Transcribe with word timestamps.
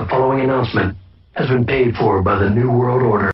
The 0.00 0.06
following 0.06 0.40
announcement 0.40 0.96
has 1.32 1.50
been 1.50 1.66
paid 1.66 1.94
for 1.94 2.22
by 2.22 2.38
the 2.38 2.48
New 2.48 2.70
World 2.70 3.02
Order. 3.02 3.32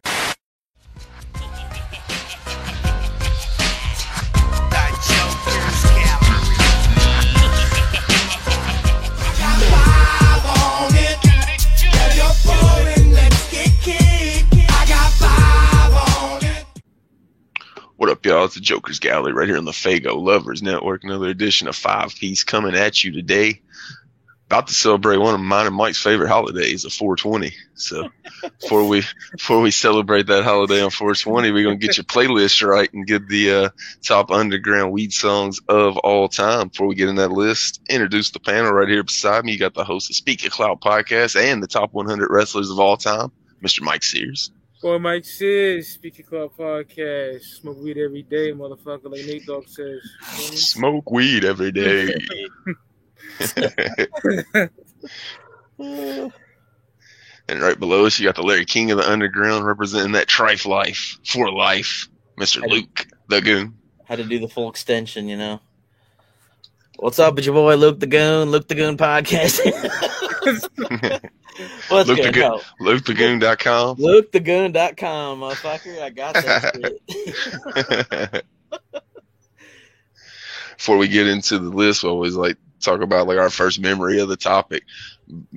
What 17.94 18.10
up, 18.10 18.26
y'all? 18.26 18.44
It's 18.46 18.56
the 18.56 18.60
Joker's 18.60 18.98
Gallery 18.98 19.32
right 19.32 19.46
here 19.46 19.56
on 19.56 19.64
the 19.64 19.70
Faygo 19.70 20.20
Lovers 20.20 20.64
Network. 20.64 21.04
Another 21.04 21.28
edition 21.28 21.68
of 21.68 21.76
Five 21.76 22.12
Piece 22.16 22.42
coming 22.42 22.74
at 22.74 23.04
you 23.04 23.12
today. 23.12 23.60
About 24.46 24.68
to 24.68 24.74
celebrate 24.74 25.16
one 25.16 25.34
of 25.34 25.40
mine 25.40 25.66
and 25.66 25.74
Mike's 25.74 26.00
favorite 26.00 26.28
holidays, 26.28 26.84
a 26.84 26.90
420. 26.90 27.52
So 27.74 28.08
before 28.60 28.86
we 28.86 29.02
before 29.32 29.60
we 29.60 29.72
celebrate 29.72 30.28
that 30.28 30.44
holiday 30.44 30.80
on 30.82 30.90
420, 30.90 31.50
we're 31.50 31.64
gonna 31.64 31.76
get 31.76 31.96
your 31.96 32.04
playlist 32.04 32.64
right 32.64 32.88
and 32.92 33.04
get 33.06 33.26
the 33.28 33.50
uh, 33.50 33.68
top 34.04 34.30
underground 34.30 34.92
weed 34.92 35.12
songs 35.12 35.60
of 35.68 35.96
all 35.98 36.28
time. 36.28 36.68
Before 36.68 36.86
we 36.86 36.94
get 36.94 37.08
in 37.08 37.16
that 37.16 37.32
list, 37.32 37.80
introduce 37.88 38.30
the 38.30 38.38
panel 38.38 38.72
right 38.72 38.88
here 38.88 39.02
beside 39.02 39.44
me. 39.44 39.52
You 39.52 39.58
got 39.58 39.74
the 39.74 39.84
host 39.84 40.10
of 40.10 40.16
Speak 40.16 40.44
It 40.44 40.52
Cloud 40.52 40.80
podcast 40.80 41.34
and 41.34 41.60
the 41.60 41.66
top 41.66 41.92
100 41.92 42.30
wrestlers 42.30 42.70
of 42.70 42.78
all 42.78 42.96
time, 42.96 43.32
Mr. 43.64 43.82
Mike 43.82 44.04
Sears. 44.04 44.52
Boy, 44.80 44.98
Mike 44.98 45.24
says, 45.24 45.88
Speaking 45.88 46.24
Club 46.24 46.52
Podcast, 46.56 47.42
smoke 47.42 47.78
weed 47.82 47.98
every 47.98 48.22
day, 48.22 48.52
motherfucker, 48.52 49.10
like 49.10 49.26
Nate 49.26 49.44
Dogg 49.44 49.66
says. 49.66 50.02
Smoke 50.22 51.10
weed 51.10 51.44
every 51.44 51.72
day. 51.72 52.14
and 57.48 57.60
right 57.60 57.78
below 57.78 58.06
us, 58.06 58.18
you 58.18 58.26
got 58.26 58.34
the 58.34 58.42
Larry 58.42 58.64
King 58.64 58.90
of 58.90 58.98
the 58.98 59.10
Underground 59.10 59.66
representing 59.66 60.12
that 60.12 60.26
trife 60.26 60.66
life 60.66 61.18
for 61.24 61.50
life, 61.50 62.08
Mr. 62.38 62.62
Hey. 62.62 62.68
Luke 62.68 63.06
the 63.28 63.40
Goon. 63.40 63.76
Had 64.04 64.18
to 64.18 64.24
do 64.24 64.38
the 64.38 64.48
full 64.48 64.70
extension, 64.70 65.28
you 65.28 65.36
know. 65.36 65.60
What's 66.98 67.18
up, 67.18 67.36
it's 67.36 67.46
your 67.46 67.54
boy 67.54 67.76
Luke 67.76 68.00
the 68.00 68.06
Goon, 68.06 68.50
Luke 68.50 68.68
the 68.68 68.74
Goon 68.74 68.96
podcast. 68.96 69.60
What's 71.88 72.08
Luke 72.08 72.18
the 72.18 72.30
good? 72.32 72.34
Goon. 72.34 72.60
LukeTheGoon.com. 72.80 73.96
LukeTheGoon.com, 73.96 75.40
motherfucker. 75.40 76.00
I 76.00 76.10
got 76.10 76.34
that 76.34 77.00
shit. 78.34 78.44
Before 80.76 80.98
we 80.98 81.08
get 81.08 81.26
into 81.26 81.58
the 81.58 81.70
list, 81.70 82.02
we 82.02 82.10
always 82.10 82.34
like 82.34 82.56
talk 82.80 83.00
about 83.00 83.26
like 83.26 83.38
our 83.38 83.50
first 83.50 83.80
memory 83.80 84.18
of 84.20 84.28
the 84.28 84.36
topic. 84.36 84.84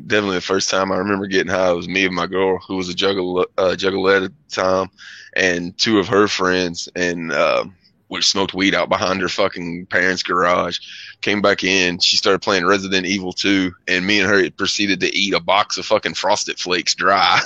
Definitely 0.07 0.37
the 0.37 0.41
first 0.41 0.69
time 0.69 0.91
I 0.91 0.97
remember 0.97 1.27
getting 1.27 1.51
high 1.51 1.71
was 1.71 1.87
me 1.87 2.05
and 2.05 2.15
my 2.15 2.27
girl, 2.27 2.59
who 2.67 2.75
was 2.77 2.89
a 2.89 2.93
juggle 2.93 3.45
uh, 3.57 3.71
at 3.71 3.79
the 3.79 4.31
time, 4.49 4.89
and 5.35 5.77
two 5.77 5.99
of 5.99 6.07
her 6.07 6.27
friends, 6.27 6.89
and 6.95 7.31
uh, 7.31 7.65
we 8.09 8.21
smoked 8.21 8.53
weed 8.53 8.73
out 8.73 8.89
behind 8.89 9.21
her 9.21 9.29
fucking 9.29 9.85
parents' 9.87 10.23
garage. 10.23 10.79
Came 11.21 11.41
back 11.41 11.65
in, 11.65 11.99
she 11.99 12.15
started 12.15 12.41
playing 12.41 12.65
Resident 12.65 13.05
Evil 13.05 13.33
2, 13.33 13.73
and 13.89 14.07
me 14.07 14.21
and 14.21 14.29
her 14.29 14.49
proceeded 14.51 15.01
to 15.01 15.13
eat 15.13 15.33
a 15.33 15.41
box 15.41 15.77
of 15.77 15.85
fucking 15.85 16.13
Frosted 16.13 16.57
Flakes 16.57 16.95
dry. 16.95 17.41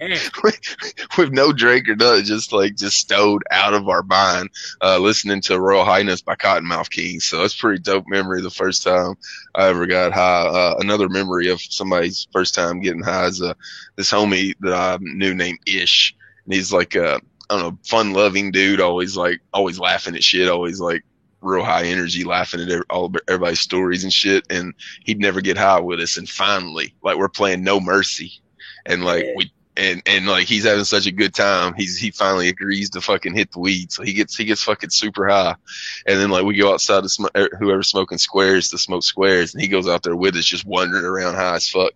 With 1.16 1.32
no 1.32 1.52
drink 1.52 1.88
or 1.88 1.96
nothing, 1.96 2.24
just 2.24 2.52
like 2.52 2.76
just 2.76 2.98
stowed 2.98 3.42
out 3.50 3.72
of 3.72 3.88
our 3.88 4.02
mind, 4.02 4.50
uh, 4.82 4.98
listening 4.98 5.40
to 5.42 5.58
Royal 5.58 5.84
Highness 5.84 6.20
by 6.20 6.36
Kottonmouth 6.36 6.90
Kings. 6.90 7.24
So 7.24 7.40
that's 7.40 7.58
pretty 7.58 7.80
dope 7.80 8.04
memory. 8.06 8.42
The 8.42 8.50
first 8.50 8.82
time 8.82 9.14
I 9.54 9.68
ever 9.68 9.86
got 9.86 10.12
high. 10.12 10.46
Uh, 10.46 10.74
another 10.78 11.08
memory 11.08 11.48
of 11.48 11.60
somebody's 11.60 12.28
first 12.30 12.54
time 12.54 12.80
getting 12.80 13.02
high 13.02 13.26
is 13.26 13.42
uh, 13.42 13.54
this 13.96 14.10
homie 14.10 14.54
that 14.60 14.74
I 14.74 14.98
knew 15.00 15.34
named 15.34 15.60
Ish, 15.66 16.14
and 16.44 16.54
he's 16.54 16.72
like 16.72 16.94
a 16.94 17.20
I 17.50 17.56
don't 17.56 17.62
know, 17.62 17.78
fun 17.84 18.12
loving 18.12 18.50
dude, 18.50 18.80
always 18.80 19.16
like 19.16 19.40
always 19.54 19.78
laughing 19.78 20.14
at 20.14 20.22
shit, 20.22 20.48
always 20.48 20.80
like 20.80 21.02
real 21.40 21.64
high 21.64 21.84
energy, 21.84 22.24
laughing 22.24 22.60
at 22.60 22.84
all 22.90 23.12
everybody's 23.28 23.60
stories 23.60 24.04
and 24.04 24.12
shit. 24.12 24.44
And 24.50 24.74
he'd 25.04 25.20
never 25.20 25.40
get 25.40 25.56
high 25.56 25.80
with 25.80 26.00
us. 26.00 26.16
And 26.16 26.28
finally, 26.28 26.94
like 27.02 27.16
we're 27.16 27.28
playing 27.28 27.62
No 27.62 27.80
Mercy, 27.80 28.40
and 28.86 29.04
like 29.04 29.24
Yeah. 29.24 29.32
we 29.36 29.52
and 29.76 30.02
and 30.06 30.26
like 30.26 30.46
he's 30.48 30.64
having 30.64 30.84
such 30.84 31.06
a 31.06 31.12
good 31.12 31.34
time. 31.34 31.72
He's 31.74 31.96
he 31.96 32.10
finally 32.10 32.48
agrees 32.48 32.90
to 32.90 33.00
fucking 33.00 33.34
hit 33.34 33.52
the 33.52 33.60
weed, 33.60 33.92
so 33.92 34.02
he 34.02 34.12
gets 34.12 34.36
he 34.36 34.44
gets 34.44 34.64
fucking 34.64 34.90
super 34.90 35.28
high, 35.28 35.54
and 36.04 36.20
then 36.20 36.30
like 36.30 36.44
we 36.44 36.56
go 36.56 36.72
outside 36.72 37.04
to 37.04 37.08
smoke 37.08 37.30
er, 37.36 37.48
whoever's 37.60 37.88
smoking 37.88 38.18
squares 38.18 38.68
to 38.70 38.78
smoke 38.78 39.04
squares, 39.04 39.54
and 39.54 39.62
he 39.62 39.68
goes 39.68 39.86
out 39.88 40.02
there 40.02 40.16
with 40.16 40.34
us 40.34 40.44
just 40.44 40.66
wandering 40.66 41.04
around 41.04 41.36
high 41.36 41.54
as 41.54 41.68
fuck, 41.70 41.92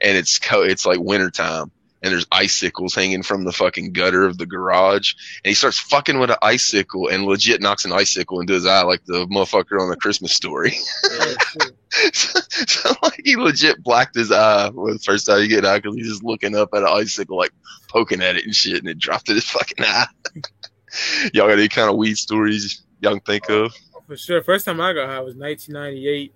and 0.00 0.16
it's 0.16 0.38
co- 0.38 0.62
it's 0.62 0.86
like 0.86 0.98
winter 0.98 1.30
time. 1.30 1.70
And 2.06 2.14
there's 2.14 2.26
icicles 2.30 2.94
hanging 2.94 3.24
from 3.24 3.42
the 3.42 3.52
fucking 3.52 3.92
gutter 3.92 4.24
of 4.24 4.38
the 4.38 4.46
garage, 4.46 5.14
and 5.44 5.50
he 5.50 5.54
starts 5.54 5.78
fucking 5.78 6.20
with 6.20 6.30
an 6.30 6.36
icicle 6.40 7.08
and 7.08 7.24
legit 7.24 7.60
knocks 7.60 7.84
an 7.84 7.90
icicle 7.90 8.38
into 8.38 8.52
his 8.52 8.64
eye 8.64 8.82
like 8.82 9.04
the 9.06 9.26
motherfucker 9.26 9.80
on 9.80 9.90
the 9.90 9.96
Christmas 9.96 10.32
story. 10.32 10.74
So, 12.12 12.40
so, 12.66 12.92
like 13.02 13.20
he 13.24 13.36
legit 13.36 13.82
blacked 13.82 14.16
his 14.16 14.30
eye 14.30 14.68
when 14.68 14.94
the 14.94 14.98
first 14.98 15.26
time 15.26 15.40
he 15.40 15.48
get 15.48 15.64
out 15.64 15.82
because 15.82 15.96
he's 15.96 16.08
just 16.08 16.24
looking 16.24 16.54
up 16.54 16.70
at 16.74 16.82
an 16.82 16.88
icicle, 16.88 17.38
like 17.38 17.52
poking 17.88 18.22
at 18.22 18.36
it 18.36 18.44
and 18.44 18.54
shit, 18.54 18.78
and 18.78 18.88
it 18.88 18.98
dropped 18.98 19.28
in 19.30 19.36
his 19.36 19.48
fucking 19.48 19.84
eye. 19.84 20.06
y'all 21.32 21.48
got 21.48 21.58
any 21.58 21.68
kind 21.68 21.88
of 21.88 21.96
weed 21.96 22.18
stories 22.18 22.82
y'all 23.00 23.12
can 23.12 23.20
think 23.20 23.48
of? 23.48 23.74
For 24.06 24.16
sure. 24.16 24.42
First 24.42 24.66
time 24.66 24.80
I 24.80 24.92
got 24.92 25.08
high 25.08 25.20
was 25.20 25.36
1998 25.36 26.34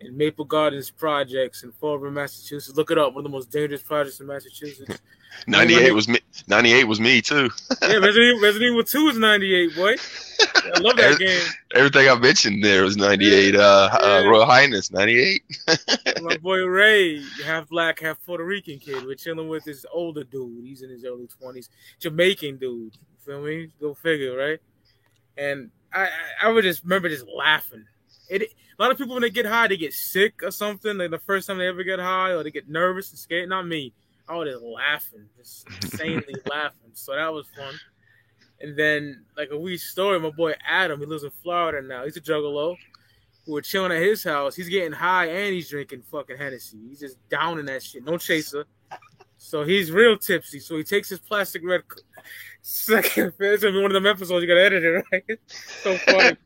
in 0.00 0.16
Maple 0.16 0.44
Gardens 0.44 0.90
Projects 0.90 1.62
in 1.62 1.72
Fall 1.72 1.98
River, 1.98 2.12
Massachusetts. 2.12 2.76
Look 2.76 2.90
it 2.90 2.98
up. 2.98 3.14
One 3.14 3.20
of 3.20 3.24
the 3.24 3.36
most 3.36 3.50
dangerous 3.50 3.82
projects 3.82 4.20
in 4.20 4.26
Massachusetts. 4.26 5.00
Ninety 5.46 5.74
eight 5.74 5.90
was 5.92 6.08
me. 6.08 6.18
Ninety 6.46 6.72
eight 6.72 6.84
was 6.84 6.98
me 6.98 7.20
too. 7.20 7.50
yeah, 7.82 7.96
Resident 7.96 8.16
Evil, 8.16 8.40
Resident 8.40 8.70
Evil 8.70 8.84
2 8.84 9.04
was 9.04 9.18
98, 9.18 9.74
boy. 9.76 9.96
I 10.74 10.78
love 10.80 10.96
that 10.96 11.18
game. 11.18 11.42
Everything 11.74 12.08
I 12.08 12.14
mentioned 12.18 12.64
there 12.64 12.82
was 12.82 12.96
ninety 12.96 13.32
eight. 13.32 13.54
Uh, 13.54 13.88
uh, 13.92 13.98
Yeah. 14.22 14.28
Royal 14.28 14.46
Highness 14.46 14.90
ninety 14.90 15.20
eight. 15.20 15.42
My 16.22 16.36
boy 16.38 16.64
Ray, 16.64 17.22
half 17.44 17.68
black, 17.68 18.00
half 18.00 18.18
Puerto 18.24 18.44
Rican 18.44 18.78
kid. 18.78 19.04
We're 19.04 19.14
chilling 19.14 19.48
with 19.48 19.64
this 19.64 19.84
older 19.92 20.24
dude. 20.24 20.64
He's 20.64 20.82
in 20.82 20.90
his 20.90 21.04
early 21.04 21.28
twenties, 21.28 21.70
Jamaican 22.00 22.56
dude. 22.56 22.94
You 22.94 23.00
feel 23.24 23.42
me? 23.42 23.68
Go 23.80 23.94
figure, 23.94 24.36
right? 24.36 24.58
And 25.36 25.70
I, 25.92 26.04
I, 26.04 26.08
I 26.44 26.48
would 26.48 26.64
just 26.64 26.82
remember 26.82 27.08
just 27.08 27.26
laughing. 27.28 27.84
It, 28.28 28.42
a 28.42 28.82
lot 28.82 28.90
of 28.90 28.98
people 28.98 29.14
when 29.14 29.22
they 29.22 29.30
get 29.30 29.46
high, 29.46 29.68
they 29.68 29.76
get 29.76 29.92
sick 29.92 30.42
or 30.42 30.50
something. 30.50 30.98
Like 30.98 31.10
the 31.10 31.18
first 31.18 31.46
time 31.46 31.58
they 31.58 31.68
ever 31.68 31.84
get 31.84 31.98
high, 31.98 32.30
or 32.30 32.42
they 32.42 32.50
get 32.50 32.68
nervous 32.68 33.10
and 33.10 33.18
scared. 33.18 33.48
Not 33.48 33.66
me. 33.66 33.92
I 34.28 34.36
was 34.36 34.48
just 34.50 34.64
laughing, 34.64 35.26
just 35.36 35.66
insanely 35.82 36.34
laughing. 36.50 36.90
So 36.92 37.14
that 37.14 37.32
was 37.32 37.46
fun. 37.56 37.74
And 38.60 38.76
then, 38.76 39.24
like 39.36 39.50
a 39.50 39.58
wee 39.58 39.76
story, 39.76 40.18
my 40.18 40.30
boy 40.30 40.54
Adam, 40.66 41.00
he 41.00 41.06
lives 41.06 41.24
in 41.24 41.30
Florida 41.42 41.86
now. 41.86 42.04
He's 42.04 42.16
a 42.16 42.20
juggalo 42.20 42.76
We 43.46 43.52
were 43.52 43.60
chilling 43.60 43.92
at 43.92 44.02
his 44.02 44.24
house. 44.24 44.56
He's 44.56 44.68
getting 44.68 44.92
high 44.92 45.26
and 45.26 45.54
he's 45.54 45.68
drinking 45.68 46.02
fucking 46.10 46.38
Hennessy. 46.38 46.78
He's 46.88 47.00
just 47.00 47.18
downing 47.28 47.66
that 47.66 47.82
shit. 47.82 48.04
No 48.04 48.16
chaser. 48.16 48.66
So 49.38 49.62
he's 49.62 49.92
real 49.92 50.16
tipsy. 50.16 50.58
So 50.58 50.76
he 50.76 50.84
takes 50.84 51.08
his 51.10 51.18
plastic 51.18 51.62
red. 51.64 51.82
Second, 52.62 53.34
it's 53.38 53.62
gonna 53.62 53.74
be 53.74 53.82
one 53.82 53.90
of 53.90 53.94
them 53.94 54.06
episodes 54.06 54.42
you 54.42 54.48
gotta 54.48 54.64
edit 54.64 54.82
it, 54.82 55.04
right? 55.12 55.38
so 55.82 55.96
funny. 55.98 56.36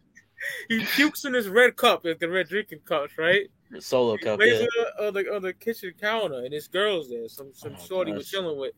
He 0.68 0.84
pukes 0.84 1.24
in 1.24 1.34
his 1.34 1.48
red 1.48 1.76
cup, 1.76 2.04
like 2.04 2.18
the 2.18 2.28
red 2.28 2.48
drinking 2.48 2.80
cups, 2.84 3.16
right? 3.18 3.48
Solo 3.78 4.16
He 4.16 4.24
cup, 4.24 4.40
lays 4.40 4.60
yeah. 4.60 4.66
it 4.66 5.06
on 5.06 5.14
the, 5.14 5.34
on 5.34 5.42
the 5.42 5.52
kitchen 5.52 5.92
counter, 6.00 6.38
and 6.44 6.52
this 6.52 6.66
girl's 6.68 7.08
there. 7.08 7.28
Some 7.28 7.48
oh 7.48 7.52
some 7.54 7.76
Oh, 7.78 7.84
shorty 7.86 8.12
we're 8.12 8.22
chilling 8.22 8.58
with. 8.58 8.72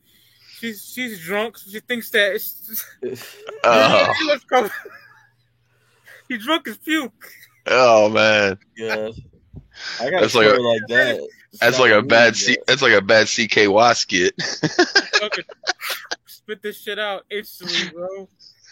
She's 0.59 0.83
she's 0.93 1.19
drunk. 1.25 1.57
So 1.57 1.71
she 1.71 1.79
thinks 1.79 2.09
that 2.11 2.35
it's. 2.35 2.85
Oh, 3.63 4.13
She 4.19 4.25
looks 4.25 4.43
come- 4.45 4.69
he 6.29 6.37
drunk 6.37 6.67
as 6.67 6.77
puke. 6.77 7.11
oh 7.67 8.09
man, 8.09 8.57
Good. 8.77 9.15
I 9.99 10.09
got 10.11 10.21
That's 10.21 10.35
a 10.35 10.37
like 10.37 10.47
story 10.47 10.57
a- 10.57 10.61
like 10.61 10.81
that. 10.89 11.29
that's 11.59 11.79
like 11.79 11.91
a 11.91 12.01
bad 12.03 12.29
but- 12.33 12.35
C. 12.37 12.57
That's 12.67 12.81
like 12.83 12.93
a 12.93 13.01
bad 13.01 13.25
CKY 13.27 13.95
skit. 13.95 14.33
Spit 16.27 16.61
this 16.61 16.79
shit 16.81 16.99
out 16.99 17.25
instantly, 17.31 17.89
bro. 17.89 18.27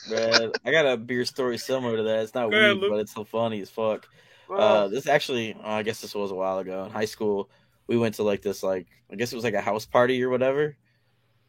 I 0.09 0.71
got 0.71 0.85
a 0.85 0.97
beer 0.97 1.25
story 1.25 1.57
similar 1.57 1.97
to 1.97 2.03
that. 2.03 2.19
It's 2.19 2.33
not 2.33 2.49
Go 2.49 2.75
weed, 2.75 2.89
but 2.89 2.99
it's 2.99 3.13
so 3.13 3.23
funny 3.23 3.61
as 3.61 3.69
fuck. 3.69 4.07
Oh. 4.49 4.55
Uh, 4.55 4.87
this 4.87 5.07
actually, 5.07 5.53
uh, 5.53 5.69
I 5.69 5.83
guess 5.83 6.01
this 6.01 6.15
was 6.15 6.31
a 6.31 6.35
while 6.35 6.59
ago 6.59 6.85
in 6.85 6.91
high 6.91 7.05
school. 7.05 7.49
We 7.87 7.97
went 7.97 8.15
to 8.15 8.23
like 8.23 8.41
this, 8.41 8.63
like 8.63 8.87
I 9.11 9.15
guess 9.15 9.31
it 9.31 9.35
was 9.35 9.43
like 9.43 9.53
a 9.53 9.61
house 9.61 9.85
party 9.85 10.23
or 10.23 10.29
whatever, 10.29 10.75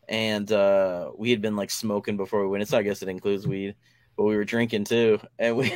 and 0.08 0.50
uh, 0.50 1.10
we 1.16 1.30
had 1.30 1.40
been 1.40 1.56
like 1.56 1.70
smoking 1.70 2.16
before 2.16 2.42
we 2.42 2.48
went. 2.48 2.62
It's 2.62 2.72
I 2.72 2.82
guess 2.82 3.02
it 3.02 3.08
includes 3.08 3.46
weed, 3.46 3.74
but 4.16 4.24
we 4.24 4.36
were 4.36 4.44
drinking 4.44 4.84
too, 4.84 5.20
and 5.38 5.56
we 5.56 5.72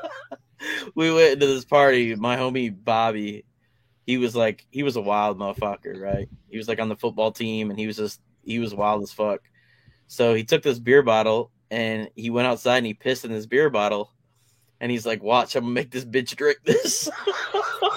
we 0.94 1.12
went 1.12 1.34
into 1.34 1.46
this 1.46 1.64
party. 1.64 2.14
My 2.14 2.36
homie 2.36 2.74
Bobby, 2.84 3.44
he 4.06 4.18
was 4.18 4.34
like 4.34 4.66
he 4.70 4.82
was 4.82 4.96
a 4.96 5.02
wild 5.02 5.38
motherfucker, 5.38 6.00
right? 6.00 6.28
He 6.50 6.56
was 6.56 6.68
like 6.68 6.80
on 6.80 6.88
the 6.88 6.96
football 6.96 7.32
team, 7.32 7.70
and 7.70 7.78
he 7.78 7.86
was 7.86 7.96
just 7.96 8.20
he 8.42 8.58
was 8.58 8.74
wild 8.74 9.02
as 9.02 9.12
fuck. 9.12 9.40
So 10.08 10.34
he 10.34 10.44
took 10.44 10.62
this 10.62 10.78
beer 10.78 11.02
bottle 11.02 11.50
and 11.70 12.08
he 12.14 12.30
went 12.30 12.48
outside 12.48 12.78
and 12.78 12.86
he 12.86 12.94
pissed 12.94 13.24
in 13.24 13.32
this 13.32 13.46
beer 13.46 13.70
bottle. 13.70 14.12
And 14.80 14.92
he's 14.92 15.04
like, 15.04 15.22
"Watch, 15.22 15.56
I'm 15.56 15.64
gonna 15.64 15.74
make 15.74 15.90
this 15.90 16.04
bitch 16.04 16.36
drink 16.36 16.58
this." 16.64 17.10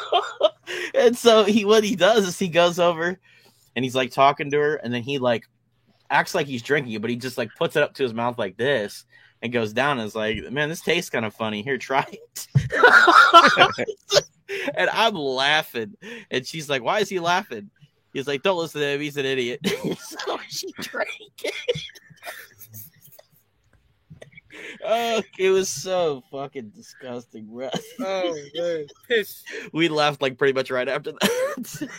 and 0.96 1.16
so 1.16 1.44
he 1.44 1.64
what 1.64 1.84
he 1.84 1.96
does 1.96 2.28
is 2.28 2.40
he 2.40 2.48
goes 2.48 2.80
over 2.80 3.20
and 3.76 3.86
he's 3.86 3.96
like 3.96 4.12
talking 4.12 4.50
to 4.50 4.58
her, 4.58 4.76
and 4.78 4.92
then 4.92 5.04
he 5.04 5.20
like 5.20 5.48
acts 6.10 6.36
like 6.36 6.48
he's 6.48 6.64
drinking 6.64 6.94
it, 6.94 7.02
but 7.02 7.10
he 7.10 7.16
just 7.16 7.38
like 7.38 7.50
puts 7.58 7.76
it 7.76 7.84
up 7.84 7.94
to 7.96 8.04
his 8.04 8.14
mouth 8.14 8.38
like 8.38 8.58
this 8.58 9.06
and 9.42 9.52
goes 9.52 9.74
down 9.74 10.00
and 10.00 10.08
is 10.08 10.16
like, 10.16 10.38
Man, 10.52 10.70
this 10.70 10.82
tastes 10.82 11.10
kind 11.10 11.26
of 11.26 11.34
funny. 11.34 11.64
Here, 11.64 11.78
try 11.78 12.06
it. 12.12 12.48
and 14.76 14.90
I'm 14.92 15.16
laughing. 15.16 15.96
And 16.30 16.46
she's 16.46 16.70
like, 16.70 16.84
Why 16.84 17.00
is 17.00 17.10
he 17.10 17.20
laughing? 17.20 17.70
He's 18.14 18.28
like, 18.28 18.44
Don't 18.44 18.58
listen 18.58 18.82
to 18.82 18.88
him, 18.88 19.02
he's 19.02 19.18
an 19.18 19.26
idiot. 19.26 19.62
so 20.00 20.40
she 20.48 20.72
drank 20.80 21.10
it. 21.44 21.54
Oh, 24.86 25.22
it 25.40 25.50
was 25.50 25.70
so 25.70 26.24
fucking 26.32 26.70
disgusting, 26.70 27.46
bro. 27.46 27.70
Oh 28.00 28.36
man, 28.56 28.86
piss. 29.08 29.44
We 29.74 29.90
laughed 29.90 30.22
like 30.22 30.38
pretty 30.38 30.54
much 30.54 30.70
right 30.72 30.88
after 30.88 31.12
that. 31.14 31.90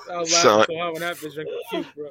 I 0.12 0.18
was 0.18 0.32
So- 0.32 0.58
laughing 0.58 0.76
so 0.76 0.80
hard 0.82 0.92
when 0.94 1.00
that 1.02 1.16
bitch 1.16 1.34
drank 1.70 1.86
bro. 1.94 2.10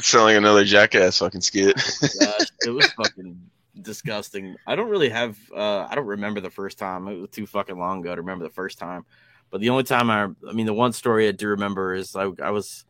Sound 0.00 0.30
another 0.36 0.64
jackass 0.64 1.18
fucking 1.18 1.40
skit. 1.40 1.74
Gosh, 2.20 2.46
it 2.66 2.70
was 2.70 2.86
fucking 2.92 3.40
disgusting. 3.82 4.56
I 4.66 4.76
don't 4.76 4.88
really 4.88 5.08
have. 5.08 5.36
uh 5.54 5.86
I 5.90 5.94
don't 5.94 6.06
remember 6.06 6.40
the 6.40 6.50
first 6.50 6.78
time. 6.78 7.08
It 7.08 7.16
was 7.16 7.30
too 7.30 7.46
fucking 7.46 7.78
long 7.78 8.00
ago 8.00 8.14
to 8.14 8.20
remember 8.20 8.44
the 8.44 8.50
first 8.54 8.78
time. 8.78 9.04
But 9.50 9.60
the 9.60 9.70
only 9.70 9.84
time 9.84 10.10
I, 10.10 10.24
I 10.48 10.52
mean, 10.52 10.66
the 10.66 10.74
one 10.74 10.92
story 10.92 11.26
I 11.26 11.32
do 11.32 11.48
remember 11.48 11.94
is 11.94 12.14
I, 12.14 12.30
I 12.42 12.50
was 12.50 12.84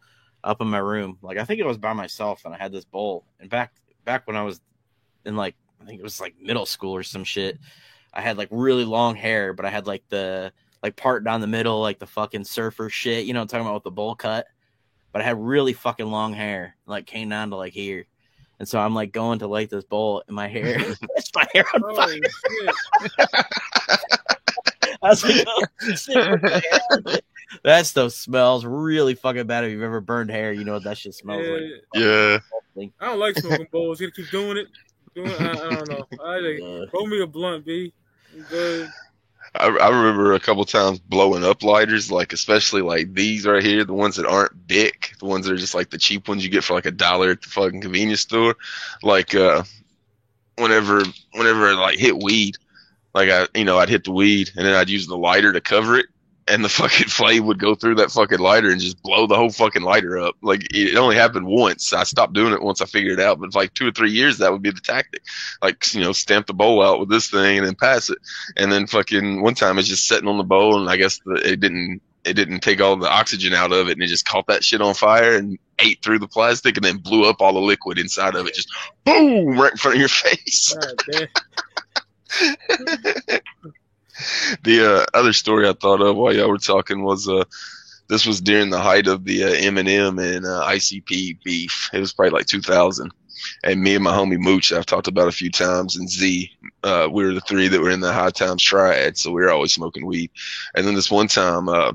up 0.44 0.61
in 0.61 0.67
my 0.69 0.79
room, 0.79 1.19
like 1.23 1.39
I 1.39 1.44
think 1.44 1.61
it 1.61 1.67
was 1.67 1.79
by 1.79 1.93
myself, 1.93 2.43
and 2.44 2.53
I 2.55 2.59
had 2.59 2.73
this 2.73 2.85
bowl. 2.85 3.25
And 3.41 3.49
back 3.49 3.73
back 4.05 4.27
when 4.27 4.37
I 4.37 4.43
was 4.43 4.61
in 5.25 5.37
like 5.37 5.55
I 5.81 5.85
think 5.85 6.01
it 6.01 6.03
was 6.05 6.21
like 6.21 6.35
middle 6.41 6.67
school 6.67 6.95
or 6.95 7.03
some 7.03 7.25
shit. 7.25 7.59
I 8.13 8.21
had 8.21 8.37
like 8.39 8.49
really 8.51 8.85
long 8.85 9.15
hair, 9.17 9.53
but 9.53 9.65
I 9.65 9.71
had 9.71 9.87
like 9.87 10.03
the 10.09 10.53
like 10.83 10.97
part 10.97 11.25
down 11.25 11.41
the 11.41 11.47
middle, 11.47 11.81
like 11.81 11.99
the 11.99 12.07
fucking 12.07 12.45
surfer 12.45 12.89
shit. 12.89 13.27
You 13.27 13.35
know, 13.35 13.41
I'm 13.41 13.49
talking 13.49 13.67
about 13.67 13.75
with 13.75 13.85
the 13.85 13.91
bowl 13.91 14.15
cut. 14.15 14.47
But 15.11 15.23
I 15.23 15.25
had 15.25 15.39
really 15.41 15.73
fucking 15.73 16.07
long 16.07 16.35
hair, 16.35 16.77
like 16.87 17.07
came 17.07 17.31
down 17.31 17.51
to 17.51 17.57
like 17.57 17.73
here. 17.73 18.05
And 18.59 18.69
so 18.69 18.79
I'm 18.79 18.95
like 18.95 19.11
going 19.11 19.39
to 19.39 19.47
light 19.47 19.71
this 19.71 19.85
bowl, 19.85 20.23
and 20.27 20.37
my 20.37 20.49
hair, 20.49 20.77
it's 21.17 21.31
my 21.35 21.47
hair 21.55 21.65
on 21.75 21.81
fire. 21.97 22.09
Holy 22.09 22.21
shit. 22.21 22.75
I 25.03 25.09
was 25.11 25.25
like, 25.25 25.45
oh, 25.47 25.65
the 25.81 26.63
hell? 27.07 27.19
that 27.65 27.87
stuff 27.87 28.13
smells 28.13 28.65
really 28.67 29.15
fucking 29.15 29.47
bad. 29.47 29.65
If 29.65 29.71
you've 29.71 29.83
ever 29.83 30.01
burned 30.01 30.31
hair, 30.31 30.53
you 30.53 30.65
know 30.65 30.75
what 30.75 30.85
that 30.85 30.99
shit 30.99 31.15
smells 31.15 31.47
Yeah, 31.47 31.53
like. 31.53 32.43
yeah. 32.77 32.91
I 33.01 33.07
don't 33.07 33.19
like 33.19 33.37
smoking 33.39 33.69
bowls. 33.73 34.01
You 34.01 34.09
gotta 34.09 34.23
keep 34.23 34.31
doing 34.31 34.57
it. 34.59 34.67
Doing 35.19 35.31
it. 35.31 35.41
I, 35.41 35.53
I 35.53 35.76
don't 35.76 35.88
know. 35.88 36.06
I 36.25 36.38
like, 36.38 36.62
Uh, 36.62 36.87
roll 36.93 37.06
me 37.09 37.20
a 37.20 37.26
blunt, 37.26 37.67
B. 37.67 37.93
I'm 38.32 38.43
good. 38.44 38.88
I, 39.55 39.67
I 39.67 39.88
remember 39.88 40.35
a 40.35 40.41
couple 40.41 40.65
times 40.65 41.00
blowing 41.00 41.43
up 41.43 41.65
lighters, 41.65 42.12
like 42.12 42.32
especially 42.32 42.82
like 42.82 43.15
these 43.15 43.47
right 43.47 43.62
here, 43.62 43.85
the 43.85 43.94
ones 43.94 44.15
that 44.17 44.26
aren't 44.26 44.69
big, 44.69 45.09
the 45.19 45.25
ones 45.25 45.47
that 45.47 45.53
are 45.53 45.59
just 45.59 45.75
like 45.75 45.91
the 45.91 45.99
cheap 45.99 46.29
ones 46.29 46.44
you 46.44 46.50
get 46.50 46.62
for 46.62 46.75
like 46.75 46.87
a 46.87 46.93
dollar 46.93 47.31
at 47.31 47.43
the 47.43 47.49
fucking 47.49 47.81
convenience 47.81 48.20
store. 48.20 48.55
Like 49.03 49.35
uh 49.35 49.65
whenever 50.56 51.03
whenever 51.32 51.69
I 51.69 51.73
like 51.73 51.99
hit 51.99 52.17
weed, 52.23 52.59
like 53.15 53.31
I 53.31 53.49
you 53.55 53.65
know, 53.65 53.79
I'd 53.79 53.88
hit 53.88 54.05
the 54.05 54.12
weed 54.12 54.50
and 54.56 54.65
then 54.65 54.75
I'd 54.75 54.91
use 54.91 55.09
the 55.09 55.17
lighter 55.17 55.53
to 55.53 55.61
cover 55.61 55.99
it 55.99 56.06
and 56.49 56.65
the 56.65 56.69
fucking 56.69 57.09
flame 57.09 57.47
would 57.47 57.59
go 57.59 57.75
through 57.75 57.97
that 57.97 58.11
fucking 58.11 58.39
lighter 58.39 58.71
and 58.71 58.81
just 58.81 59.03
blow 59.03 59.27
the 59.27 59.37
whole 59.37 59.50
fucking 59.50 59.83
lighter 59.83 60.19
up. 60.19 60.37
Like 60.43 60.67
it 60.75 60.97
only 60.97 61.17
happened 61.17 61.47
once. 61.47 61.93
I 61.93 62.05
stopped 62.05 62.33
doing 62.33 62.53
it 62.53 62.62
once 62.62 62.81
I 62.81 62.87
figured 62.87 63.19
it 63.19 63.25
out, 63.25 63.41
but 63.41 63.55
like 63.55 63.75
two 63.75 63.89
or 63.89 63.93
three 63.93 64.11
years 64.11 64.39
that 64.39 64.53
would 64.53 64.62
be 64.62 64.71
the 64.71 64.81
tactic. 64.81 65.23
Like, 65.62 65.93
you 65.95 66.00
know, 66.00 66.12
stamp 66.12 66.47
the 66.47 66.55
bowl 66.55 66.83
out 66.83 67.00
with 67.00 67.09
this 67.09 67.31
thing 67.31 67.59
and 67.59 67.67
then 67.67 67.75
pass 67.75 68.11
it 68.11 68.19
and 68.56 68.71
then 68.71 68.87
fucking 68.87 69.43
one 69.43 69.55
time 69.55 69.79
it's 69.79 69.89
just 69.89 70.06
sitting 70.06 70.29
on 70.29 70.39
the 70.39 70.45
bowl 70.45 70.81
and 70.81 70.89
I 70.89 70.97
guess 70.97 71.21
the, 71.25 71.35
it 71.35 71.61
didn't 71.61 72.00
it 72.25 72.35
didn't 72.35 72.61
take 72.61 72.81
all 72.81 72.97
the 72.97 73.09
oxygen 73.09 73.55
out 73.55 73.73
of 73.73 73.89
it 73.89 73.93
and 73.93 74.03
it 74.03 74.09
just 74.09 74.27
caught 74.27 74.47
that 74.49 74.65
shit 74.65 74.83
on 74.83 74.94
fire 74.94 75.37
and 75.37 75.59
ate 75.79 76.03
through 76.03 76.19
the 76.19 76.29
plastic 76.29 76.77
and 76.77 76.85
then 76.85 76.99
blew 76.99 77.29
up 77.29 77.41
all 77.41 77.53
the 77.53 77.61
liquid 77.61 77.99
inside 77.99 78.35
of 78.35 78.47
it 78.47 78.55
just 78.55 78.71
boom 79.05 79.59
right 79.59 79.73
in 79.73 79.79
front 79.79 79.97
of 79.97 80.01
your 80.01 80.09
face. 80.09 80.77
The 84.65 85.03
uh, 85.03 85.06
other 85.15 85.32
story 85.32 85.69
I 85.69 85.73
thought 85.73 86.00
of 86.00 86.17
while 86.17 86.35
y'all 86.35 86.49
were 86.49 86.59
talking 86.59 87.03
was 87.03 87.29
uh 87.29 87.44
this 88.09 88.26
was 88.26 88.41
during 88.41 88.70
the 88.70 88.81
height 88.81 89.06
of 89.06 89.25
the 89.25 89.44
uh, 89.44 89.49
Eminem 89.49 90.19
and 90.19 90.47
uh, 90.47 90.65
ICP 90.67 91.43
beef. 91.44 91.91
It 91.93 92.00
was 92.00 92.12
probably 92.12 92.31
like 92.38 92.47
2000. 92.47 93.12
And 93.62 93.81
me 93.82 93.94
and 93.94 94.03
my 94.03 94.12
homie 94.12 94.38
Mooch, 94.38 94.73
I've 94.73 94.87
talked 94.87 95.09
about 95.09 95.29
a 95.29 95.32
few 95.32 95.50
times, 95.50 95.97
and 95.97 96.11
Z, 96.11 96.50
uh, 96.82 97.09
we 97.12 97.25
were 97.25 97.35
the 97.35 97.41
three 97.43 97.69
that 97.69 97.81
were 97.81 97.91
in 97.91 98.00
the 98.00 98.12
High 98.12 98.31
Times 98.31 98.62
Triad, 98.62 99.17
so 99.17 99.31
we 99.31 99.43
were 99.43 99.50
always 99.50 99.75
smoking 99.75 100.06
weed. 100.06 100.31
And 100.75 100.87
then 100.87 100.94
this 100.94 101.11
one 101.11 101.29
time, 101.29 101.69
uh, 101.69 101.93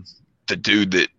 the 0.47 0.55
dude 0.55 0.91
that 0.91 1.09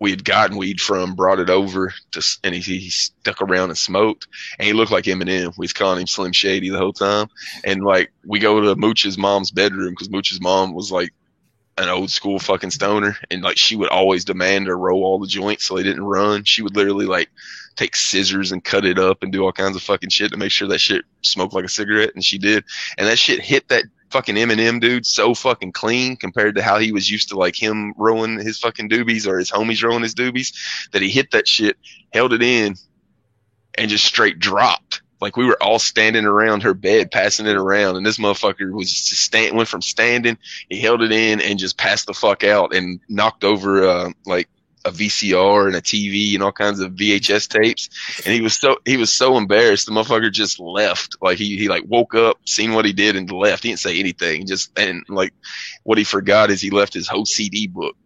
we 0.00 0.10
had 0.10 0.24
gotten 0.24 0.56
weed 0.56 0.80
from 0.80 1.14
brought 1.14 1.40
it 1.40 1.50
over 1.50 1.92
to, 2.12 2.38
and 2.44 2.54
he, 2.54 2.78
he 2.78 2.90
stuck 2.90 3.42
around 3.42 3.70
and 3.70 3.78
smoked, 3.78 4.28
and 4.58 4.66
he 4.66 4.72
looked 4.72 4.92
like 4.92 5.04
Eminem. 5.04 5.56
We 5.56 5.64
was 5.64 5.72
calling 5.72 6.00
him 6.00 6.06
Slim 6.06 6.32
Shady 6.32 6.70
the 6.70 6.78
whole 6.78 6.92
time. 6.92 7.28
And 7.64 7.82
like, 7.82 8.12
we 8.24 8.38
go 8.38 8.60
to 8.60 8.76
Mooch's 8.76 9.18
mom's 9.18 9.50
bedroom 9.50 9.90
because 9.90 10.10
Mooch's 10.10 10.40
mom 10.40 10.72
was 10.72 10.92
like 10.92 11.12
an 11.78 11.88
old 11.88 12.10
school 12.10 12.38
fucking 12.38 12.70
stoner, 12.70 13.16
and 13.30 13.42
like 13.42 13.56
she 13.56 13.76
would 13.76 13.88
always 13.88 14.24
demand 14.24 14.66
to 14.66 14.74
roll 14.74 15.04
all 15.04 15.18
the 15.18 15.26
joints 15.26 15.64
so 15.64 15.76
they 15.76 15.82
didn't 15.82 16.04
run. 16.04 16.44
She 16.44 16.62
would 16.62 16.76
literally 16.76 17.06
like 17.06 17.30
take 17.76 17.94
scissors 17.94 18.50
and 18.50 18.64
cut 18.64 18.84
it 18.84 18.98
up 18.98 19.22
and 19.22 19.32
do 19.32 19.44
all 19.44 19.52
kinds 19.52 19.76
of 19.76 19.82
fucking 19.82 20.10
shit 20.10 20.32
to 20.32 20.36
make 20.36 20.50
sure 20.50 20.66
that 20.68 20.80
shit 20.80 21.04
smoked 21.22 21.54
like 21.54 21.64
a 21.64 21.68
cigarette, 21.68 22.14
and 22.14 22.24
she 22.24 22.38
did. 22.38 22.64
And 22.96 23.06
that 23.06 23.18
shit 23.18 23.40
hit 23.40 23.68
that 23.68 23.84
fucking 24.10 24.36
Eminem 24.36 24.80
dude 24.80 25.06
so 25.06 25.34
fucking 25.34 25.72
clean 25.72 26.16
compared 26.16 26.54
to 26.56 26.62
how 26.62 26.78
he 26.78 26.92
was 26.92 27.10
used 27.10 27.30
to 27.30 27.38
like 27.38 27.60
him 27.60 27.94
rolling 27.96 28.38
his 28.38 28.58
fucking 28.58 28.88
doobies 28.88 29.26
or 29.26 29.38
his 29.38 29.50
homies 29.50 29.82
rolling 29.82 30.02
his 30.02 30.14
doobies 30.14 30.54
that 30.92 31.02
he 31.02 31.08
hit 31.08 31.30
that 31.32 31.48
shit, 31.48 31.76
held 32.12 32.32
it 32.32 32.42
in, 32.42 32.74
and 33.76 33.90
just 33.90 34.04
straight 34.04 34.38
dropped. 34.38 35.02
Like 35.20 35.36
we 35.36 35.46
were 35.46 35.60
all 35.60 35.78
standing 35.78 36.24
around 36.24 36.62
her 36.62 36.74
bed, 36.74 37.10
passing 37.10 37.46
it 37.46 37.56
around, 37.56 37.96
and 37.96 38.06
this 38.06 38.18
motherfucker 38.18 38.72
was 38.72 38.90
just 38.90 39.22
stand, 39.22 39.56
went 39.56 39.68
from 39.68 39.82
standing, 39.82 40.38
he 40.68 40.80
held 40.80 41.02
it 41.02 41.12
in 41.12 41.40
and 41.40 41.58
just 41.58 41.76
passed 41.76 42.06
the 42.06 42.14
fuck 42.14 42.44
out 42.44 42.74
and 42.74 43.00
knocked 43.08 43.42
over 43.42 43.86
uh, 43.86 44.10
like 44.26 44.48
a 44.84 44.90
VCR 44.90 45.66
and 45.66 45.76
a 45.76 45.80
TV 45.80 46.34
and 46.34 46.42
all 46.42 46.52
kinds 46.52 46.80
of 46.80 46.92
VHS 46.92 47.48
tapes. 47.48 47.88
And 48.24 48.34
he 48.34 48.40
was 48.40 48.56
so 48.56 48.76
he 48.84 48.96
was 48.96 49.12
so 49.12 49.36
embarrassed. 49.36 49.86
The 49.86 49.92
motherfucker 49.92 50.32
just 50.32 50.60
left. 50.60 51.16
Like 51.20 51.38
he 51.38 51.56
he 51.56 51.68
like 51.68 51.84
woke 51.86 52.14
up, 52.14 52.38
seen 52.46 52.72
what 52.72 52.84
he 52.84 52.92
did, 52.92 53.16
and 53.16 53.30
left. 53.30 53.62
He 53.62 53.70
didn't 53.70 53.80
say 53.80 53.98
anything. 53.98 54.46
Just 54.46 54.78
and 54.78 55.04
like 55.08 55.32
what 55.84 55.98
he 55.98 56.04
forgot 56.04 56.50
is 56.50 56.60
he 56.60 56.70
left 56.70 56.94
his 56.94 57.08
whole 57.08 57.26
CD 57.26 57.66
book 57.66 57.96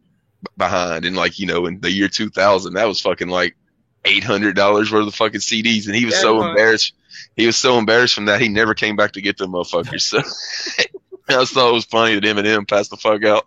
behind. 0.57 1.05
And 1.05 1.17
like 1.17 1.39
you 1.39 1.47
know 1.47 1.67
in 1.67 1.81
the 1.81 1.91
year 1.91 2.09
2000, 2.09 2.75
that 2.75 2.89
was 2.89 3.01
fucking 3.01 3.29
like 3.29 3.57
eight 4.05 4.25
hundred 4.25 4.57
dollars 4.57 4.91
worth 4.91 5.07
of 5.07 5.15
fucking 5.15 5.41
CDs. 5.41 5.87
And 5.87 5.95
he 5.95 6.05
was 6.05 6.15
That 6.15 6.23
so 6.23 6.43
embarrassed. 6.43 6.95
He 7.37 7.47
was 7.47 7.57
so 7.57 7.79
embarrassed 7.79 8.15
from 8.15 8.27
that 8.27 8.41
he 8.41 8.49
never 8.49 8.75
came 8.75 8.97
back 8.97 9.13
to 9.13 9.21
get 9.21 9.37
them 9.37 9.53
motherfuckers. 9.53 10.03
So. 10.23 10.83
I 11.29 11.35
just 11.35 11.55
thought 11.55 11.71
it 11.71 11.75
was 11.75 11.85
funny 11.85 12.15
that 12.15 12.25
Eminem 12.25 12.69
passed 12.69 12.91
the 12.91 12.97
fuck 12.97 13.25
out. 13.25 13.47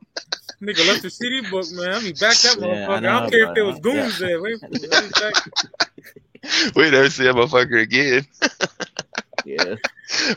Nigga 0.62 0.88
left 0.88 1.02
the 1.02 1.10
CD 1.10 1.42
book, 1.50 1.66
man. 1.72 1.94
I 1.94 2.00
mean, 2.02 2.14
back 2.14 2.38
that 2.38 2.58
Yeah, 2.60 2.66
I 2.66 2.70
motherfucker. 2.70 2.90
I, 2.90 3.00
know, 3.00 3.20
don't 3.20 3.32
care 3.32 3.48
if 3.48 3.56
there 3.56 3.66
was 3.66 3.80
goons 3.80 4.20
there. 4.20 4.42
Let 4.42 4.62
me, 4.62 4.68
let 4.90 5.04
me 5.04 5.10
back. 5.20 6.76
We 6.76 6.92
never 6.92 7.10
see 7.10 7.24
that 7.24 7.36
motherfucker 7.36 7.82
again. 7.82 8.26
Yeah. 9.46 9.76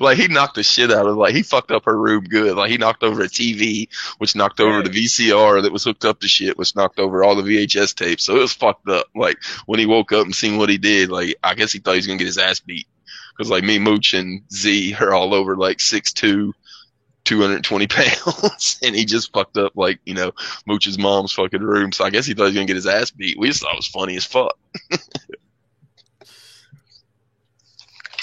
like 0.01 0.19
he 0.19 0.29
knocked 0.29 0.57
the 0.57 0.63
shit 0.63 0.93
out 0.93 1.07
of 1.07 1.17
like 1.17 1.35
he 1.35 1.43
fucked 1.43 1.71
up 1.71 1.87
her 1.87 1.97
room 1.97 2.25
good. 2.25 2.57
Like 2.57 2.71
he 2.71 2.77
knocked 2.77 3.03
over 3.03 3.23
a 3.23 3.27
TV, 3.29 3.89
which 4.19 4.37
knocked 4.37 4.61
over 4.61 4.83
the 4.83 4.91
VCR 4.91 5.63
that 5.63 5.73
was 5.73 5.85
hooked 5.85 6.05
up 6.05 6.21
to 6.21 6.29
shit, 6.29 6.59
which 6.59 6.77
knocked 6.77 6.99
over 6.99 7.25
all 7.25 7.35
the 7.35 7.43
VHS 7.43 7.95
tapes. 7.95 8.25
So 8.25 8.37
it 8.37 8.41
was 8.41 8.53
fucked 8.53 8.87
up. 8.89 9.07
Like 9.15 9.39
when 9.65 9.81
he 9.81 9.87
woke 9.87 10.13
up 10.13 10.27
and 10.27 10.35
seen 10.35 10.59
what 10.59 10.69
he 10.69 10.77
did, 10.77 11.11
like 11.11 11.37
I 11.43 11.55
guess 11.55 11.73
he 11.73 11.79
thought 11.79 11.93
he 11.93 11.99
was 11.99 12.07
gonna 12.07 12.19
get 12.19 12.27
his 12.27 12.37
ass 12.37 12.61
beat. 12.61 12.87
Cause 13.39 13.49
like 13.49 13.65
me, 13.65 13.79
Mooch, 13.79 14.13
and 14.13 14.43
Z 14.53 14.95
are 15.01 15.15
all 15.15 15.33
over 15.33 15.57
like 15.57 15.81
six 15.81 16.13
two. 16.13 16.53
220 17.29 17.87
pounds 17.89 18.79
and 18.83 18.97
he 18.97 19.05
just 19.05 19.33
fucked 19.33 19.59
up 19.59 19.73
like 19.77 20.01
you 20.07 20.15
know 20.15 20.33
Mooch's 20.67 20.99
mom's 20.99 21.33
fucking 21.33 21.63
room 21.63 21.93
so 21.93 22.05
I 22.05 22.11
guess 22.11 22.25
he 22.25 22.33
thought 22.33 22.45
he 22.45 22.49
was 22.49 22.55
gonna 22.55 22.67
get 22.67 22.77
his 22.77 22.87
ass 22.87 23.11
beat 23.11 23.39
we 23.39 23.49
just 23.49 23.61
thought 23.61 23.75
it 23.75 23.77
was 23.77 23.87
funny 23.87 24.17
as 24.17 24.25
fuck 24.25 24.57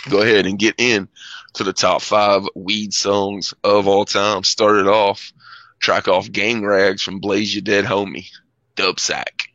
go 0.10 0.22
ahead 0.22 0.46
and 0.46 0.60
get 0.60 0.76
in 0.78 1.08
to 1.56 1.64
the 1.64 1.74
top 1.74 2.02
five 2.02 2.48
weed 2.56 2.94
songs 2.94 3.54
of 3.64 3.88
all 3.88 4.06
time. 4.06 4.44
Started 4.44 4.88
off, 4.88 5.34
track 5.80 6.08
off 6.08 6.32
Gang 6.32 6.64
Rags 6.64 7.02
from 7.02 7.20
Blaze 7.20 7.56
Ya 7.56 7.62
Dead 7.64 7.86
Homie, 7.86 8.30
Dub 8.76 9.00
Sack. 9.00 9.50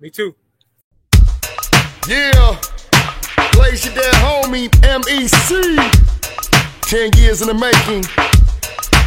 Me 0.00 0.10
too. 0.10 0.34
Yeah, 2.08 2.60
Blaze 3.52 3.86
Ya 3.86 3.94
Dead 3.94 4.14
Homie, 4.14 4.68
MEC. 4.80 5.76
Ten 6.82 7.10
years 7.16 7.42
in 7.42 7.48
the 7.48 7.54
making. 7.54 8.29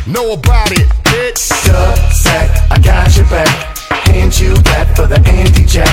Know 0.06 0.34
about 0.34 0.70
it, 0.74 0.86
bitch. 1.06 1.66
Dub 1.66 1.98
sack, 2.12 2.70
I 2.70 2.78
got 2.78 3.16
your 3.16 3.26
back. 3.28 3.48
Hand 4.08 4.38
you 4.38 4.54
that 4.54 4.98
for 4.98 5.08
the 5.08 5.16
anti 5.30 5.64
jack. 5.64 5.88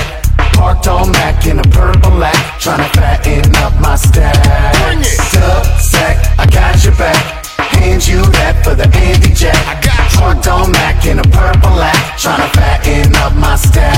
Parked 0.53 0.89
on 0.89 1.13
Mac 1.13 1.47
in 1.47 1.59
a 1.59 1.63
purple 1.63 2.11
lack. 2.19 2.35
Tryna 2.59 2.91
fatten 2.91 3.55
up 3.55 3.73
my 3.79 3.95
stack. 3.95 4.35
Bring 4.83 4.99
it. 4.99 5.17
Dub 5.31 5.65
sack, 5.79 6.37
I 6.37 6.45
got 6.45 6.83
your 6.83 6.93
back. 6.95 7.40
And 7.81 8.05
you 8.07 8.21
bet 8.31 8.63
for 8.63 8.75
the 8.75 8.85
Andy 8.93 9.33
Jack. 9.33 9.57
I 9.65 9.73
got 9.81 10.11
hooked 10.21 10.47
on 10.47 10.71
Mac 10.71 11.03
in 11.05 11.17
a 11.17 11.23
purple 11.23 11.73
lac, 11.73 11.97
tryna 12.13 12.45
fatten 12.53 13.15
up 13.17 13.33
my 13.35 13.55
stack. 13.55 13.97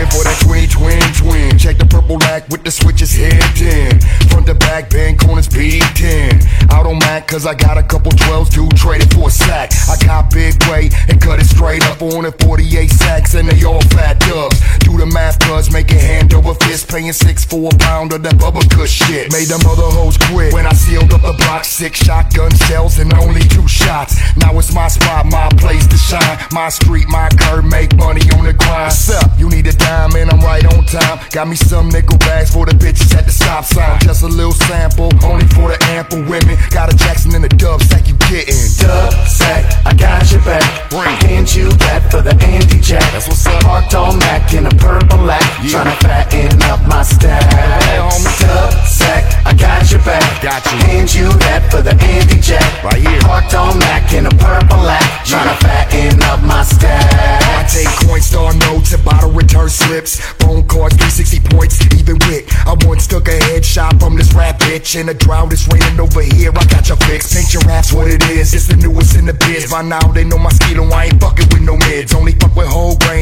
Looking 0.00 0.10
for 0.10 0.24
that 0.24 0.38
twin, 0.40 0.68
twin, 0.68 1.02
twin. 1.12 1.58
Check 1.58 1.76
the 1.76 1.84
purple 1.84 2.16
lac 2.16 2.48
with 2.48 2.64
the 2.64 2.70
switches 2.70 3.12
hidden. 3.12 4.00
Front 4.32 4.46
to 4.46 4.54
back, 4.54 4.88
bend 4.88 5.20
corners 5.20 5.46
P10. 5.46 6.40
Out 6.72 6.86
on 6.86 6.98
Mac, 7.00 7.28
cause 7.28 7.44
I 7.44 7.52
got 7.54 7.76
a 7.76 7.82
couple 7.82 8.12
12s 8.12 8.48
dude. 8.48 8.74
Traded 8.76 9.12
for 9.12 9.28
a 9.28 9.30
sack. 9.30 9.72
I 9.92 9.96
got 10.04 10.32
big 10.32 10.56
weight 10.64 10.94
and 11.08 11.20
cut 11.20 11.38
it 11.38 11.44
straight 11.44 11.84
up 11.92 12.00
on 12.00 12.24
it, 12.24 12.40
48 12.42 12.88
sacks, 12.88 13.34
and 13.34 13.46
they 13.46 13.62
all 13.64 13.82
fat 13.92 14.20
dubs. 14.20 14.56
Do 14.80 14.96
the 14.96 15.04
math, 15.04 15.38
cuz 15.40 15.70
make 15.70 15.92
it 15.92 16.00
hand 16.00 16.32
over 16.32 16.54
fist, 16.64 16.88
paying 16.88 17.12
six 17.12 17.44
for 17.44 17.68
a 17.68 17.76
pound 17.76 18.14
of 18.14 18.22
that 18.22 18.38
bubble 18.38 18.64
cush 18.72 19.04
shit. 19.04 19.30
Made 19.32 19.48
them 19.48 19.60
other 19.68 19.84
hoes 19.84 20.16
quit 20.16 20.54
when 20.54 20.64
I 20.64 20.72
sealed 20.72 21.12
up 21.12 21.20
the 21.20 21.36
block, 21.44 21.64
six 21.64 22.00
shotgun 22.00 22.54
shells, 22.64 22.98
and 22.98 23.12
only 23.18 23.42
two 23.42 23.66
shots. 23.68 24.16
Now 24.36 24.58
it's 24.58 24.72
my 24.74 24.88
spot, 24.88 25.26
my 25.26 25.48
place 25.58 25.86
to 25.86 25.96
shine. 25.96 26.38
My 26.52 26.68
street, 26.68 27.06
my 27.08 27.28
curb, 27.38 27.64
make 27.64 27.94
money 27.96 28.22
on 28.36 28.44
the 28.44 28.52
grind. 28.52 28.92
What's 28.92 29.10
up? 29.10 29.30
You 29.38 29.48
need 29.48 29.66
a 29.66 29.72
dime 29.72 30.14
and 30.16 30.30
I'm 30.30 30.40
right 30.40 30.64
on 30.64 30.84
time. 30.86 31.18
Got 31.30 31.48
me 31.48 31.56
some 31.56 31.88
nickel 31.88 32.18
bags 32.18 32.50
for 32.52 32.66
the 32.66 32.72
bitches 32.72 33.14
at 33.14 33.26
the 33.26 33.32
stop 33.32 33.64
sign. 33.64 34.00
Just 34.00 34.22
a 34.22 34.28
little 34.28 34.52
sample, 34.52 35.10
only 35.24 35.46
for 35.48 35.68
the 35.68 35.78
ample 35.90 36.22
women. 36.24 36.56
Got 36.70 36.92
a 36.92 36.96
Jackson 36.96 37.34
in 37.34 37.42
the 37.42 37.48
dub 37.48 37.82
sack, 37.82 38.08
you 38.08 38.14
getting. 38.30 38.56
Dub 38.78 39.12
sack, 39.26 39.64
I 39.86 39.94
got 39.94 40.30
your 40.30 40.42
back. 40.42 40.90
Bring. 40.90 41.18
Hand 41.28 41.54
you 41.54 41.68
that 41.84 42.10
for 42.10 42.22
the 42.22 42.34
Andy 42.44 42.80
Jack. 42.80 43.04
That's 43.12 43.28
what's 43.28 43.46
up. 43.46 43.62
Parked 43.62 43.94
on 43.94 44.18
Mac 44.18 44.52
in 44.54 44.66
a 44.66 44.70
purple 44.70 45.18
lack. 45.24 45.42
Yeah. 45.62 45.84
Tryna 45.84 45.96
fatten 46.00 46.62
up 46.70 46.80
my 46.86 47.02
stack. 47.02 47.44
Dub 47.50 48.22
sack, 48.32 48.97
I 49.08 49.54
got 49.56 49.90
your 49.90 50.00
back. 50.04 50.42
Got 50.42 50.64
you. 50.66 50.78
Hand 50.84 51.14
you 51.14 51.28
that 51.48 51.70
for 51.70 51.80
the 51.80 51.96
Andy 51.96 52.40
Jack. 52.40 52.84
Right 52.84 53.00
here. 53.00 53.20
Parked 53.24 53.54
on 53.54 53.78
Mac 53.78 54.12
in 54.12 54.26
a 54.26 54.34
purple 54.36 54.78
lack. 54.84 55.02
Tryna 55.24 55.56
fatten 55.64 56.22
up 56.28 56.42
my 56.44 56.62
stack. 56.62 57.08
I 57.56 57.64
take 57.64 57.88
coin 58.04 58.20
Coinstar 58.20 58.52
notes 58.68 58.92
and 58.92 59.04
bottle 59.04 59.32
return 59.32 59.68
slips. 59.68 60.20
Phone 60.40 60.66
calls, 60.68 60.92
360 60.94 61.40
points, 61.56 61.80
even 61.98 62.20
with. 62.28 62.44
I 62.68 62.76
once 62.86 63.06
took 63.06 63.28
a 63.28 63.38
headshot 63.50 63.98
from 64.00 64.16
this 64.16 64.32
rap 64.34 64.60
bitch. 64.60 64.98
In 64.98 65.08
a 65.08 65.14
drought, 65.14 65.52
it's 65.52 65.66
raining 65.68 65.98
over 65.98 66.22
here. 66.22 66.52
I 66.54 66.64
got 66.68 66.88
your 66.88 67.00
fix. 67.08 67.34
Paint 67.34 67.54
your 67.54 67.62
raps 67.64 67.92
what 67.92 68.08
it 68.08 68.22
is. 68.30 68.54
It's 68.54 68.68
the 68.68 68.76
newest 68.76 69.16
in 69.16 69.26
the 69.26 69.34
biz. 69.34 69.70
By 69.70 69.82
now, 69.82 70.04
they 70.12 70.24
know 70.24 70.38
my 70.38 70.50
skill. 70.50 70.92
I 70.92 71.06
ain't 71.06 71.20
fucking 71.20 71.48
with 71.50 71.62
no 71.62 71.76
mids. 71.88 72.14
Only 72.14 72.32
fuck 72.32 72.54
with 72.54 72.68
whole 72.68 72.96
grain 73.08 73.17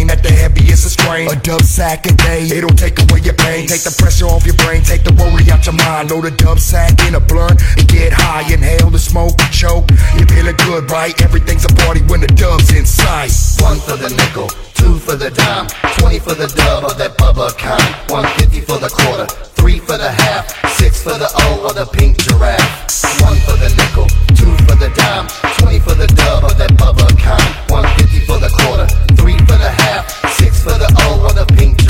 at 1.25 1.29
the 1.29 1.37
heaviest 1.37 1.37
of 1.37 1.37
strain. 1.37 1.39
A 1.39 1.43
dub 1.43 1.63
sack 1.63 2.07
a 2.07 2.13
day, 2.13 2.57
it'll 2.57 2.77
take 2.77 2.99
away 2.99 3.21
your 3.21 3.35
pain. 3.35 3.67
Take 3.67 3.83
the 3.83 3.95
pressure 3.99 4.27
off 4.27 4.45
your 4.45 4.57
brain, 4.57 4.83
take 4.83 5.05
the 5.05 5.13
worry 5.15 5.51
out 5.51 5.65
your 5.67 5.75
mind. 5.75 6.11
Load 6.11 6.27
a 6.27 6.31
dub 6.31 6.59
sack 6.59 6.99
in 7.07 7.15
a 7.15 7.21
blunt 7.21 7.63
and 7.79 7.89
get 7.89 8.13
high. 8.13 8.45
Inhale 8.53 8.91
the 8.91 8.99
smoke, 8.99 9.39
choke. 9.51 9.89
You're 10.17 10.29
feeling 10.29 10.57
good, 10.67 10.91
right? 10.91 11.15
Everything's 11.23 11.65
a 11.65 11.73
party 11.87 12.03
when 12.07 12.21
the 12.21 12.29
dub's 12.29 12.73
in 12.75 12.87
sight. 12.87 13.33
One 13.63 13.79
for 13.81 13.97
the 13.97 14.11
nickel, 14.11 14.49
two 14.75 14.99
for 14.99 15.17
the 15.17 15.31
dime, 15.31 15.69
twenty 15.99 16.19
for 16.19 16.35
the 16.35 16.49
dub 16.49 16.85
of 16.85 16.99
that 16.99 17.17
Bubba 17.17 17.57
kind, 17.57 17.95
one 18.11 18.27
fifty 18.37 18.61
for 18.61 18.79
the 18.79 18.89
quarter, 18.89 19.27
three 19.57 19.79
for 19.79 19.97
the 19.97 20.11
half, 20.11 20.51
six 20.77 21.03
for 21.03 21.17
the 21.17 21.29
O 21.33 21.69
of 21.69 21.75
the 21.75 21.87
pink 21.87 22.19
giraffe. 22.19 22.85
One 23.23 23.37
for 23.49 23.57
the 23.57 23.71
nickel, 23.77 24.07
two 24.37 24.53
for 24.67 24.77
the 24.77 24.91
dime, 24.95 25.27
twenty 25.59 25.81
for 25.81 25.95
the 25.95 26.07
dub 26.07 26.45
of 26.45 26.59
that 26.59 26.71
Bubba 26.77 27.09
kind, 27.19 27.49
one 27.71 27.87
fifty 27.97 28.21
for 28.21 28.39
the 28.39 28.49
quarter, 28.49 28.87
three 29.17 29.39
for 29.47 29.57
the 29.57 29.71
half, 29.71 30.05
six 30.39 30.63
for 30.63 30.71
the 30.71 30.89
O 31.07 31.27
of 31.27 31.35
the 31.35 31.47
pink 31.55 31.86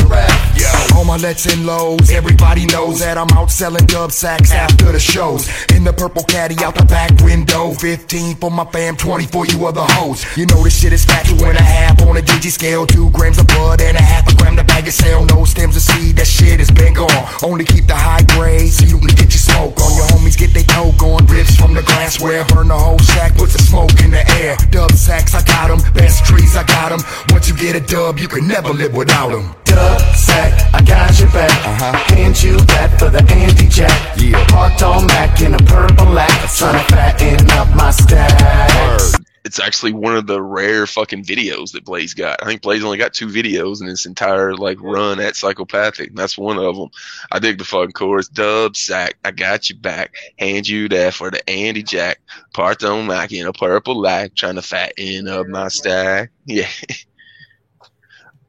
my 1.07 1.17
lets 1.17 1.47
and 1.47 1.65
lows, 1.65 2.11
everybody 2.11 2.67
knows 2.67 2.99
that 2.99 3.17
I'm 3.17 3.31
out 3.39 3.51
selling 3.51 3.87
dub 3.87 4.11
sacks 4.11 4.51
after 4.53 4.91
the 4.91 4.99
shows. 4.99 5.49
In 5.71 5.85
the 5.85 5.93
purple 5.93 6.25
caddy 6.25 6.57
out 6.65 6.75
the 6.75 6.85
back 6.85 7.13
window, 7.23 7.73
15 7.75 8.37
for 8.37 8.51
my 8.51 8.65
fam, 8.67 8.97
20 8.97 9.27
for 9.27 9.47
you 9.47 9.67
other 9.67 9.87
hoes. 9.87 10.27
You 10.37 10.47
know 10.47 10.63
this 10.65 10.81
shit 10.81 10.93
is 10.93 11.05
fat, 11.05 11.25
two 11.27 11.39
and 11.45 11.57
a 11.57 11.63
half 11.63 12.03
on 12.03 12.17
a 12.17 12.21
digi 12.21 12.51
scale, 12.51 12.87
two 12.87 13.11
grams 13.11 13.39
of 13.39 13.47
blood 13.47 13.81
and 13.81 13.97
a 13.97 14.03
half 14.03 14.27
a 14.27 14.35
gram 14.35 14.57
to 14.57 14.65
bag 14.65 14.89
of 14.89 14.95
sale. 14.95 15.25
No 15.27 15.45
stems 15.45 15.77
of 15.77 15.83
seed, 15.83 16.17
that 16.17 16.27
shit 16.27 16.59
has 16.59 16.71
been 16.71 16.95
gone. 16.95 17.11
Only 17.43 17.65
keep 17.65 17.87
the 17.87 17.95
high 17.95 18.25
grade 18.35 18.73
so 18.73 18.85
you 18.85 18.99
can 18.99 19.15
get 19.15 19.31
your 19.31 19.45
smoke 19.47 19.79
on. 19.81 19.95
Your 19.95 20.07
homies 20.11 20.37
get 20.37 20.53
they 20.55 20.65
coke 20.65 21.03
on, 21.03 21.27
rips 21.27 21.55
from 21.55 21.75
the 21.75 21.83
glassware, 21.83 22.45
burn 22.47 22.69
the 22.69 22.79
whole 22.79 22.99
sack, 22.99 23.37
put 23.37 23.51
the 23.51 23.63
smoke 23.63 23.95
in 24.03 24.11
the 24.11 24.27
air. 24.43 24.57
Dub 24.71 24.91
sacks, 24.93 25.35
I 25.35 25.43
got 25.43 25.71
'em, 25.71 25.79
best 25.93 26.25
trees, 26.25 26.57
I 26.57 26.65
got 26.65 26.91
'em. 26.93 27.01
Once 27.31 27.49
you 27.49 27.55
get 27.55 27.77
a 27.77 27.81
dub, 27.81 28.19
you 28.19 28.29
can 28.29 28.49
never 28.49 28.73
live 28.73 28.93
without 28.95 29.31
'em. 29.33 29.55
Dub 29.65 30.01
sack, 30.17 30.53
I 30.73 30.81
got 30.81 30.96
your 31.21 31.31
back. 31.31 31.51
Uh-huh. 31.67 31.93
Hand 32.15 32.43
you 32.43 32.57
that 32.57 32.99
for 32.99 33.09
the 33.09 33.25
Andy 33.33 33.69
Jack. 33.69 34.17
Yeah. 34.19 34.45
Parked 34.49 34.83
on 34.83 35.07
Mac 35.07 35.41
in 35.41 35.55
a 35.55 35.59
purple 35.59 36.07
lack, 36.07 36.31
tryna 36.49 36.85
fatten 36.87 37.51
up 37.53 37.75
my 37.75 37.91
stack. 37.91 39.21
It's 39.45 39.61
actually 39.61 39.93
one 39.93 40.17
of 40.17 40.27
the 40.27 40.43
rare 40.43 40.89
fucking 40.89 41.23
videos 41.23 41.71
that 41.73 41.85
Blaze 41.85 42.15
got. 42.15 42.43
I 42.43 42.47
think 42.47 42.63
Blaze 42.63 42.83
only 42.83 42.99
got 42.99 43.15
two 43.15 43.29
videos 43.29 43.81
in 43.81 43.87
his 43.87 44.05
entire 44.05 44.57
like 44.57 44.77
run 44.81 45.21
at 45.21 45.37
Psychopathic. 45.37 46.09
And 46.09 46.19
that's 46.19 46.37
one 46.37 46.59
of 46.59 46.75
them. 46.75 46.89
I 47.31 47.39
dig 47.39 47.59
the 47.59 47.65
fucking 47.65 47.93
chorus. 47.93 48.27
Dub 48.27 48.77
sack, 48.77 49.17
I 49.25 49.31
got 49.31 49.71
you 49.71 49.77
back. 49.77 50.17
Hand 50.39 50.69
you 50.69 50.89
that 50.89 51.15
for 51.15 51.31
the 51.31 51.49
Andy 51.49 51.85
Jack. 51.85 52.21
Part 52.55 52.83
on 52.83 53.07
Mac 53.07 53.33
in 53.33 53.47
a 53.47 53.53
purple 53.53 54.01
lack. 54.01 54.35
trying 54.35 54.57
to 54.57 54.63
fatten 54.63 55.29
up 55.29 55.47
my 55.47 55.69
stack. 55.69 56.31
Yeah. 56.49 56.69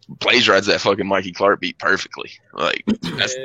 Blaze 0.10 0.48
rides 0.48 0.68
that 0.68 0.82
fucking 0.82 1.08
Mikey 1.08 1.34
Clark 1.34 1.60
beat 1.60 1.80
perfectly. 1.80 2.32
Like 2.54 2.84
that's 2.86 3.36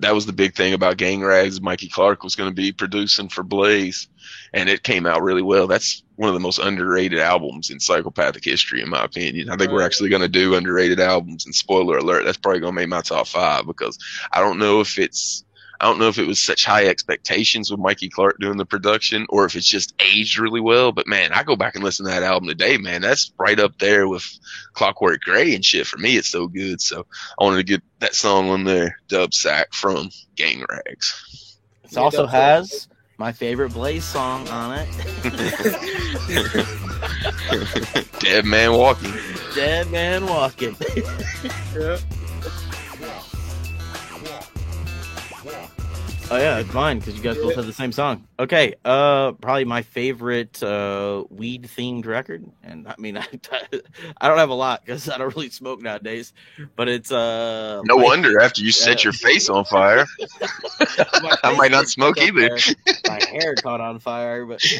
that 0.00 0.14
was 0.14 0.26
the 0.26 0.32
big 0.32 0.54
thing 0.54 0.74
about 0.74 0.96
Gang 0.96 1.22
Rags. 1.22 1.60
Mikey 1.60 1.88
Clark 1.88 2.22
was 2.22 2.34
going 2.34 2.50
to 2.50 2.54
be 2.54 2.72
producing 2.72 3.28
for 3.28 3.42
Blaze, 3.42 4.08
and 4.52 4.68
it 4.68 4.82
came 4.82 5.06
out 5.06 5.22
really 5.22 5.42
well. 5.42 5.66
That's 5.66 6.02
one 6.16 6.28
of 6.28 6.34
the 6.34 6.40
most 6.40 6.58
underrated 6.58 7.18
albums 7.18 7.70
in 7.70 7.80
psychopathic 7.80 8.44
history, 8.44 8.82
in 8.82 8.90
my 8.90 9.04
opinion. 9.04 9.50
I 9.50 9.56
think 9.56 9.72
we're 9.72 9.84
actually 9.84 10.10
going 10.10 10.22
to 10.22 10.28
do 10.28 10.54
underrated 10.54 11.00
albums, 11.00 11.46
and 11.46 11.54
spoiler 11.54 11.98
alert, 11.98 12.24
that's 12.24 12.36
probably 12.36 12.60
going 12.60 12.74
to 12.74 12.80
make 12.80 12.88
my 12.88 13.00
top 13.00 13.26
five 13.26 13.66
because 13.66 13.98
I 14.32 14.40
don't 14.40 14.58
know 14.58 14.80
if 14.80 14.98
it's. 14.98 15.44
I 15.80 15.86
don't 15.86 15.98
know 15.98 16.08
if 16.08 16.18
it 16.18 16.26
was 16.26 16.40
such 16.40 16.64
high 16.64 16.86
expectations 16.86 17.70
with 17.70 17.80
Mikey 17.80 18.08
Clark 18.08 18.36
doing 18.40 18.56
the 18.56 18.64
production 18.64 19.26
or 19.28 19.44
if 19.44 19.56
it's 19.56 19.66
just 19.66 19.94
aged 20.00 20.38
really 20.38 20.60
well. 20.60 20.92
But 20.92 21.06
man, 21.06 21.32
I 21.32 21.42
go 21.42 21.56
back 21.56 21.74
and 21.74 21.84
listen 21.84 22.06
to 22.06 22.12
that 22.12 22.22
album 22.22 22.48
today, 22.48 22.78
man. 22.78 23.02
That's 23.02 23.32
right 23.38 23.58
up 23.58 23.78
there 23.78 24.08
with 24.08 24.24
Clockwork 24.72 25.20
Gray 25.20 25.54
and 25.54 25.64
shit. 25.64 25.86
For 25.86 25.98
me, 25.98 26.16
it's 26.16 26.28
so 26.28 26.46
good. 26.46 26.80
So 26.80 27.06
I 27.38 27.44
wanted 27.44 27.58
to 27.58 27.64
get 27.64 27.82
that 28.00 28.14
song 28.14 28.50
on 28.50 28.64
there, 28.64 28.98
Dub 29.08 29.34
Sack 29.34 29.72
from 29.72 30.10
Gang 30.34 30.64
Rags. 30.68 31.58
It 31.84 31.96
also 31.96 32.26
has 32.26 32.88
my 33.18 33.32
favorite 33.32 33.72
Blaze 33.72 34.04
song 34.04 34.48
on 34.48 34.78
it. 34.78 34.88
Dead 38.20 38.44
Man 38.44 38.72
Walking. 38.72 39.12
Dead 39.54 39.90
Man 39.90 40.26
Walking. 40.26 40.76
Yeah. 41.78 41.98
Oh 46.28 46.38
yeah, 46.38 46.58
it's 46.58 46.74
mine 46.74 46.98
because 46.98 47.16
you 47.16 47.22
guys 47.22 47.36
both 47.38 47.54
have 47.54 47.66
the 47.66 47.72
same 47.72 47.92
song. 47.92 48.26
Okay, 48.36 48.74
uh, 48.84 49.30
probably 49.32 49.64
my 49.64 49.82
favorite 49.82 50.60
uh 50.60 51.22
weed 51.30 51.70
themed 51.76 52.04
record, 52.04 52.44
and 52.64 52.88
I 52.88 52.96
mean 52.98 53.16
I, 53.18 53.26
I 54.20 54.26
don't 54.26 54.38
have 54.38 54.50
a 54.50 54.54
lot 54.54 54.84
because 54.84 55.08
I 55.08 55.18
don't 55.18 55.34
really 55.36 55.50
smoke 55.50 55.80
nowadays, 55.80 56.32
but 56.74 56.88
it's 56.88 57.12
uh 57.12 57.80
No 57.84 57.96
my- 57.98 58.02
wonder 58.02 58.40
after 58.40 58.60
you 58.62 58.72
set 58.72 59.04
your 59.04 59.12
face 59.12 59.48
on 59.48 59.64
fire, 59.66 60.04
my 61.22 61.36
I 61.44 61.54
might 61.56 61.70
not 61.70 61.86
smoke 61.86 62.16
was 62.16 62.26
either. 62.26 62.58
My 63.06 63.20
hair 63.30 63.54
caught 63.54 63.80
on 63.80 64.00
fire, 64.00 64.44
but 64.46 64.64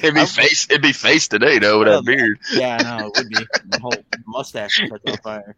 It'd 0.00 0.14
be 0.14 0.26
face. 0.26 0.66
It'd 0.70 0.80
be 0.82 0.92
face 0.92 1.26
today 1.26 1.58
though 1.58 1.80
with 1.80 1.88
that 1.88 2.04
beard. 2.04 2.38
yeah, 2.52 2.76
no, 2.78 3.08
it 3.08 3.16
would 3.16 3.28
be 3.28 3.34
the 3.66 3.80
whole 3.80 3.94
mustache 4.26 4.78
catch 4.78 5.00
on 5.08 5.16
fire. 5.18 5.56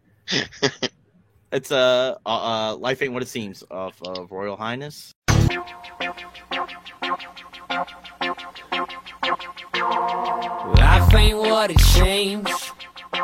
It's 1.51 1.69
uh, 1.69 2.15
uh, 2.25 2.29
uh, 2.29 2.75
life 2.77 3.01
ain't 3.01 3.11
what 3.11 3.21
it 3.21 3.27
seems 3.27 3.61
of 3.63 4.01
of 4.03 4.31
Royal 4.31 4.55
Highness. 4.55 5.13
Life 10.79 11.13
ain't 11.13 11.37
what 11.37 11.71
it 11.71 11.81
seems. 11.81 12.71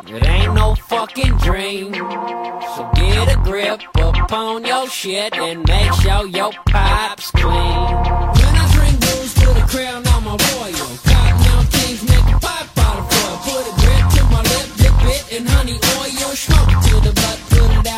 It 0.08 0.28
ain't 0.28 0.54
no 0.54 0.76
fucking 0.76 1.38
dream. 1.38 1.94
So 1.94 2.92
get 2.96 3.34
a 3.34 3.40
grip 3.46 3.82
upon 3.96 4.66
your 4.66 4.90
shit 4.90 5.34
and 5.38 5.66
make 5.66 5.94
sure 5.94 6.28
your 6.28 6.52
pipe's 6.68 7.32
clean. 7.32 7.48
When 7.48 8.54
I 8.60 8.70
drink 8.74 9.00
booze 9.00 9.34
to 9.36 9.48
the 9.54 9.66
crown, 9.70 10.04
I'm 10.06 10.28
a 10.28 10.36
royal. 10.36 10.98
Cotton 11.08 11.48
out 11.48 11.66
things 11.72 12.04
make 12.04 12.36
a 12.36 12.40
pipe 12.42 12.78
out 12.78 13.00
of 13.00 13.10
foil. 13.10 13.38
Put 13.48 13.72
a 13.72 13.74
grip 13.80 14.04
to 14.16 14.24
my 14.26 14.42
lip, 14.42 14.68
dip 14.76 15.02
it 15.16 15.32
in 15.32 15.46
honey 15.46 15.80
oil. 15.96 16.36
Smoke 16.36 16.84
to 16.84 17.10
the 17.10 17.27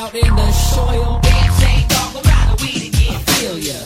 out 0.09 0.15
in 0.15 0.35
the 0.35 0.51
soil. 0.51 1.21
Dog 1.89 2.25
around 2.25 2.47
the 2.49 2.57
weed 2.61 2.89
again. 2.89 3.15
I 3.15 3.21
feel 3.37 3.57
ya. 3.57 3.77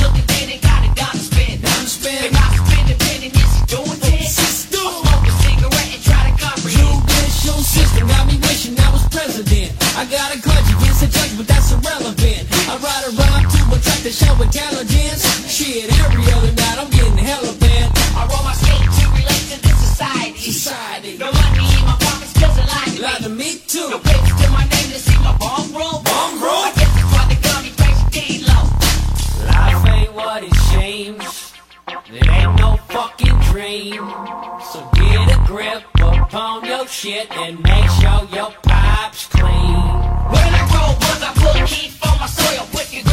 Looking 0.00 0.26
thin, 0.28 0.60
got 0.60 0.84
it, 0.84 0.94
gotta 0.96 1.18
spend. 1.18 1.64
I'm 1.64 1.86
spend. 1.86 2.24
They 2.24 2.30
got 2.32 2.50
to 2.52 2.60
spend 2.64 2.90
a 2.90 2.96
penny, 3.04 3.28
this 3.28 3.50
is 3.56 3.64
doing 3.68 3.98
this. 4.00 4.36
Smoke 4.68 5.04
a 5.04 5.32
cigarette 5.44 5.92
and 5.92 6.02
try 6.02 6.22
to 6.28 6.34
comprehend. 6.40 7.04
Judicial 7.04 7.60
system 7.60 8.08
got 8.08 8.24
me 8.26 8.36
wishing 8.48 8.78
I 8.80 8.88
was 8.92 9.04
president. 9.08 9.76
I 9.96 10.04
got 10.08 10.34
a 10.34 10.38
grudge 10.40 10.68
against 10.72 11.02
a 11.04 11.08
judge, 11.12 11.36
but 11.36 11.46
that's 11.46 11.72
irrelevant. 11.72 12.42
I 12.68 12.74
ride 12.80 13.04
around 13.12 13.44
to 13.52 13.60
attract 13.76 14.02
the 14.04 14.12
show 14.12 14.32
intelligence. 14.40 15.22
Shit, 15.44 15.92
every 16.04 16.24
other 16.32 16.52
night 16.56 16.76
I'm 16.80 16.90
getting 16.90 17.20
hella 17.20 17.52
bent. 17.60 17.92
I 18.16 18.24
roll 18.28 18.44
my 18.44 18.56
skate 18.56 18.80
to 18.80 19.04
relate 19.12 19.46
to 19.52 19.56
this 19.60 19.76
society. 19.76 20.40
Society. 20.40 21.18
No 21.20 21.32
money 21.32 21.64
in 21.68 21.84
my 21.84 21.96
pockets 22.00 22.32
cause 22.32 22.56
I 22.56 22.64
like 22.64 23.20
me. 23.20 23.24
To 23.24 23.28
me 23.28 23.50
too. 23.66 23.90
No 23.90 23.98
It 32.16 32.26
ain't 32.28 32.58
no 32.58 32.78
fucking 32.88 33.38
dream. 33.50 34.08
So 34.72 34.88
get 34.94 35.36
a 35.36 35.38
grip 35.44 35.82
upon 36.00 36.64
your 36.64 36.86
shit 36.88 37.30
and 37.36 37.62
make 37.62 37.90
sure 38.00 38.22
your 38.32 38.52
pipe's 38.62 39.26
clean. 39.26 39.76
When 40.32 40.50
I 40.60 40.62
grow, 40.72 40.88
was 40.96 41.22
I 41.22 41.32
put 41.36 41.68
heat 41.68 41.90
for 41.90 42.18
my 42.18 42.26
soil? 42.26 42.66
Put 42.72 42.90
your 42.90 43.05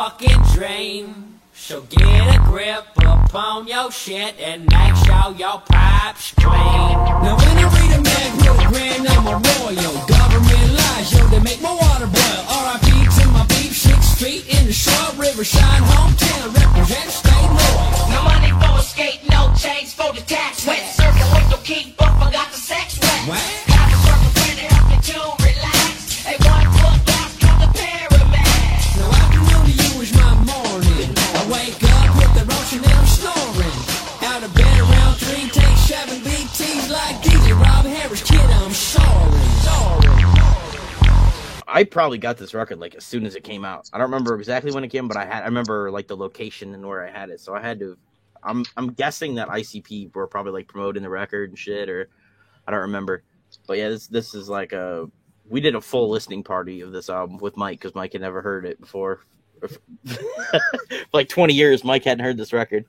fucking 0.00 0.42
dream. 0.54 1.40
So 1.52 1.82
get 1.82 2.34
a 2.34 2.40
grip 2.48 2.86
upon 2.96 3.68
your 3.68 3.92
shit 3.92 4.34
and 4.40 4.64
make 4.64 4.96
sure 5.04 5.28
your 5.36 5.60
pipes 5.68 6.32
clean. 6.40 6.92
Now 7.20 7.36
when 7.36 7.56
I 7.60 7.66
read 7.76 7.92
a 7.98 8.00
mag 8.00 8.30
real 8.40 8.56
grand, 8.72 9.06
I'm 9.12 9.26
a 9.28 9.36
royal. 9.36 9.94
Government 10.08 10.68
lies, 10.72 11.12
yo, 11.12 11.20
they 11.28 11.40
make 11.40 11.60
my 11.60 11.74
water 11.74 12.08
boil. 12.08 12.40
R.I.P. 12.48 12.88
to 13.20 13.28
my 13.28 13.44
beef, 13.52 13.76
six 13.76 14.14
feet 14.16 14.48
in 14.48 14.64
the 14.64 14.72
short 14.72 15.18
river, 15.18 15.44
shine 15.44 15.82
hometown, 15.92 16.48
represent, 16.48 17.10
stay 17.10 17.42
loyal. 17.60 18.08
No 18.08 18.24
money 18.24 18.52
for 18.56 18.80
a 18.80 18.82
skate, 18.82 19.20
no 19.28 19.52
change 19.52 19.92
for 19.92 20.14
the 20.14 20.22
tax. 20.22 20.66
Wet 20.66 20.80
circle 20.96 21.28
with 21.36 21.50
no 21.50 21.58
key, 21.58 21.94
but 21.98 22.08
forgot 22.16 22.48
the 22.50 22.56
sex 22.56 22.98
wet. 23.02 23.28
What? 23.28 23.59
I 41.72 41.84
probably 41.84 42.18
got 42.18 42.36
this 42.36 42.52
record 42.52 42.78
like 42.80 42.94
as 42.94 43.04
soon 43.04 43.24
as 43.24 43.36
it 43.36 43.44
came 43.44 43.64
out. 43.64 43.88
I 43.92 43.98
don't 43.98 44.10
remember 44.10 44.34
exactly 44.34 44.72
when 44.72 44.84
it 44.84 44.88
came, 44.88 45.06
but 45.08 45.16
I 45.16 45.24
had 45.24 45.42
I 45.42 45.46
remember 45.46 45.90
like 45.90 46.08
the 46.08 46.16
location 46.16 46.74
and 46.74 46.84
where 46.84 47.06
I 47.06 47.10
had 47.10 47.30
it. 47.30 47.40
So 47.40 47.54
I 47.54 47.60
had 47.60 47.78
to. 47.80 47.96
I'm 48.42 48.64
I'm 48.76 48.92
guessing 48.92 49.34
that 49.36 49.48
ICP 49.48 50.14
were 50.14 50.26
probably 50.26 50.52
like 50.52 50.66
promoting 50.66 51.02
the 51.02 51.10
record 51.10 51.50
and 51.50 51.58
shit, 51.58 51.88
or 51.88 52.08
I 52.66 52.70
don't 52.70 52.80
remember. 52.80 53.22
But 53.66 53.78
yeah, 53.78 53.88
this 53.88 54.08
this 54.08 54.34
is 54.34 54.48
like 54.48 54.72
a 54.72 55.08
we 55.48 55.60
did 55.60 55.74
a 55.74 55.80
full 55.80 56.10
listening 56.10 56.42
party 56.42 56.80
of 56.80 56.92
this 56.92 57.08
album 57.08 57.38
with 57.38 57.56
Mike 57.56 57.80
because 57.80 57.94
Mike 57.94 58.12
had 58.12 58.22
never 58.22 58.42
heard 58.42 58.64
it 58.64 58.80
before. 58.80 59.20
For 59.60 59.68
like 61.12 61.28
20 61.28 61.52
years, 61.52 61.84
Mike 61.84 62.04
hadn't 62.04 62.24
heard 62.24 62.36
this 62.36 62.52
record, 62.52 62.84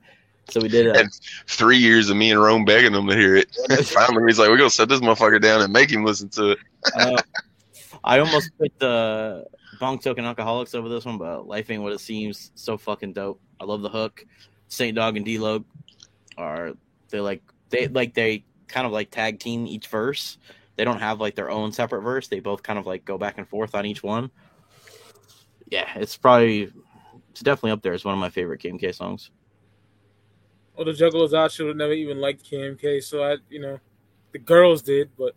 so 0.48 0.60
we 0.60 0.68
did. 0.68 0.86
And 0.96 1.10
three 1.46 1.76
years 1.76 2.08
of 2.08 2.16
me 2.16 2.30
and 2.30 2.42
Rome 2.42 2.64
begging 2.64 2.94
him 2.94 3.06
to 3.06 3.14
hear 3.14 3.36
it. 3.36 3.54
Finally, 3.84 4.24
he's 4.26 4.38
like, 4.38 4.48
"We're 4.48 4.56
gonna 4.56 4.70
set 4.70 4.88
this 4.88 5.00
motherfucker 5.00 5.40
down 5.40 5.60
and 5.60 5.72
make 5.72 5.90
him 5.90 6.04
listen 6.04 6.28
to 6.30 6.52
it." 6.52 6.58
uh, 6.96 7.22
I 8.04 8.18
almost 8.18 8.50
picked 8.60 8.80
the 8.80 9.46
Bonk 9.80 10.02
Token 10.02 10.24
Alcoholics 10.24 10.74
over 10.74 10.88
this 10.88 11.04
one, 11.04 11.18
but 11.18 11.46
Life 11.46 11.70
Ain't 11.70 11.82
What 11.82 11.92
It 11.92 12.00
Seems. 12.00 12.50
So 12.54 12.76
fucking 12.76 13.12
dope. 13.12 13.40
I 13.60 13.64
love 13.64 13.82
the 13.82 13.88
hook. 13.88 14.24
Saint 14.68 14.96
Dog 14.96 15.16
and 15.16 15.24
D-Loc 15.24 15.64
are 16.38 16.72
they 17.10 17.20
like 17.20 17.42
they 17.68 17.88
like 17.88 18.14
they 18.14 18.44
kind 18.68 18.86
of 18.86 18.92
like 18.92 19.10
tag 19.10 19.38
team 19.38 19.66
each 19.66 19.88
verse. 19.88 20.38
They 20.76 20.84
don't 20.84 20.98
have 20.98 21.20
like 21.20 21.34
their 21.34 21.50
own 21.50 21.72
separate 21.72 22.02
verse. 22.02 22.28
They 22.28 22.40
both 22.40 22.62
kind 22.62 22.78
of 22.78 22.86
like 22.86 23.04
go 23.04 23.18
back 23.18 23.38
and 23.38 23.46
forth 23.46 23.74
on 23.74 23.86
each 23.86 24.02
one. 24.02 24.30
Yeah, 25.70 25.90
it's 25.96 26.16
probably 26.16 26.72
it's 27.30 27.40
definitely 27.40 27.72
up 27.72 27.82
there 27.82 27.92
as 27.92 28.04
one 28.04 28.14
of 28.14 28.20
my 28.20 28.30
favorite 28.30 28.60
KMK 28.60 28.94
songs. 28.94 29.30
Well, 30.76 30.86
the 30.86 30.92
Juggalos 30.92 31.34
I 31.34 31.48
should 31.48 31.68
have 31.68 31.76
never 31.76 31.92
even 31.92 32.18
liked 32.18 32.50
KMK, 32.50 33.02
so 33.02 33.22
I, 33.22 33.36
you 33.50 33.60
know, 33.60 33.78
the 34.32 34.38
girls 34.38 34.80
did, 34.80 35.10
but 35.18 35.34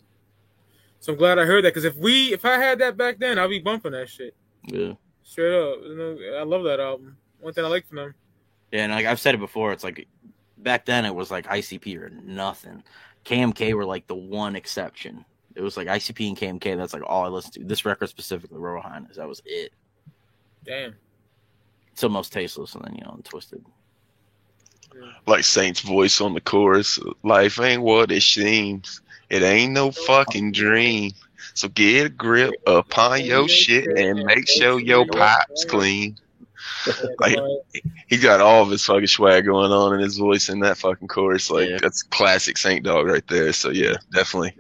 so 1.00 1.14
I'm 1.14 1.18
glad 1.18 1.38
I 1.40 1.46
heard 1.46 1.64
that 1.66 1.70
because 1.70 1.86
if 1.86 1.96
we, 1.96 2.34
if 2.34 2.46
I 2.46 2.58
had 2.58 2.80
that 2.80 2.98
back 2.98 3.20
then, 3.20 3.38
I'd 3.40 3.50
be 3.50 3.60
bumping 3.60 3.92
that 3.94 4.10
shit 4.10 4.36
Yeah. 4.66 4.94
straight 5.24 5.54
up. 5.54 5.80
You 5.84 5.96
know, 5.96 6.38
I 6.40 6.44
love 6.44 6.64
that 6.64 6.80
album. 6.80 7.18
One 7.40 7.54
thing 7.54 7.64
I 7.66 7.68
like 7.68 7.88
from 7.88 7.98
them. 7.98 8.14
Yeah, 8.72 8.84
and 8.86 8.92
like 8.94 9.06
I've 9.06 9.20
said 9.20 9.36
it 9.36 9.40
before, 9.40 9.72
it's 9.72 9.84
like 9.84 10.08
back 10.58 10.86
then 10.86 11.06
it 11.06 11.14
was 11.14 11.30
like 11.32 11.46
ICP 11.48 11.96
or 11.98 12.10
nothing. 12.10 12.84
KMK 13.24 13.74
were 13.74 13.86
like 13.86 14.08
the 14.08 14.16
one 14.16 14.56
exception. 14.56 15.24
It 15.56 15.62
was 15.62 15.78
like 15.78 15.88
ICP 15.88 16.28
and 16.28 16.38
KMK. 16.62 16.76
That's 16.76 16.94
like 16.94 17.04
all 17.06 17.24
I 17.24 17.28
listened 17.28 17.54
to. 17.54 17.64
This 17.64 17.86
record 17.86 18.10
specifically, 18.10 18.58
Royal 18.58 18.82
Highness. 18.82 19.18
That 19.18 19.28
was 19.28 19.42
it. 19.46 19.72
Damn. 20.66 20.96
So 21.94 22.10
most 22.10 22.34
tasteless, 22.34 22.76
and 22.76 22.84
then 22.84 22.96
you 22.96 23.04
know, 23.06 23.12
and 23.14 23.24
twisted. 23.24 23.64
Like 25.28 25.44
Saint's 25.44 25.82
voice 25.82 26.20
on 26.22 26.34
the 26.34 26.42
chorus. 26.42 27.00
Life 27.24 27.60
ain't 27.60 27.82
what 27.82 28.12
it 28.12 28.22
seems. 28.24 29.02
It 29.30 29.42
ain't 29.44 29.74
no 29.74 29.92
fucking 29.92 30.52
dream. 30.52 31.12
So 31.54 31.68
get 31.70 32.06
a 32.06 32.10
grip 32.10 32.54
upon 32.68 33.24
your 33.24 33.48
shit 33.48 33.88
and 33.98 34.24
make 34.26 34.48
sure 34.48 34.80
your 34.80 35.06
pipes 35.08 35.66
clean. 35.66 36.18
Like 37.20 37.38
he 38.08 38.18
got 38.18 38.42
all 38.42 38.62
of 38.64 38.70
his 38.70 38.84
fucking 38.86 39.08
swag 39.08 39.46
going 39.46 39.72
on 39.72 39.94
in 39.96 40.02
his 40.02 40.18
voice 40.18 40.50
in 40.50 40.60
that 40.60 40.78
fucking 40.78 41.08
chorus. 41.08 41.50
Like 41.50 41.70
Yeah. 41.70 41.78
that's 41.82 42.04
classic 42.04 42.58
Saint 42.58 42.84
Dog 42.84 43.08
right 43.08 43.26
there. 43.28 43.54
So 43.54 43.70
yeah, 43.70 43.96
definitely 44.14 44.54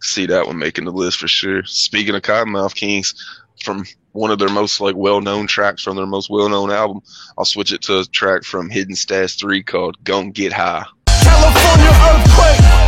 see 0.00 0.26
that 0.26 0.46
one 0.46 0.58
making 0.58 0.84
the 0.84 0.92
list 0.92 1.18
for 1.18 1.28
sure. 1.28 1.64
Speaking 1.64 2.14
of 2.14 2.22
Kottonmouth 2.22 2.74
Kings, 2.74 3.14
from 3.62 3.84
one 4.12 4.30
of 4.30 4.38
their 4.38 4.48
most 4.48 4.80
like 4.80 4.96
well 4.96 5.20
known 5.20 5.46
tracks 5.46 5.82
from 5.82 5.96
their 5.96 6.06
most 6.06 6.30
well 6.30 6.48
known 6.48 6.70
album, 6.70 7.00
I'll 7.36 7.44
switch 7.44 7.72
it 7.72 7.82
to 7.82 8.00
a 8.00 8.04
track 8.04 8.42
from 8.44 8.70
Hidden 8.70 8.96
Stash 8.96 9.36
Three 9.36 9.62
called 9.62 10.02
"Gon' 10.04 10.30
Get 10.32 10.52
High." 10.52 10.84
California 11.06 11.90
earthquake. 11.90 12.87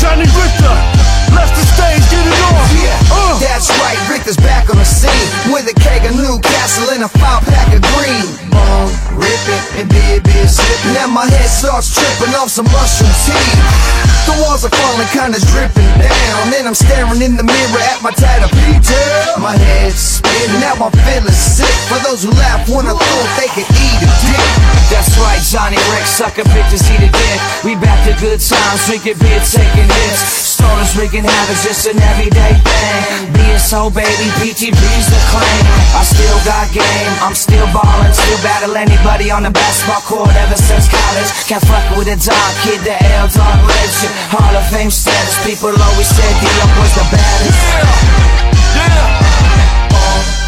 Johnny 0.00 0.24
Richter 0.24 0.99
left 1.36 1.54
the 1.54 1.64
stage, 1.64 2.04
get 2.10 2.24
it 2.26 2.40
on. 2.50 2.64
Yeah, 2.76 3.14
Uh. 3.14 3.38
That's 3.38 3.68
right, 3.82 3.98
Richter's 4.08 4.36
back 4.36 4.70
on 4.70 4.76
the 4.78 4.84
scene 4.84 5.28
with 5.52 5.68
a 5.68 5.74
keg 5.74 6.04
of 6.04 6.16
Newcastle 6.16 6.90
and 6.90 7.04
a 7.04 7.08
five 7.08 7.42
pack 7.46 7.72
of 7.74 7.82
green. 7.94 8.26
Bone 8.50 8.90
ripping 9.16 9.64
and 9.78 9.86
beer 9.88 10.20
beer 10.20 10.48
sipping. 10.48 10.94
Now 10.94 11.06
my 11.06 11.26
head 11.26 11.48
starts 11.48 11.92
tripping 11.94 12.34
off 12.34 12.50
some 12.50 12.66
mushroom 12.72 13.12
tea. 13.26 14.00
The 14.26 14.34
walls 14.42 14.64
are 14.64 14.72
falling, 14.72 15.08
kinda 15.12 15.38
dripping 15.52 15.90
down. 15.98 16.52
And 16.54 16.68
I'm 16.68 16.74
staring 16.74 17.22
in 17.22 17.36
the 17.36 17.42
mirror 17.42 17.82
at 17.92 18.02
my 18.02 18.12
tatted 18.12 18.50
detail. 18.52 19.38
My 19.38 19.56
head's 19.56 20.20
spinning, 20.20 20.60
now 20.60 20.76
I'm 20.76 20.92
feeling 21.06 21.32
sick. 21.34 21.72
For 21.88 21.98
those 22.06 22.22
who 22.24 22.30
laugh, 22.32 22.68
wanna 22.68 22.94
thought 22.94 23.30
they 23.40 23.48
could 23.48 23.68
eat 23.68 24.00
a 24.04 24.08
dick. 24.24 24.50
That's 24.90 25.16
right, 25.18 25.40
Johnny 25.42 25.78
Rick, 25.92 26.06
sucker 26.06 26.44
bitches 26.52 26.84
eat 26.92 27.02
a 27.08 27.10
dick. 27.10 27.40
We 27.64 27.74
back 27.76 27.98
to 28.06 28.12
good 28.20 28.40
times, 28.40 28.86
drinking 28.86 29.18
beer, 29.18 29.40
taking 29.40 29.88
hits. 29.88 30.58
Stoners 30.60 30.92
wreaking 31.20 31.30
havoc, 31.30 31.56
just 31.62 31.86
an 31.86 32.00
everyday 32.00 32.54
thing. 32.54 33.32
Being 33.32 33.58
so 33.58 33.90
baby, 33.90 34.28
PTB's 34.40 35.06
the 35.08 35.20
claim. 35.30 35.64
I 35.94 36.02
still 36.04 36.38
got 36.44 36.72
game, 36.72 37.12
I'm 37.22 37.34
still 37.34 37.66
ballin', 37.72 38.12
still 38.12 38.40
battle 38.42 38.76
anybody 38.76 39.30
on 39.30 39.42
the 39.42 39.50
basketball 39.50 40.00
court 40.02 40.34
ever 40.36 40.56
since 40.56 40.88
college. 40.88 41.30
Can't 41.46 41.64
fuck 41.64 41.96
with 41.96 42.08
a 42.08 42.16
dog 42.16 42.52
kid, 42.64 42.80
the 42.84 42.96
L 43.20 43.28
dog 43.28 43.58
legend. 43.68 44.12
Hall 44.32 44.56
of 44.56 44.66
Fame 44.70 44.90
status, 44.90 45.36
people 45.44 45.70
always 45.70 46.08
said 46.08 46.32
D-Up 46.40 46.72
was 46.78 46.92
the 46.94 47.04
baddest. 47.12 47.60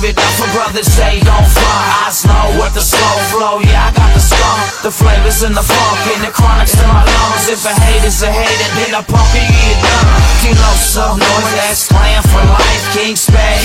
give 0.00 0.10
it 0.10 0.18
up 0.18 0.32
for 0.40 0.48
brothers 0.56 0.86
say 0.86 1.20
don't 1.20 1.46
fly. 1.46 1.84
I 2.00 2.10
know 2.26 2.58
what 2.58 2.72
the 2.74 2.80
slow 2.80 3.16
flow, 3.30 3.60
yeah, 3.60 3.88
I 3.88 3.92
got 3.92 4.10
the 4.14 4.20
skunk. 4.20 4.82
The 4.82 4.90
flavors 4.90 5.42
and 5.42 5.54
the 5.54 5.62
funk 5.62 6.00
and 6.16 6.24
the 6.24 6.32
chronics 6.32 6.74
in 6.74 6.88
my 6.88 7.04
lungs. 7.04 7.48
If 7.48 7.64
a 7.64 7.72
hater's 7.72 8.22
a 8.22 8.30
hater, 8.32 8.70
then 8.80 8.94
I 8.94 9.02
pump 9.04 9.30
it, 9.36 9.46
get 9.48 9.78
done. 9.84 10.08
Kilo 10.40 10.72
so 10.76 11.04
noise, 11.16 11.52
that's 11.56 11.88
playing 11.88 12.24
for 12.32 12.42
life. 12.44 12.84
King 12.96 13.16
Spade, 13.16 13.60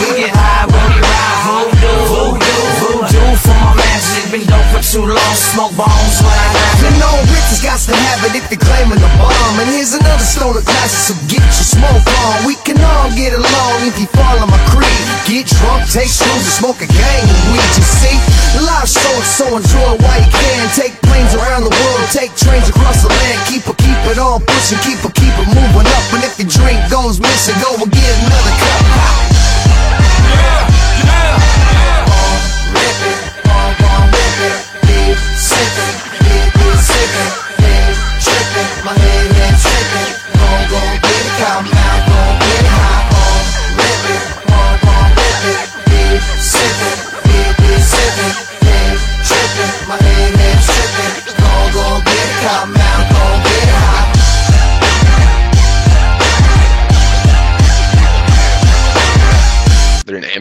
we 0.00 0.24
get 0.24 0.32
high 0.32 0.66
when 0.66 0.84
we 0.88 0.98
ride. 1.04 1.36
Voodoo, 1.44 1.96
voodoo, 2.08 2.64
voodoo 2.80 3.36
for 3.36 3.54
my. 3.76 3.77
Been 4.38 4.46
dope 4.46 4.70
for 4.70 4.78
too 4.78 5.02
long, 5.02 5.34
smoke 5.34 5.74
bombs 5.74 6.22
when 6.22 6.30
I 6.30 6.46
rap. 6.54 6.78
You 6.78 6.90
know 7.02 7.16
got 7.58 7.74
to 7.90 7.90
have 7.90 8.22
it 8.22 8.38
if 8.38 8.46
you're 8.54 8.62
claiming 8.62 9.02
the 9.02 9.10
bomb. 9.18 9.54
And 9.58 9.66
here's 9.74 9.98
another 9.98 10.22
stone 10.22 10.54
of 10.54 10.62
glasses, 10.62 11.10
so 11.10 11.14
get 11.26 11.42
your 11.42 11.66
smoke 11.66 12.06
on. 12.22 12.46
We 12.46 12.54
can 12.62 12.78
all 12.78 13.10
get 13.18 13.34
along 13.34 13.82
if 13.82 13.98
you 13.98 14.06
follow 14.14 14.46
my 14.46 14.62
creed. 14.70 15.06
Get 15.26 15.50
drunk, 15.50 15.90
take 15.90 16.06
shrooms, 16.06 16.46
and 16.46 16.54
smoke 16.54 16.78
a 16.78 16.86
gang 16.86 17.26
weed. 17.50 17.66
You 17.74 17.82
see, 17.82 18.14
live 18.62 18.86
show 18.86 19.10
it, 19.18 19.26
so 19.26 19.46
enjoy 19.58 19.98
while 20.06 20.20
you 20.22 20.30
can. 20.30 20.62
Take 20.78 20.94
planes 21.02 21.34
around 21.34 21.66
the 21.66 21.74
world, 21.74 22.06
take 22.14 22.30
trains 22.38 22.70
across 22.70 23.02
the 23.02 23.10
land. 23.10 23.42
Keep 23.50 23.66
it, 23.66 23.74
keep 23.74 24.00
it 24.06 24.22
on 24.22 24.38
pushing, 24.46 24.78
keep 24.86 25.02
it, 25.02 25.14
keep 25.18 25.34
it 25.34 25.48
moving 25.50 25.88
up. 25.90 26.04
And 26.14 26.22
if 26.22 26.38
your 26.38 26.46
drink 26.46 26.78
goes 26.86 27.18
missing, 27.18 27.58
go 27.58 27.74
and 27.74 27.90
get 27.90 28.14
another 28.22 28.54
cup. 28.62 29.27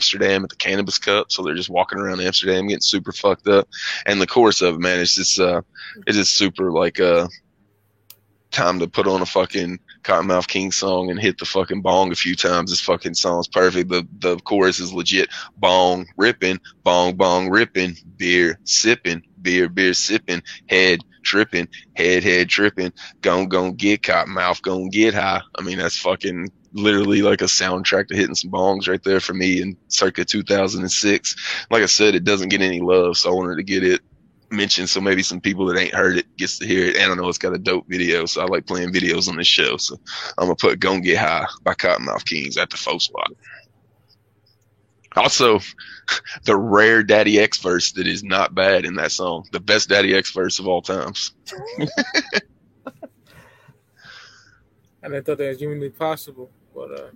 Amsterdam 0.07 0.43
at 0.43 0.49
the 0.49 0.55
Cannabis 0.55 0.97
Cup, 0.97 1.31
so 1.31 1.43
they're 1.43 1.53
just 1.53 1.69
walking 1.69 1.99
around 1.99 2.21
Amsterdam 2.21 2.67
getting 2.67 2.79
super 2.79 3.11
fucked 3.11 3.47
up. 3.47 3.67
And 4.05 4.21
the 4.21 4.27
chorus 4.27 4.61
of 4.61 4.75
it, 4.75 4.79
man, 4.79 4.99
it's 4.99 5.15
just 5.15 5.37
uh, 5.39 5.61
it's 6.05 6.17
just 6.17 6.33
super 6.33 6.71
like 6.71 6.99
uh, 7.01 7.27
time 8.51 8.79
to 8.79 8.87
put 8.87 9.07
on 9.07 9.21
a 9.21 9.25
fucking 9.25 9.79
Kottonmouth 10.03 10.47
King 10.47 10.71
song 10.71 11.09
and 11.11 11.19
hit 11.19 11.37
the 11.37 11.45
fucking 11.45 11.81
bong 11.81 12.13
a 12.13 12.15
few 12.15 12.35
times. 12.35 12.71
This 12.71 12.79
fucking 12.79 13.15
song's 13.15 13.49
perfect. 13.49 13.89
The 13.89 14.07
the 14.19 14.37
chorus 14.37 14.79
is 14.79 14.93
legit. 14.93 15.29
Bong 15.57 16.07
ripping, 16.15 16.61
bong 16.83 17.15
bong 17.15 17.49
ripping, 17.49 17.97
beer 18.15 18.59
sipping, 18.63 19.23
beer 19.41 19.67
beer 19.67 19.93
sipping, 19.93 20.41
head 20.69 21.01
tripping, 21.23 21.67
head 21.97 22.23
head 22.23 22.47
tripping, 22.47 22.93
gon' 23.19 23.49
gon' 23.49 23.73
get 23.73 24.03
Cottonmouth, 24.03 24.61
gon' 24.61 24.89
get 24.89 25.13
high. 25.13 25.41
I 25.57 25.61
mean, 25.63 25.77
that's 25.77 25.99
fucking 25.99 26.49
literally 26.73 27.21
like 27.21 27.41
a 27.41 27.45
soundtrack 27.45 28.07
to 28.07 28.15
hitting 28.15 28.35
some 28.35 28.51
bongs 28.51 28.87
right 28.87 29.03
there 29.03 29.19
for 29.19 29.33
me 29.33 29.61
in 29.61 29.77
circa 29.87 30.25
2006. 30.25 31.67
Like 31.69 31.83
I 31.83 31.87
said, 31.87 32.15
it 32.15 32.23
doesn't 32.23 32.49
get 32.49 32.61
any 32.61 32.81
love, 32.81 33.17
so 33.17 33.29
I 33.29 33.33
wanted 33.33 33.55
to 33.55 33.63
get 33.63 33.83
it 33.83 34.01
mentioned 34.49 34.87
so 34.89 35.01
maybe 35.01 35.21
some 35.21 35.41
people 35.41 35.65
that 35.65 35.77
ain't 35.77 35.93
heard 35.93 36.17
it 36.17 36.37
gets 36.37 36.57
to 36.59 36.65
hear 36.65 36.85
it. 36.85 36.95
And 36.95 37.11
I 37.11 37.15
know 37.15 37.27
it's 37.27 37.37
got 37.37 37.53
a 37.53 37.57
dope 37.57 37.85
video, 37.87 38.25
so 38.25 38.41
I 38.41 38.45
like 38.45 38.65
playing 38.65 38.93
videos 38.93 39.27
on 39.27 39.35
this 39.35 39.47
show. 39.47 39.77
So 39.77 39.99
I'm 40.37 40.45
gonna 40.45 40.55
put 40.55 40.79
"Gon' 40.79 41.01
Get 41.01 41.17
High" 41.17 41.45
by 41.63 41.73
Kottonmouth 41.73 42.25
Kings 42.25 42.57
at 42.57 42.69
the 42.69 42.77
faux 42.77 43.05
spot. 43.05 43.31
Also, 45.15 45.59
the 46.45 46.55
rare 46.55 47.03
Daddy 47.03 47.39
X 47.39 47.57
verse 47.57 47.91
that 47.93 48.07
is 48.07 48.23
not 48.23 48.55
bad 48.55 48.85
in 48.85 48.95
that 48.95 49.11
song. 49.11 49.45
The 49.51 49.59
best 49.59 49.89
Daddy 49.89 50.15
X 50.15 50.31
verse 50.31 50.59
of 50.59 50.67
all 50.67 50.81
times. 50.81 51.33
And 55.07 55.15
I 55.15 55.21
thought 55.21 55.37
that 55.37 55.47
was 55.47 55.59
humanly 55.59 55.89
possible. 55.89 56.51
But 56.77 56.91
uh, 56.91 57.09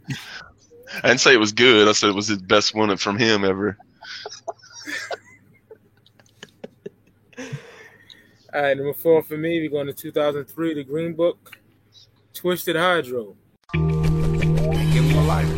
I 1.03 1.09
didn't 1.09 1.19
say 1.19 1.35
it 1.35 1.39
was 1.39 1.51
good. 1.51 1.87
I 1.87 1.91
said 1.91 2.09
it 2.09 2.15
was 2.15 2.27
his 2.27 2.41
best 2.41 2.73
one 2.73 2.97
from 2.97 3.19
him 3.19 3.45
ever. 3.45 3.77
all 7.37 7.45
right, 8.55 8.75
number 8.75 8.93
four 8.93 9.21
for 9.21 9.37
me, 9.37 9.59
we're 9.59 9.69
going 9.69 9.85
to 9.85 9.93
2003, 9.93 10.73
The 10.73 10.83
Green 10.83 11.13
Book, 11.13 11.55
Twiztid 12.33 12.75
Hydro. 12.75 13.35
Give 13.73 13.83
him 15.05 15.15
a 15.15 15.23
lighter. 15.27 15.53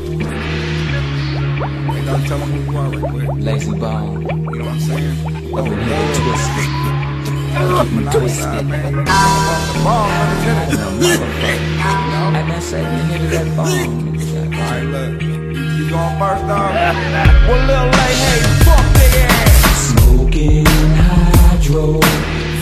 They 1.94 2.06
gotta 2.06 2.28
tell 2.28 2.39
him 2.39 2.52
who 2.52 2.72
you 2.72 2.78
are 2.78 2.89
right 2.89 3.10
quick. 3.10 3.30
Lazy 3.42 3.72
bone. 3.72 4.22
You 4.24 4.28
know 4.28 4.66
what 4.66 4.68
I'm 4.68 4.80
saying? 4.82 5.56
Up 5.56 5.66
in 5.66 5.80
here 5.80 6.13
twisted. 6.20 6.68
Keep 7.56 7.88
him 7.88 8.06
twisted. 8.12 8.68
Ball, 9.82 10.08
let 10.10 11.00
me 11.00 11.08
hit 11.08 11.56
it. 11.56 11.62
I 11.80 11.88
done 12.12 12.43
say 12.63 12.82
we 12.82 13.02
hit 13.12 13.23
that 13.32 13.47
bone. 13.58 14.15
Alright, 14.56 14.86
look. 14.93 15.21
You, 15.21 15.89
going 15.89 16.15
first, 16.19 16.43
dog? 16.47 16.71
One 17.52 17.63
little 17.67 17.89
late, 17.97 18.19
hey, 18.23 18.41
fuck 18.63 18.88
ass. 19.19 19.91
Smoking 19.91 20.65
hydro, 20.95 21.99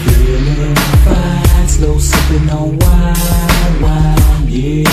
feeling 0.04 0.76
fine, 1.06 1.68
slow 1.68 1.98
sipping 2.00 2.50
on 2.50 2.78
wine, 2.80 3.74
wine, 3.84 4.48
yeah, 4.48 4.90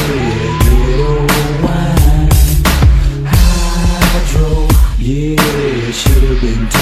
wine. 1.65 2.29
Hydro, 3.33 4.69
yeah, 4.99 5.91
should've 5.91 6.41
been 6.43 6.78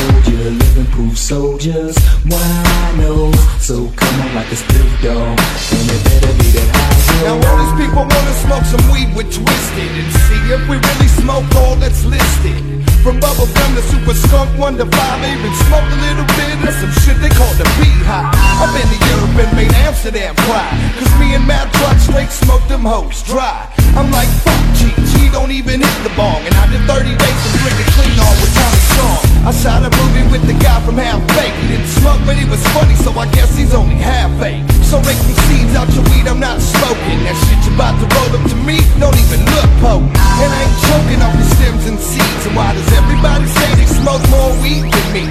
you, 0.47 0.59
living 0.59 0.87
proof 0.93 1.19
soldiers, 1.19 1.97
winos. 2.25 3.37
So 3.61 3.91
come 3.97 4.21
on 4.21 4.35
like 4.35 4.51
a 4.53 4.57
split 4.57 4.87
dog, 5.03 5.39
and 5.39 5.87
it 5.91 6.03
better 6.07 6.33
be 6.39 6.49
that 6.55 6.69
high. 6.71 6.97
Now 7.25 7.41
all 7.49 7.59
these 7.59 7.77
people 7.81 8.05
wanna 8.05 8.35
smoke 8.45 8.65
some 8.65 8.85
weed 8.93 9.09
with 9.17 9.33
Twiztid 9.33 9.93
And 9.97 10.11
see 10.29 10.43
if 10.53 10.63
we 10.69 10.77
really 10.77 11.09
smoke 11.09 11.49
all 11.57 11.75
that's 11.77 12.05
listed. 12.05 12.61
From 13.03 13.21
bubble 13.21 13.47
gum 13.55 13.75
to 13.75 13.83
super 13.83 14.15
skunk, 14.15 14.51
one 14.59 14.77
to 14.77 14.87
five 14.87 15.23
even 15.23 15.55
smoked 15.67 15.91
a 15.95 16.01
little 16.03 16.29
bit 16.35 16.59
of 16.67 16.75
some 16.75 16.93
shit 17.03 17.17
they 17.23 17.31
call 17.31 17.53
the 17.55 17.65
beehive. 17.79 18.35
I've 18.35 18.75
been 18.75 18.87
to 18.87 18.99
Europe 19.15 19.47
and 19.47 19.51
made 19.57 19.73
Amsterdam 19.87 20.35
cry 20.43 20.67
Cause 20.99 21.13
me 21.21 21.35
and 21.35 21.45
Madrox 21.47 22.11
straight 22.11 22.31
smoked 22.31 22.69
them 22.69 22.83
hoes 22.83 23.23
dry. 23.23 23.71
I'm 23.95 24.11
like, 24.11 24.29
fuck 24.43 24.63
G, 24.75 24.91
G 25.27 25.33
don't 25.33 25.51
even 25.51 25.83
hit 25.83 25.99
the 26.07 26.13
bong. 26.15 26.39
And 26.47 26.55
I 26.55 26.71
did 26.71 26.83
30 26.87 27.11
days 27.11 27.41
of 27.47 27.53
drinking 27.59 27.91
clean 27.99 28.15
all 28.23 28.37
with 28.39 28.53
Tommy 28.55 28.83
Strong. 28.95 29.21
I 29.43 29.51
shot 29.51 29.83
a 29.83 29.91
movie 29.91 30.27
with 30.31 30.47
the 30.47 30.55
guy 30.63 30.79
from 30.87 30.99
Half 30.99 31.23
Baked. 31.35 31.59
He 31.67 31.75
didn't 31.75 31.91
smoke 31.99 32.23
but 32.23 32.39
he 32.39 32.47
was 32.47 32.63
funny 32.71 32.95
so 32.95 33.11
I 33.19 33.27
guess 33.35 33.51
he's 33.59 33.75
only 33.75 33.99
half 33.99 34.31
baked. 34.39 34.71
So 34.87 35.03
make 35.03 35.19
some 35.19 35.39
seeds 35.51 35.75
out 35.75 35.91
your 35.95 36.07
weed, 36.15 36.31
I'm 36.31 36.39
not 36.39 36.63
smoking. 36.63 37.19
That 37.27 37.35
shit 37.47 37.59
you 37.67 37.75
about 37.75 37.99
to 37.99 38.07
roll 38.07 38.31
up 38.39 38.45
to 38.51 38.57
me, 38.63 38.79
don't 39.03 39.19
even 39.19 39.43
look 39.51 39.71
potent 39.83 40.15
And 40.15 40.51
I 40.51 40.59
ain't 40.63 40.79
choking 40.87 41.21
off 41.23 41.35
the 41.35 41.47
stems 41.59 41.85
and 41.91 41.99
seeds. 41.99 42.43
And 42.47 42.55
why 42.55 42.71
does 42.75 42.87
everybody 42.95 43.47
say 43.51 43.69
they 43.75 43.91
smoke 43.91 44.23
more 44.31 44.55
weed 44.63 44.87
than 44.87 45.07
me? 45.11 45.25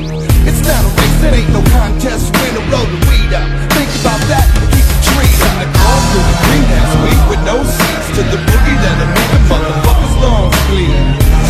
It's 0.44 0.60
not 0.68 0.84
a 0.84 0.92
race, 0.92 1.20
it 1.24 1.34
ain't 1.40 1.52
no 1.56 1.64
contest 1.72 2.36
When 2.36 2.52
to 2.56 2.64
roll 2.68 2.88
the 2.88 3.00
weed 3.08 3.32
up. 3.32 3.48
Think 3.76 3.92
about 4.04 4.20
that 4.28 4.48
and 4.60 4.68
keep 4.76 4.95
tree 5.16 5.32
up 5.48 5.56
I 5.64 5.66
call 5.72 6.00
through 6.12 6.26
the 6.28 6.38
greenhouse 6.44 6.94
weed 7.04 7.22
with 7.32 7.42
no 7.48 7.56
seeds 7.64 8.08
To 8.20 8.22
the 8.28 8.40
boogie 8.44 8.78
that'll 8.84 9.08
make 9.16 9.30
the 9.32 9.42
motherfuckers 9.48 10.16
lungs 10.20 10.60
bleed. 10.68 11.00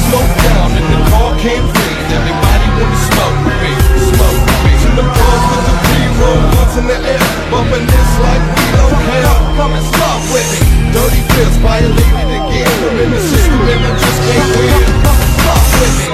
Smoke 0.06 0.34
down 0.46 0.70
and 0.78 0.88
the 0.94 1.00
car 1.10 1.32
can't 1.42 1.66
breathe 1.74 2.10
Everybody 2.14 2.68
wanna 2.78 3.00
smoke 3.10 3.38
with 3.46 3.60
me, 3.66 3.74
smoke 4.14 4.40
with 4.46 4.62
me. 4.66 4.74
To 4.86 4.90
the 5.02 5.06
bars 5.06 5.44
with 5.50 5.66
the 5.66 5.76
pre-roll 5.86 6.42
ones 6.62 6.74
in 6.80 6.86
the 6.92 6.98
air 7.14 7.26
Bumping 7.52 7.86
this 7.90 8.12
like 8.26 8.44
we 8.56 8.64
don't 8.76 8.98
care. 9.10 9.34
Come 9.58 9.74
and 9.78 9.86
smoke 9.94 10.26
with 10.34 10.48
me. 10.54 10.60
Dirty 10.94 11.22
pills 11.34 11.58
violated 11.64 12.30
again. 12.40 12.76
I'm 12.86 12.98
in 13.04 13.10
the 13.12 13.22
system 13.22 13.62
and 13.74 13.82
I 13.86 13.92
just 14.02 14.20
can't 14.26 14.50
win. 14.58 14.84
Come 15.06 15.20
and 15.26 15.32
smoke 15.40 15.70
with 15.80 15.96
me. 16.00 16.08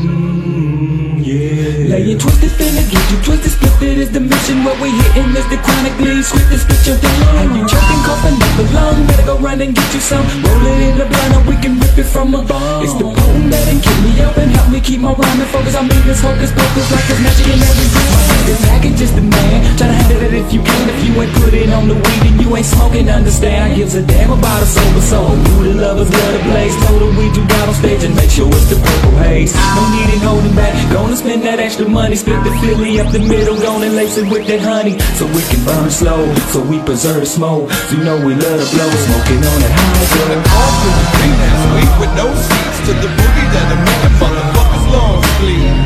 Mm, 0.00 1.26
yeah. 1.26 1.99
Lay 2.10 2.16
it 2.16 2.22
twisted 2.22 2.50
finna 2.58 2.82
get 2.90 3.06
you 3.06 3.22
twisted, 3.22 3.54
split 3.54 3.94
it 3.94 3.98
is 4.02 4.10
the 4.10 4.18
mission. 4.18 4.64
What 4.66 4.74
we 4.82 4.90
hitting 4.90 5.30
is 5.30 5.46
the 5.46 5.62
chronic 5.62 5.94
bleed, 5.94 6.26
script 6.26 6.50
and 6.50 6.58
spit 6.58 6.82
your 6.82 6.98
down. 6.98 7.38
And 7.38 7.54
you 7.54 7.62
choking, 7.70 8.02
coughing 8.02 8.34
up 8.34 8.58
a 8.58 8.64
lung, 8.74 9.06
better 9.06 9.26
go 9.30 9.38
run 9.38 9.62
and 9.62 9.70
get 9.70 9.86
you 9.94 10.02
some. 10.02 10.26
Roll 10.42 10.66
it 10.66 10.90
in 10.90 10.98
the 10.98 11.06
blunt 11.06 11.38
or 11.38 11.42
we 11.46 11.54
can 11.62 11.78
rip 11.78 11.94
it 11.94 12.10
from 12.10 12.34
a 12.34 12.42
bone. 12.42 12.82
It's 12.82 12.98
the 12.98 13.06
potent 13.06 13.54
that 13.54 13.62
can 13.62 13.78
keep 13.78 13.98
me 14.02 14.18
up 14.26 14.34
and 14.42 14.50
help 14.50 14.74
me 14.74 14.80
keep 14.82 14.98
my 14.98 15.14
rhyming 15.14 15.46
focus. 15.54 15.78
I'm 15.78 15.86
in 15.86 16.02
this 16.02 16.18
hocus 16.18 16.50
pocus 16.50 16.86
like 16.90 17.06
it's 17.06 17.22
magic 17.22 17.46
in 17.46 17.62
every 17.62 17.86
room. 17.94 18.10
This 18.42 18.58
package 18.66 18.96
just 18.98 19.14
the 19.14 19.22
man, 19.22 19.62
tryna 19.78 19.94
handle 19.94 20.22
it 20.26 20.34
if 20.34 20.50
you 20.50 20.66
can. 20.66 20.90
If 20.90 20.98
you 21.06 21.14
ain't 21.14 21.30
put 21.38 21.54
it 21.54 21.70
on 21.70 21.86
the 21.86 21.94
weed 21.94 22.22
and 22.26 22.42
you 22.42 22.50
ain't 22.58 22.66
smoking, 22.66 23.06
understand. 23.06 23.78
Gives 23.78 23.94
a 23.94 24.02
damn 24.02 24.34
about 24.34 24.58
a 24.58 24.66
sober 24.66 25.04
soul. 25.06 25.38
Who 25.54 25.70
the 25.70 25.78
lovers 25.78 26.10
love 26.10 26.32
the 26.34 26.42
blaze, 26.50 26.74
the 26.74 27.06
weed 27.14 27.38
you 27.38 27.46
got 27.46 27.70
on 27.70 27.74
stage 27.78 28.02
and 28.02 28.16
make 28.16 28.34
sure 28.34 28.50
it's 28.50 28.66
the 28.66 28.82
purple 28.82 29.14
haze. 29.22 29.54
No 29.54 29.86
need 29.94 30.10
in 30.10 30.20
holding 30.26 30.56
back, 30.58 30.74
gonna 30.90 31.14
spend 31.14 31.42
that 31.44 31.60
extra 31.60 31.86
money, 31.86 31.99
money. 32.00 32.16
Split 32.16 32.40
the 32.44 32.52
Philly 32.60 33.00
up 33.00 33.12
the 33.12 33.20
middle, 33.20 33.56
gone 33.60 33.82
and 33.84 33.94
lace 33.94 34.16
it 34.16 34.26
with 34.32 34.46
that 34.48 34.62
honey. 34.64 34.96
So 35.18 35.24
we 35.36 35.42
can 35.50 35.60
burn 35.68 35.90
slow, 35.90 36.20
so 36.52 36.58
we 36.64 36.80
preserve 36.88 37.26
smoke. 37.28 37.70
So 37.88 37.96
you 37.96 38.04
know 38.04 38.16
we 38.24 38.32
love 38.34 38.58
to 38.62 38.68
blow, 38.72 38.90
smoking 39.06 39.40
on 39.44 39.58
that 39.64 39.74
high 39.76 40.06
flow. 40.12 40.32
All 40.56 40.72
through 40.80 40.96
the 40.96 41.06
thing 41.18 41.34
that's 41.40 41.64
weak 41.76 41.94
with 42.00 42.12
no 42.16 42.26
seats 42.32 42.78
to 42.88 42.92
the 43.04 43.10
boogie 43.16 43.48
that'll 43.52 43.84
make 43.84 44.04
a 44.08 44.12
motherfucker's 44.20 44.86
lungs 44.94 45.30
bleed. 45.40 45.76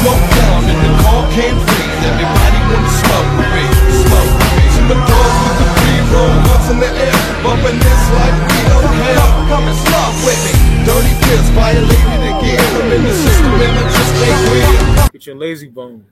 Smoke 0.00 0.26
down 0.36 0.60
and 0.68 0.80
the 0.84 0.92
car 1.00 1.22
can't 1.32 1.58
freeze. 1.64 2.00
Everybody 2.10 2.58
wanna 2.68 2.92
smoke 3.00 3.30
with 3.38 3.52
me, 3.56 3.64
smoke 4.04 4.32
with 4.40 4.52
me. 4.58 4.64
Some 4.76 4.88
dogs 4.92 5.36
with 5.44 5.56
the 5.60 5.68
free 5.76 6.00
roll 6.12 6.51
in 6.72 6.80
the 6.80 6.88
air, 6.88 7.20
bumping 7.44 7.78
this 7.78 8.02
like 8.16 8.36
we 8.48 8.58
don't 8.72 8.88
care. 8.96 9.28
Come 9.52 9.68
and 9.68 9.80
with 10.24 10.40
me. 10.44 10.52
Dirty 10.88 11.12
violated 11.52 12.22
again. 12.32 12.82
I'm 12.82 12.92
in 12.92 13.02
the 13.04 13.12
system 13.12 13.46
and 13.46 13.78
I 13.78 13.84
just 13.92 15.04
ain't 15.04 15.12
Get 15.12 15.26
your 15.26 15.36
lazy 15.36 15.68
bone. 15.68 16.06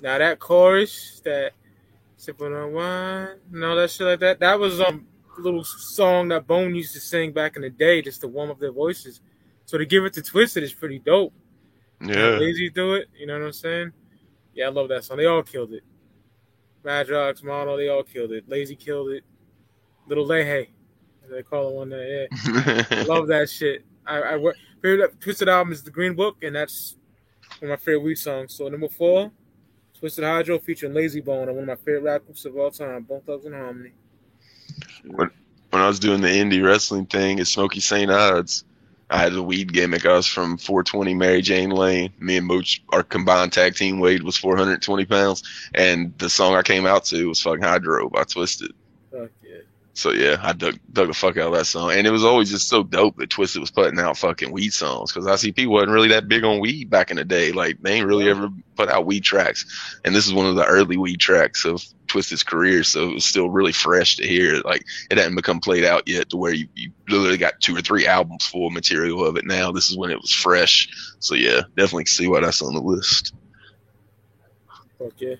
Now 0.00 0.18
that 0.18 0.40
chorus, 0.40 1.22
that 1.24 1.52
sipping 2.16 2.52
on 2.52 2.72
wine, 2.72 3.28
and 3.52 3.64
all 3.64 3.76
that 3.76 3.90
shit 3.90 4.06
like 4.06 4.20
that, 4.20 4.40
that 4.40 4.58
was 4.58 4.80
um 4.80 5.06
little 5.38 5.64
song 5.64 6.28
that 6.28 6.46
Bone 6.46 6.74
used 6.74 6.94
to 6.94 7.00
sing 7.00 7.32
back 7.32 7.56
in 7.56 7.62
the 7.62 7.70
day 7.70 8.02
just 8.02 8.20
to 8.20 8.28
warm 8.28 8.50
up 8.50 8.58
their 8.58 8.72
voices. 8.72 9.20
So 9.66 9.78
to 9.78 9.86
give 9.86 10.04
it 10.04 10.12
to 10.14 10.20
Twiztid 10.20 10.62
is 10.62 10.72
pretty 10.72 10.98
dope. 10.98 11.32
Yeah. 12.00 12.38
Layzie 12.38 12.72
do 12.72 12.94
it, 12.94 13.08
you 13.16 13.26
know 13.26 13.38
what 13.38 13.46
I'm 13.46 13.52
saying? 13.52 13.92
Yeah, 14.52 14.66
I 14.66 14.68
love 14.70 14.88
that 14.90 15.04
song. 15.04 15.16
They 15.16 15.26
all 15.26 15.42
killed 15.42 15.72
it. 15.72 15.82
Madrox, 16.84 17.42
Mono, 17.42 17.76
they 17.76 17.88
all 17.88 18.02
killed 18.02 18.32
it. 18.32 18.48
Layzie 18.48 18.78
killed 18.78 19.10
it. 19.10 19.24
Little 20.06 20.30
as 20.32 21.30
they 21.30 21.42
call 21.42 21.68
it 21.68 21.74
one 21.74 21.90
day. 21.90 22.28
Yeah. 22.30 23.04
love 23.08 23.28
that 23.28 23.48
shit. 23.48 23.84
I, 24.06 24.18
I 24.20 24.36
work 24.36 24.56
favorite 24.84 25.18
Twiztid 25.18 25.48
album 25.48 25.72
is 25.72 25.82
the 25.82 25.90
Green 25.90 26.14
Book, 26.14 26.36
and 26.42 26.54
that's 26.54 26.96
one 27.58 27.70
of 27.70 27.78
my 27.78 27.82
favorite 27.82 28.02
weed 28.04 28.16
songs. 28.16 28.54
So 28.54 28.68
number 28.68 28.88
four, 28.88 29.30
Twiztid 30.00 30.24
Hydro 30.24 30.58
featuring 30.58 30.92
Layzie 30.92 31.24
Bone, 31.24 31.48
and 31.48 31.56
one 31.56 31.68
of 31.68 31.78
my 31.78 31.84
favorite 31.84 32.02
rap 32.02 32.24
groups 32.26 32.44
of 32.44 32.54
all 32.56 32.70
time, 32.70 33.04
Bone 33.04 33.22
Thugs 33.22 33.46
and 33.46 33.54
Harmony. 33.54 33.92
when, 35.06 35.30
when 35.70 35.82
I 35.82 35.86
was 35.86 35.98
doing 35.98 36.20
the 36.20 36.28
indie 36.28 36.62
wrestling 36.62 37.06
thing 37.06 37.40
at 37.40 37.46
Smoky 37.46 37.80
St. 37.80 38.10
Odds, 38.10 38.64
I 39.08 39.18
had 39.18 39.34
a 39.34 39.42
weed 39.42 39.72
gimmick. 39.72 40.04
I 40.04 40.16
was 40.16 40.26
from 40.26 40.58
420 40.58 41.14
Mary 41.14 41.40
Jane 41.40 41.70
Lane. 41.70 42.12
Me 42.18 42.36
and 42.36 42.46
Mooch, 42.46 42.82
our 42.90 43.02
combined 43.02 43.54
tag 43.54 43.76
team 43.76 44.00
weight 44.00 44.22
was 44.22 44.36
420 44.36 45.06
pounds, 45.06 45.42
and 45.74 46.12
the 46.18 46.28
song 46.28 46.54
I 46.56 46.62
came 46.62 46.84
out 46.84 47.04
to 47.06 47.28
was 47.28 47.40
fucking 47.40 47.62
Hydro 47.62 48.10
by 48.10 48.24
Twiztid. 48.24 48.72
Fuck 49.96 50.14
yeah. 50.14 50.20
So 50.20 50.24
yeah, 50.24 50.36
I 50.42 50.52
dug 50.52 50.78
dug 50.92 51.08
the 51.08 51.14
fuck 51.14 51.36
out 51.36 51.52
of 51.52 51.58
that 51.58 51.66
song, 51.66 51.92
and 51.92 52.06
it 52.06 52.10
was 52.10 52.24
always 52.24 52.50
just 52.50 52.68
so 52.68 52.82
dope 52.82 53.16
that 53.16 53.30
Twiztid 53.30 53.60
was 53.60 53.70
putting 53.70 53.98
out 53.98 54.18
fucking 54.18 54.50
weed 54.50 54.72
songs 54.72 55.12
because 55.12 55.26
ICP 55.26 55.66
wasn't 55.66 55.92
really 55.92 56.08
that 56.08 56.28
big 56.28 56.44
on 56.44 56.60
weed 56.60 56.90
back 56.90 57.10
in 57.10 57.16
the 57.16 57.24
day. 57.24 57.52
Like 57.52 57.80
they 57.80 57.94
ain't 57.94 58.06
really 58.06 58.28
ever 58.28 58.48
put 58.76 58.88
out 58.88 59.06
weed 59.06 59.22
tracks, 59.22 60.00
and 60.04 60.14
this 60.14 60.26
is 60.26 60.34
one 60.34 60.46
of 60.46 60.56
the 60.56 60.66
early 60.66 60.96
weed 60.96 61.20
tracks 61.20 61.64
of 61.64 61.82
Twiztid's 62.06 62.42
career, 62.42 62.82
so 62.82 63.08
it 63.08 63.14
was 63.14 63.24
still 63.24 63.50
really 63.50 63.72
fresh 63.72 64.16
to 64.16 64.26
hear. 64.26 64.60
Like 64.64 64.84
it 65.10 65.18
hadn't 65.18 65.36
become 65.36 65.60
played 65.60 65.84
out 65.84 66.06
yet 66.06 66.30
to 66.30 66.36
where 66.36 66.52
you, 66.52 66.68
you 66.74 66.90
literally 67.08 67.38
got 67.38 67.60
two 67.60 67.76
or 67.76 67.80
three 67.80 68.06
albums 68.06 68.46
full 68.46 68.66
of 68.66 68.72
material 68.72 69.24
of 69.24 69.36
it. 69.36 69.46
Now 69.46 69.72
this 69.72 69.90
is 69.90 69.96
when 69.96 70.10
it 70.10 70.20
was 70.20 70.32
fresh. 70.32 70.88
So 71.20 71.34
yeah, 71.34 71.62
definitely 71.76 72.06
see 72.06 72.28
why 72.28 72.40
that's 72.40 72.62
on 72.62 72.74
the 72.74 72.80
list. 72.80 73.34
Fuck 74.98 75.12
yeah. 75.18 75.36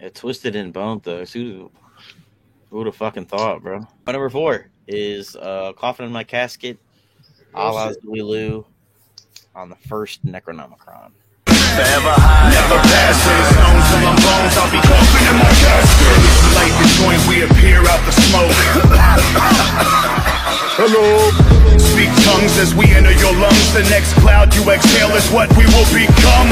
Yeah, 0.00 0.08
Twiztid 0.10 0.54
and 0.56 0.72
Bone 0.72 1.00
Thugs. 1.00 1.32
Who 1.32 1.70
who 2.74 2.78
would 2.78 2.86
have 2.88 2.96
fucking 2.96 3.26
thought, 3.26 3.62
bro? 3.62 3.86
My 4.04 4.10
number 4.10 4.28
four 4.28 4.66
is 4.88 5.36
uh 5.36 5.72
Coffin 5.76 6.06
in 6.06 6.12
My 6.12 6.24
Casket, 6.24 6.76
a 7.54 7.70
la 7.70 7.92
Lou 8.02 8.66
on 9.54 9.70
the 9.70 9.76
first 9.76 10.26
Necronomicron. 10.26 11.12
Forever 11.46 12.10
high. 12.18 12.50
Never 12.50 12.78
passing 12.82 13.42
zone 13.54 13.78
till 13.78 14.02
I'm 14.10 14.18
bones. 14.18 14.58
I'll 14.58 14.66
be 14.74 14.82
coughing 14.82 15.22
in 15.22 15.38
my 15.38 15.54
casket. 15.54 16.18
Light 16.58 16.74
the 16.82 16.90
joint, 16.98 17.22
we 17.30 17.46
appear 17.46 17.78
out 17.86 18.02
the 18.06 18.14
smoke. 18.26 18.58
Hello. 20.74 21.30
Speak 21.78 22.10
tongues 22.26 22.58
as 22.58 22.74
we 22.74 22.90
enter 22.90 22.90
your 22.90 22.93
lungs. 22.93 22.93
The 23.74 23.82
next 23.90 24.14
cloud 24.22 24.54
you 24.54 24.62
exhale 24.70 25.10
is 25.18 25.26
what 25.34 25.50
we 25.58 25.66
will 25.74 25.90
become. 25.90 26.46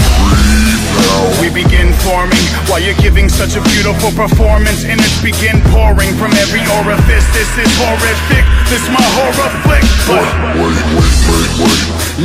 We 1.39 1.55
begin 1.55 1.95
forming 2.03 2.43
while 2.67 2.83
you're 2.83 2.99
giving 2.99 3.31
such 3.31 3.55
a 3.55 3.63
beautiful 3.71 4.11
performance. 4.11 4.83
Innards 4.83 5.23
begin 5.23 5.63
pouring 5.71 6.11
from 6.19 6.35
every 6.43 6.67
orifice. 6.83 7.23
This 7.31 7.47
is 7.63 7.71
horrific. 7.79 8.43
This 8.67 8.83
my 8.91 9.07
horror 9.15 9.51
flick. 9.63 9.87
But 10.11 10.27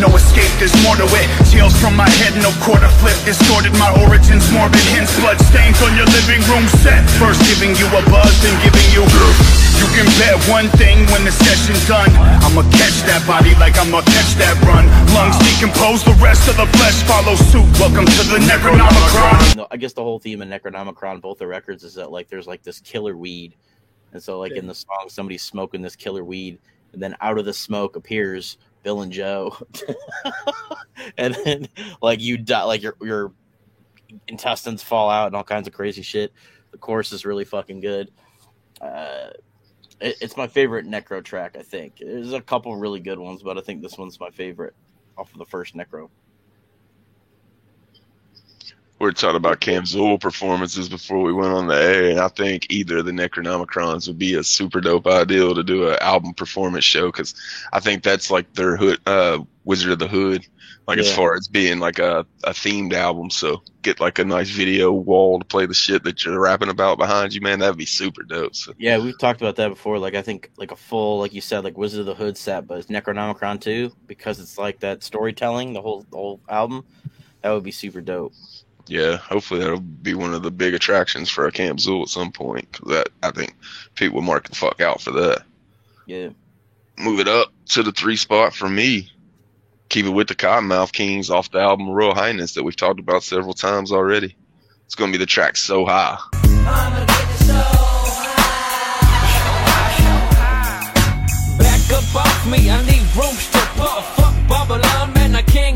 no 0.01 0.09
escape, 0.17 0.49
there's 0.57 0.73
more 0.81 0.97
to 0.97 1.05
it. 1.13 1.29
Teals 1.45 1.77
from 1.77 1.93
my 1.93 2.09
head, 2.09 2.33
no 2.41 2.49
quarter 2.65 2.89
flip. 2.97 3.21
Distorted 3.21 3.77
my 3.77 3.93
origins, 4.01 4.49
morbid 4.49 4.81
hints. 4.97 5.13
Blood 5.21 5.37
stains 5.45 5.77
on 5.85 5.93
your 5.93 6.09
living 6.09 6.41
room 6.49 6.65
set. 6.81 7.05
First 7.21 7.45
giving 7.45 7.77
you 7.77 7.85
a 7.93 8.01
buzz, 8.09 8.33
then 8.41 8.57
giving 8.65 8.89
you. 8.97 9.05
You 9.77 9.85
can 9.93 10.05
bet 10.17 10.41
one 10.49 10.69
thing 10.77 11.05
when 11.13 11.23
the 11.23 11.31
session's 11.31 11.87
done. 11.87 12.09
I'ma 12.41 12.63
catch 12.73 12.97
that 13.05 13.23
body 13.27 13.53
like 13.61 13.77
I'ma 13.77 14.01
catch 14.01 14.33
that 14.41 14.57
run. 14.65 14.89
Lungs 15.13 15.37
decompose, 15.37 16.03
the 16.03 16.17
rest 16.17 16.49
of 16.49 16.57
the 16.57 16.65
flesh 16.77 17.03
follow 17.05 17.35
suit. 17.35 17.65
Welcome 17.79 18.05
to 18.05 18.23
the 18.25 18.41
Necronomicron. 18.49 19.67
I 19.69 19.77
guess 19.77 19.93
the 19.93 20.01
whole 20.01 20.17
theme 20.17 20.41
of 20.41 20.47
Necronomicron, 20.47 21.21
both 21.21 21.37
the 21.37 21.45
records, 21.45 21.83
is 21.83 21.93
that 21.93 22.09
like 22.09 22.27
there's 22.27 22.47
like 22.47 22.63
this 22.63 22.79
killer 22.79 23.15
weed, 23.15 23.55
and 24.13 24.23
so 24.23 24.39
like 24.39 24.53
in 24.53 24.65
the 24.65 24.73
song, 24.73 25.09
somebody's 25.09 25.43
smoking 25.43 25.83
this 25.83 25.95
killer 25.95 26.23
weed, 26.23 26.57
and 26.93 27.01
then 27.01 27.15
out 27.21 27.37
of 27.37 27.45
the 27.45 27.53
smoke 27.53 27.95
appears 27.95 28.57
Bill 28.81 29.01
and 29.01 29.11
Joe, 29.11 29.55
and 31.19 31.37
then 31.45 31.67
like 32.01 32.19
you 32.19 32.37
die, 32.37 32.63
like 32.63 32.81
your 32.81 32.95
your 32.99 33.31
intestines 34.27 34.81
fall 34.81 35.11
out 35.11 35.27
and 35.27 35.35
all 35.35 35.43
kinds 35.43 35.67
of 35.67 35.73
crazy 35.75 36.01
shit. 36.01 36.33
The 36.71 36.79
chorus 36.79 37.11
is 37.11 37.27
really 37.27 37.45
fucking 37.45 37.79
good. 37.79 38.09
Uh, 38.81 39.29
it, 39.99 40.17
it's 40.21 40.37
my 40.37 40.47
favorite 40.47 40.85
Necro 40.85 41.23
track. 41.23 41.55
I 41.57 41.61
think 41.61 41.97
there's 41.99 42.33
a 42.33 42.41
couple 42.41 42.75
really 42.75 42.99
good 42.99 43.19
ones, 43.19 43.43
but 43.43 43.57
I 43.57 43.61
think 43.61 43.81
this 43.81 43.97
one's 43.97 44.19
my 44.19 44.29
favorite 44.29 44.75
off 45.17 45.31
of 45.31 45.39
the 45.39 45.45
first 45.45 45.75
Necro. 45.75 46.09
We 48.99 49.05
were 49.05 49.11
talking 49.11 49.35
about 49.37 49.59
Camp 49.59 49.85
Zool 49.85 50.19
performances 50.19 50.89
before 50.89 51.21
we 51.21 51.31
went 51.31 51.53
on 51.53 51.67
the 51.67 51.75
air, 51.75 52.09
and 52.09 52.19
I 52.19 52.29
think 52.29 52.71
either 52.71 52.97
of 52.97 53.05
the 53.05 53.11
Necronomicrons 53.11 54.07
would 54.07 54.17
be 54.17 54.33
a 54.33 54.43
super 54.43 54.81
dope 54.81 55.05
ideal 55.05 55.53
to 55.53 55.63
do 55.63 55.89
an 55.89 55.97
album 56.01 56.33
performance 56.33 56.83
show 56.83 57.11
because 57.11 57.35
I 57.71 57.79
think 57.79 58.01
that's 58.01 58.31
like 58.31 58.51
their 58.53 58.75
hood, 58.75 58.99
uh, 59.05 59.39
Wizard 59.65 59.91
of 59.91 59.99
the 59.99 60.07
Hood, 60.07 60.47
like 60.87 60.99
as 60.99 61.13
far 61.13 61.35
as 61.35 61.49
being 61.49 61.79
like 61.79 61.99
a, 61.99 62.25
a 62.43 62.51
themed 62.51 62.93
album. 62.93 63.29
So 63.29 63.61
get 63.81 63.99
like 63.99 64.19
a 64.19 64.25
nice 64.25 64.49
video 64.49 64.91
wall 64.91 65.37
to 65.37 65.45
play 65.45 65.65
the 65.65 65.73
shit 65.73 66.03
that 66.05 66.23
you're 66.23 66.39
rapping 66.39 66.69
about 66.69 66.97
behind 66.97 67.35
you, 67.35 67.41
man. 67.41 67.59
That'd 67.59 67.77
be 67.77 67.85
super 67.85 68.23
dope. 68.23 68.55
So 68.55 68.73
Yeah, 68.77 68.97
we've 68.97 69.17
talked 69.19 69.41
about 69.41 69.57
that 69.57 69.67
before. 69.67 69.99
Like 69.99 70.15
I 70.15 70.21
think 70.21 70.49
like 70.57 70.71
a 70.71 70.77
full, 70.77 71.19
like 71.19 71.33
you 71.33 71.41
said, 71.41 71.65
like 71.65 71.77
Wizard 71.77 71.99
of 71.99 72.05
the 72.05 72.15
Hood 72.15 72.37
set, 72.37 72.65
but 72.65 72.77
it's 72.77 72.87
Necronomicron 72.87 73.59
too 73.59 73.93
because 74.07 74.39
it's 74.39 74.57
like 74.57 74.79
that 74.79 75.03
storytelling, 75.03 75.73
the 75.73 75.81
whole 75.81 76.05
the 76.09 76.17
whole 76.17 76.39
album. 76.47 76.85
That 77.41 77.51
would 77.51 77.63
be 77.63 77.71
super 77.71 78.01
dope. 78.01 78.33
Yeah, 78.87 79.17
hopefully 79.17 79.59
that'll 79.59 79.79
be 79.79 80.13
one 80.13 80.33
of 80.33 80.43
the 80.43 80.51
big 80.51 80.73
attractions 80.73 81.29
for 81.29 81.45
a 81.47 81.51
Camp 81.51 81.79
Zool 81.79 82.03
at 82.03 82.09
some 82.09 82.31
point 82.31 82.71
because 82.71 82.89
that 82.89 83.09
I 83.21 83.31
think 83.31 83.55
people 83.95 84.15
will 84.15 84.21
mark 84.23 84.47
the 84.49 84.55
fuck 84.55 84.79
out 84.81 85.01
for 85.01 85.11
that. 85.11 85.43
Yeah. 86.05 86.29
move 86.97 87.19
it 87.19 87.27
up 87.27 87.51
to 87.69 87.83
the 87.83 87.91
three 87.91 88.15
spot 88.15 88.53
for 88.53 88.69
me. 88.69 89.11
Keep 89.89 90.05
it 90.05 90.09
with 90.09 90.27
the 90.27 90.35
Kottonmouth 90.35 90.91
Kings 90.91 91.29
off 91.29 91.51
the 91.51 91.59
album 91.59 91.89
Royal 91.89 92.15
Highness 92.15 92.53
that 92.55 92.63
we've 92.63 92.75
talked 92.75 92.99
about 92.99 93.23
several 93.23 93.53
times 93.53 93.91
already. 93.91 94.35
It's 94.85 94.95
going 94.95 95.11
to 95.11 95.17
be 95.17 95.21
the 95.21 95.25
track 95.27 95.57
So 95.57 95.85
High. 95.85 96.17
Back 101.57 101.91
up 101.91 102.15
off 102.15 102.47
me, 102.47 102.69
I 102.69 102.81
need 102.85 103.03
rooms 103.15 103.49
to 103.51 103.59
puff. 103.75 104.15
Fuck 104.15 104.35
Babylon, 104.47 104.81
man, 104.81 104.83
I 104.83 104.86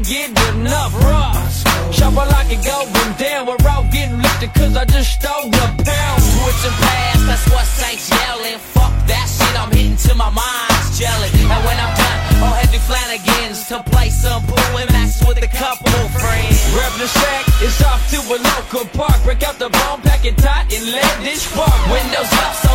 can't 0.03 0.35
get 0.35 0.55
enough. 0.55 0.93
Rough. 1.03 1.63
I 2.01 2.27
like 2.27 2.51
it 2.51 2.59
going 2.65 3.13
down. 3.17 3.47
We're 3.47 3.69
all 3.69 3.87
getting 3.87 4.17
lifted 4.17 4.53
cause 4.53 4.75
I 4.75 4.85
just 4.85 5.15
stole 5.15 5.47
a 5.47 5.67
pound. 5.79 6.19
Switching 6.21 6.75
past, 6.83 7.25
that's 7.25 7.47
what 7.49 7.65
Saints 7.65 8.09
yelling. 8.09 8.59
Fuck 8.75 8.91
that 9.07 9.27
shit, 9.31 9.55
I'm 9.55 9.71
hitting 9.71 9.95
till 9.95 10.17
my 10.17 10.29
mind's 10.29 10.99
gelling. 10.99 11.31
And 11.31 11.61
when 11.63 11.77
I'm 11.79 11.93
done, 11.95 12.19
I'll 12.43 12.57
head 12.59 12.67
to 12.75 12.81
Flanagan's 12.83 13.67
to 13.69 13.79
play 13.95 14.09
some 14.09 14.43
pool 14.43 14.77
and 14.77 14.91
max 14.91 15.23
with 15.23 15.39
a 15.39 15.47
couple 15.47 15.87
friends. 16.11 16.59
Grab 16.75 16.93
the 16.99 17.07
sack, 17.07 17.45
it's 17.63 17.79
off 17.87 18.03
to 18.11 18.19
a 18.19 18.37
local 18.43 18.85
park. 18.91 19.15
Break 19.23 19.43
out 19.47 19.57
the 19.57 19.69
bone, 19.69 20.01
pack 20.03 20.25
it 20.25 20.37
tight, 20.37 20.67
and 20.73 20.91
let 20.91 21.15
this 21.23 21.47
spark. 21.47 21.71
Windows 21.87 22.31
up 22.43 22.53
so 22.59 22.70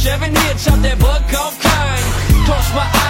Seven 0.00 0.34
hits 0.34 0.66
off 0.66 0.80
that 0.80 0.98
bud 0.98 1.22
called 1.28 1.60
kind. 1.60 2.04
Close 2.46 2.70
my 2.72 2.88
eyes, 2.88 3.09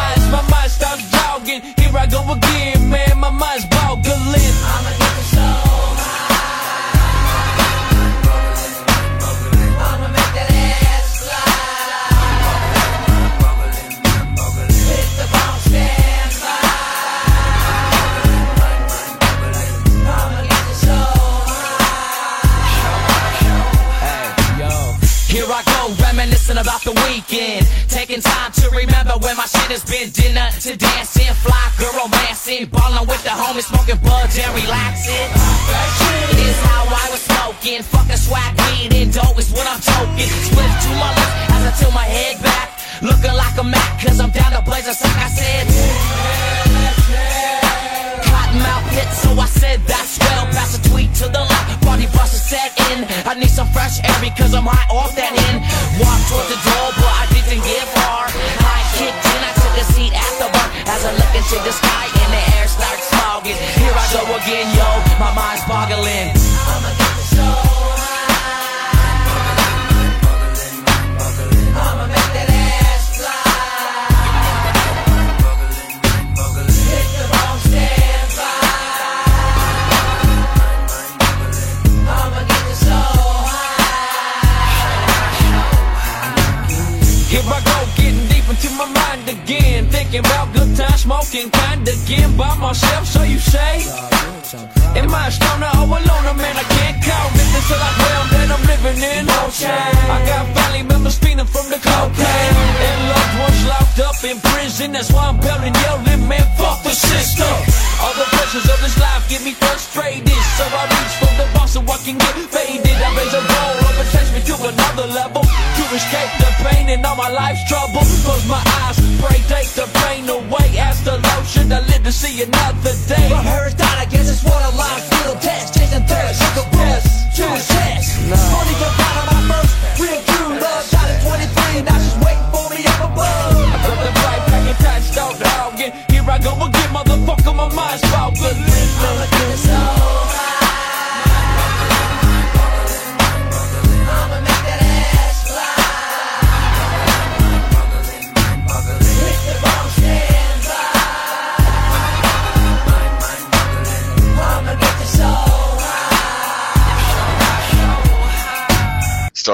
and 116.90 117.06
all 117.06 117.16
my 117.16 117.28
life's 117.28 117.62
trouble. 117.68 118.02
Close 118.26 118.46
my 118.48 118.62
eyes, 118.82 118.98
pray, 119.22 119.38
take 119.46 119.70
the 119.78 119.86
pain 120.02 120.28
away. 120.28 120.78
Ask 120.78 121.04
the 121.04 121.12
Lord, 121.12 121.46
should 121.46 121.70
I 121.70 121.80
live 121.86 122.02
to 122.04 122.12
see 122.12 122.42
another 122.42 122.94
day? 123.06 123.28
My 123.30 123.42
heart's 123.42 123.74
down, 123.74 123.96
I 123.98 124.06
guess 124.06 124.28
it's 124.28 124.44
what 124.44 124.60
a 124.72 124.76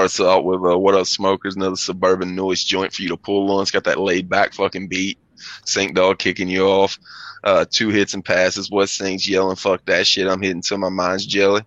Starts 0.08 0.36
out 0.36 0.44
with 0.44 0.60
uh, 0.64 0.78
"What 0.78 0.94
Up, 0.94 1.06
Smokers," 1.06 1.56
another 1.56 1.74
suburban 1.74 2.36
noise 2.36 2.62
joint 2.62 2.92
for 2.92 3.02
you 3.02 3.08
to 3.08 3.16
pull 3.16 3.50
on. 3.50 3.62
It's 3.62 3.72
got 3.72 3.84
that 3.84 3.98
laid 3.98 4.28
back 4.28 4.54
fucking 4.54 4.86
beat. 4.86 5.18
Saint 5.64 5.96
Dog 5.96 6.20
kicking 6.20 6.48
you 6.48 6.62
off. 6.62 6.98
Uh, 7.42 7.64
two 7.68 7.88
hits 7.88 8.14
and 8.14 8.24
passes. 8.24 8.70
What 8.70 8.88
Saints 8.88 9.28
yelling, 9.28 9.56
"Fuck 9.56 9.84
that 9.86 10.06
shit!" 10.06 10.28
I'm 10.28 10.40
hitting 10.40 10.62
till 10.62 10.78
my 10.78 10.90
mind's 10.90 11.26
jelly. 11.26 11.62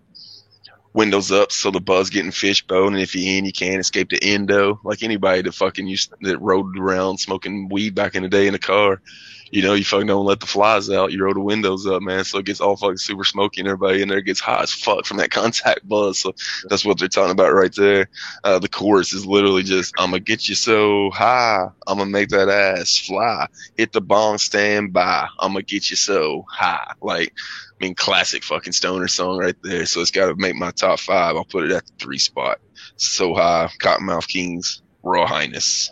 Windows 0.94 1.30
up, 1.30 1.52
so 1.52 1.70
the 1.70 1.80
buzz 1.80 2.08
getting 2.08 2.30
fishbone, 2.30 2.94
and 2.94 3.02
if 3.02 3.14
you 3.14 3.36
in, 3.36 3.44
you 3.44 3.52
can't 3.52 3.78
escape 3.78 4.08
the 4.08 4.22
endo. 4.22 4.80
Like 4.84 5.02
anybody 5.02 5.42
that 5.42 5.52
fucking 5.52 5.86
used 5.86 6.14
that 6.22 6.40
rode 6.40 6.78
around 6.78 7.18
smoking 7.18 7.68
weed 7.68 7.94
back 7.94 8.14
in 8.14 8.22
the 8.22 8.28
day 8.30 8.46
in 8.46 8.54
a 8.54 8.58
car, 8.58 9.02
you 9.50 9.62
know, 9.62 9.74
you 9.74 9.84
fucking 9.84 10.06
don't 10.06 10.26
let 10.26 10.40
the 10.40 10.46
flies 10.46 10.90
out. 10.90 11.12
You 11.12 11.22
roll 11.24 11.34
the 11.34 11.40
windows 11.40 11.86
up, 11.86 12.02
man. 12.02 12.24
So 12.24 12.38
it 12.38 12.46
gets 12.46 12.60
all 12.60 12.76
fucking 12.76 12.98
super 12.98 13.24
smoky 13.24 13.60
and 13.60 13.68
everybody 13.68 14.00
in 14.00 14.08
there 14.08 14.20
gets 14.20 14.38
hot 14.40 14.62
as 14.62 14.72
fuck 14.72 15.06
from 15.06 15.16
that 15.16 15.30
contact 15.32 15.86
buzz. 15.88 16.20
So 16.20 16.34
that's 16.68 16.84
what 16.84 16.98
they're 16.98 17.08
talking 17.08 17.32
about 17.32 17.52
right 17.52 17.74
there. 17.74 18.08
Uh, 18.44 18.58
the 18.60 18.68
chorus 18.68 19.12
is 19.12 19.26
literally 19.26 19.64
just, 19.64 19.92
I'm 19.98 20.10
gonna 20.10 20.20
get 20.20 20.48
you 20.48 20.54
so 20.54 21.10
high. 21.10 21.66
I'm 21.86 21.98
gonna 21.98 22.10
make 22.10 22.28
that 22.28 22.48
ass 22.48 22.96
fly. 22.98 23.48
Hit 23.76 23.92
the 23.92 24.00
bong, 24.00 24.38
stand 24.38 24.92
by. 24.92 25.26
I'm 25.40 25.52
gonna 25.52 25.62
get 25.62 25.90
you 25.90 25.96
so 25.96 26.44
high. 26.48 26.92
Like, 27.00 27.32
I 27.80 27.84
mean, 27.84 27.94
classic 27.94 28.44
fucking 28.44 28.74
stoner 28.74 29.08
song 29.08 29.38
right 29.38 29.56
there. 29.62 29.86
So 29.86 30.00
it's 30.00 30.10
got 30.10 30.26
to 30.28 30.36
make 30.36 30.54
my 30.54 30.70
top 30.70 31.00
five. 31.00 31.34
I'll 31.34 31.44
put 31.44 31.64
it 31.64 31.72
at 31.72 31.86
the 31.86 31.92
three 31.98 32.18
spot. 32.18 32.60
So 32.96 33.34
high, 33.34 33.70
Kottonmouth 33.80 34.28
Kings, 34.28 34.82
Royal 35.02 35.26
Highness. 35.26 35.90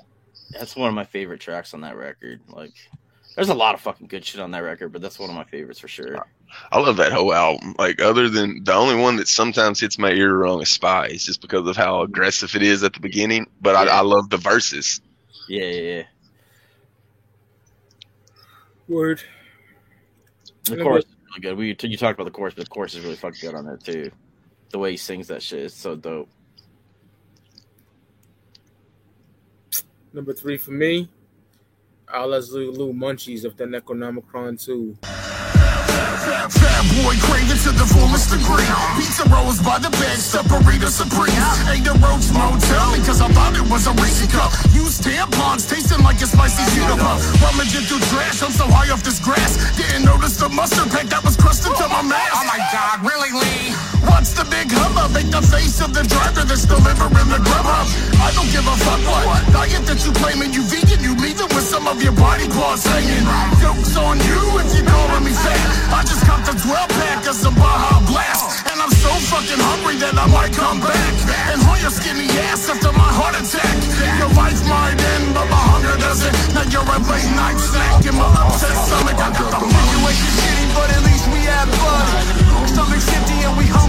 That's 0.51 0.77
one 0.77 0.89
of 0.89 0.95
my 0.95 1.05
favorite 1.05 1.41
tracks 1.41 1.73
on 1.73 1.81
that 1.81 1.97
record. 1.97 2.41
Like, 2.49 2.75
there's 3.39 3.51
a 3.51 3.55
lot 3.55 3.77
of 3.77 3.81
fucking 3.81 4.09
good 4.09 4.25
shit 4.25 4.41
on 4.41 4.51
that 4.51 4.65
record, 4.65 4.93
but 4.93 5.01
that's 5.01 5.17
one 5.17 5.31
of 5.31 5.37
my 5.37 5.45
favorites 5.45 5.79
for 5.79 5.87
sure. 5.87 6.27
I 6.73 6.81
love 6.81 6.97
that 6.97 7.13
whole 7.13 7.33
album. 7.33 7.73
Like, 7.79 8.03
other 8.03 8.29
than 8.29 8.65
the 8.65 8.75
only 8.75 8.97
one 8.97 9.15
that 9.15 9.29
sometimes 9.29 9.79
hits 9.79 9.97
my 9.97 10.11
ear 10.11 10.37
wrong 10.37 10.61
is 10.61 10.71
Spies, 10.71 11.25
just 11.25 11.41
because 11.41 11.65
of 11.69 11.77
how 11.77 12.03
aggressive 12.03 12.57
it 12.57 12.63
is 12.63 12.83
at 12.83 12.95
the 12.95 12.99
beginning. 12.99 13.47
But 13.61 13.77
I, 13.77 13.99
I 13.99 14.01
love 14.01 14.29
the 14.29 14.39
verses. 14.39 15.01
Yeah, 15.49 15.67
yeah, 15.67 15.81
yeah. 15.81 16.03
Word. 18.89 19.23
The 20.65 20.77
Yeah, 20.77 20.83
chorus 20.83 21.05
is 21.05 21.17
really 21.29 21.41
good. 21.41 21.57
We 21.59 21.89
you 21.89 21.97
talked 21.97 22.19
about 22.19 22.25
the 22.25 22.37
chorus, 22.37 22.55
but 22.55 22.65
the 22.65 22.71
chorus 22.71 22.97
is 22.97 23.05
really 23.05 23.15
fucking 23.15 23.39
good 23.41 23.55
on 23.55 23.67
that 23.67 23.85
too. 23.85 24.11
The 24.71 24.81
way 24.81 24.91
he 24.91 24.97
sings 24.97 25.29
that 25.29 25.45
shit 25.45 25.61
is 25.61 25.75
so 25.75 25.95
dope. 25.95 26.29
Number 30.13 30.33
three 30.33 30.57
for 30.57 30.73
me, 30.73 31.09
Allah's 32.13 32.53
Lulu 32.53 32.93
Munchies 32.93 33.45
of 33.45 33.57
the 33.57 33.65
Necronomicron 33.65 34.57
2. 34.57 34.97
Fat 36.49 36.85
boy 37.05 37.17
craving 37.29 37.61
to 37.65 37.73
the 37.77 37.85
fullest 37.85 38.33
degree. 38.33 38.65
Pizza 38.97 39.29
rolls 39.29 39.61
by 39.61 39.77
the 39.79 39.93
bed, 40.01 40.17
burrito 40.49 40.89
supreme. 40.89 41.33
Ate 41.69 41.85
the 41.85 41.93
Roach 42.01 42.29
Motel 42.33 42.97
because 42.97 43.21
I 43.21 43.29
thought 43.29 43.57
it 43.57 43.65
was 43.69 43.87
a 43.87 43.93
Reese 44.01 44.25
cup. 44.33 44.53
Used 44.73 45.05
tampons 45.05 45.69
tasting 45.69 46.03
like 46.05 46.21
a 46.21 46.27
spicy 46.27 46.65
Cedarburg. 46.73 47.21
Rummaging 47.45 47.85
through 47.85 48.01
trash, 48.09 48.43
I'm 48.43 48.53
so 48.53 48.65
high 48.69 48.93
off 48.93 49.03
this 49.03 49.21
grass. 49.21 49.61
Didn't 49.77 50.05
notice 50.05 50.37
the 50.37 50.49
mustard 50.49 50.89
pack 50.93 51.07
that 51.13 51.25
was 51.25 51.37
crusted 51.37 51.77
to 51.77 51.89
my 51.89 52.03
mask. 52.03 52.33
Oh 52.33 52.45
my 52.49 52.61
god, 52.73 53.05
really, 53.05 53.33
Lee? 53.37 53.98
What's 54.09 54.33
the 54.33 54.45
big 54.49 54.73
hubbub? 54.73 55.13
Make 55.13 55.31
the 55.31 55.43
face 55.45 55.81
of 55.85 55.93
the 55.93 56.03
driver 56.03 56.45
that's 56.45 56.65
delivering 56.65 57.29
the 57.29 57.41
grub 57.45 57.67
up. 57.69 57.87
I 58.19 58.33
don't 58.33 58.49
give 58.51 58.65
a 58.65 58.77
fuck 58.81 59.03
what 59.05 59.45
diet 59.53 59.85
that 59.85 60.01
you 60.05 60.13
claiming 60.17 60.53
you 60.53 60.65
vegan. 60.65 61.01
You 61.05 61.15
leaving 61.21 61.49
with 61.53 61.67
some 61.67 61.87
of 61.87 62.01
your 62.03 62.17
body 62.17 62.49
parts 62.49 62.89
hanging. 62.89 63.25
Jokes 63.61 63.97
on 63.97 64.17
you 64.25 64.41
if 64.61 64.73
you 64.73 64.83
calling 64.85 65.25
me 65.25 65.33
fat. 65.37 65.61
I 65.93 66.01
just 66.09 66.25
got 66.25 66.41
the 66.49 66.57
12 66.57 66.89
pack 67.01 67.29
of 67.29 67.37
some 67.37 67.55
Baja 67.55 68.01
Blast. 68.09 68.65
And 68.73 68.81
I'm 68.81 68.93
so 68.97 69.13
fucking 69.29 69.61
hungry 69.61 70.01
that 70.01 70.17
I 70.17 70.27
might 70.33 70.53
come 70.57 70.81
back. 70.81 71.13
And 71.53 71.61
hold 71.63 71.81
your 71.85 71.93
skinny 71.93 72.29
ass 72.49 72.69
after 72.69 72.93
my 72.93 73.11
heart 73.13 73.37
attack. 73.37 73.77
Your 74.17 74.33
life 74.35 74.61
might 74.65 74.97
end, 74.97 75.37
but 75.37 75.47
my 75.53 75.63
hunger 75.73 75.97
doesn't. 76.01 76.35
Now 76.57 76.65
you're 76.73 76.87
a 76.87 76.99
late 77.07 77.33
night 77.37 77.59
snack 77.61 78.05
in 78.09 78.17
my 78.17 78.29
upset 78.41 78.77
stomach. 78.89 79.21
I 79.21 79.29
got 79.37 79.53
the 79.53 79.69
Situation 79.69 80.29
shitty, 80.39 80.67
but 80.75 80.89
at 80.97 81.03
least 81.05 81.27
we 81.29 81.41
have 81.51 81.69
fun. 81.77 82.69
Stomach's 82.69 83.09
empty 83.15 83.39
and 83.47 83.57
we 83.57 83.65
hungry 83.67 83.88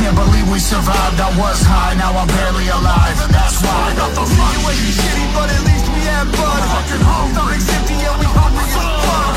can't 0.00 0.16
believe 0.16 0.48
we 0.48 0.58
survived. 0.58 1.20
I 1.20 1.28
was 1.36 1.60
high, 1.60 1.94
now 1.94 2.16
I'm 2.16 2.26
barely 2.26 2.68
alive. 2.72 3.16
and 3.20 3.32
That's 3.36 3.60
why 3.60 3.76
I 3.88 3.92
got 4.00 4.10
the 4.16 4.24
fuck. 4.24 4.56
Situation 4.56 4.96
shitty, 4.96 5.26
but 5.36 5.48
at 5.52 5.62
least 5.68 5.86
we 5.92 6.00
have 6.08 6.28
fun. 6.32 6.60
Stomach's 7.36 7.68
empty 7.76 7.96
and 8.00 8.16
we 8.16 8.26
hungry 8.32 8.64
as 8.64 8.80
fuck. 9.04 9.36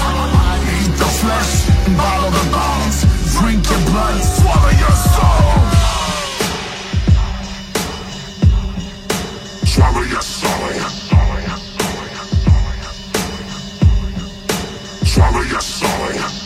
Eat 0.79 0.93
the 1.03 1.11
flesh 1.19 1.53
and 1.83 1.95
bottle 1.99 2.31
the 2.31 2.45
bones. 2.55 2.97
Drink 3.35 3.61
your 3.67 3.83
blood, 3.91 4.17
swallow 4.23 4.73
your 4.83 4.95
soul. 5.11 5.51
Swallow 9.67 10.05
your 10.07 10.23
soul. 10.23 10.71
Swallow 15.11 15.43
your 15.43 15.61
soul. 15.61 16.42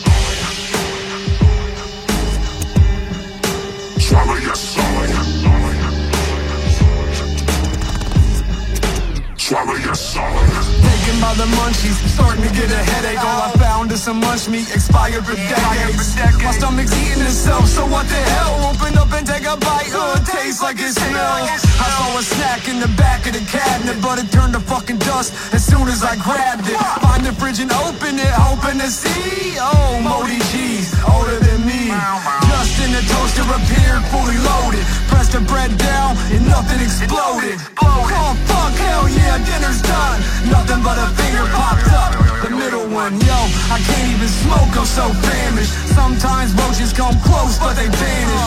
Taken 9.88 11.16
by 11.16 11.32
the 11.40 11.48
munchies, 11.56 11.96
starting 12.12 12.44
to 12.44 12.52
get 12.52 12.68
a 12.70 12.82
headache. 12.92 13.24
All 13.24 13.40
I 13.48 13.52
found 13.56 13.90
is 13.90 14.02
some 14.02 14.20
munch 14.20 14.46
meat, 14.46 14.68
expired 14.68 15.24
for 15.24 15.34
decades. 15.34 16.14
My 16.44 16.52
stomach's 16.52 16.92
eating 16.92 17.24
itself, 17.24 17.66
so 17.66 17.86
what 17.86 18.04
the 18.06 18.20
hell? 18.36 18.68
Open 18.68 18.98
up 18.98 19.10
and 19.16 19.26
take 19.26 19.46
a 19.48 19.56
bite, 19.56 19.88
uh, 19.96 20.20
it 20.20 20.26
tastes 20.28 20.60
like 20.60 20.76
it 20.76 20.92
smells. 20.92 21.48
I 21.80 21.88
saw 21.96 22.18
a 22.18 22.22
snack 22.22 22.68
in 22.68 22.80
the 22.80 22.92
back 23.00 23.24
of 23.28 23.32
the 23.32 23.44
cabinet, 23.48 23.96
but 24.02 24.18
it 24.18 24.30
turned 24.30 24.52
to 24.52 24.60
fucking 24.60 24.98
dust 24.98 25.32
as 25.54 25.64
soon 25.64 25.88
as 25.88 26.04
I 26.04 26.16
grabbed 26.16 26.68
it. 26.68 26.76
Find 27.00 27.24
the 27.24 27.32
bridge 27.40 27.60
and 27.60 27.72
open 27.72 28.18
it, 28.18 28.34
hoping 28.36 28.78
to 28.80 28.90
see. 28.90 29.56
Oh, 29.56 30.00
Modi 30.04 30.36
G's, 30.52 30.92
older 31.08 31.38
than 31.40 31.64
me. 31.64 31.77
Just 31.88 32.76
in 32.84 32.92
the 32.92 33.00
toaster 33.08 33.44
appeared, 33.48 34.04
fully 34.12 34.36
loaded. 34.44 34.84
Pressed 35.08 35.32
the 35.32 35.40
bread 35.40 35.72
down 35.78 36.16
and 36.32 36.44
nothing 36.44 36.80
exploded. 36.84 37.56
Oh, 37.80 38.04
fuck, 38.48 38.74
hell 38.76 39.08
yeah, 39.08 39.40
dinner's 39.40 39.80
done. 39.80 40.20
Nothing 40.52 40.84
but 40.84 40.96
a 41.00 41.08
finger 41.16 41.44
popped 41.52 41.88
up. 41.92 42.12
The 42.44 42.50
middle 42.54 42.86
one, 42.88 43.18
yo, 43.20 43.38
I 43.72 43.80
can't 43.82 44.08
even 44.14 44.28
smoke, 44.28 44.72
I'm 44.76 44.86
so 44.86 45.10
famished. 45.26 45.72
Sometimes 45.92 46.54
roaches 46.54 46.92
come 46.92 47.16
close, 47.24 47.58
but 47.58 47.74
they 47.74 47.88
vanish. 47.88 48.44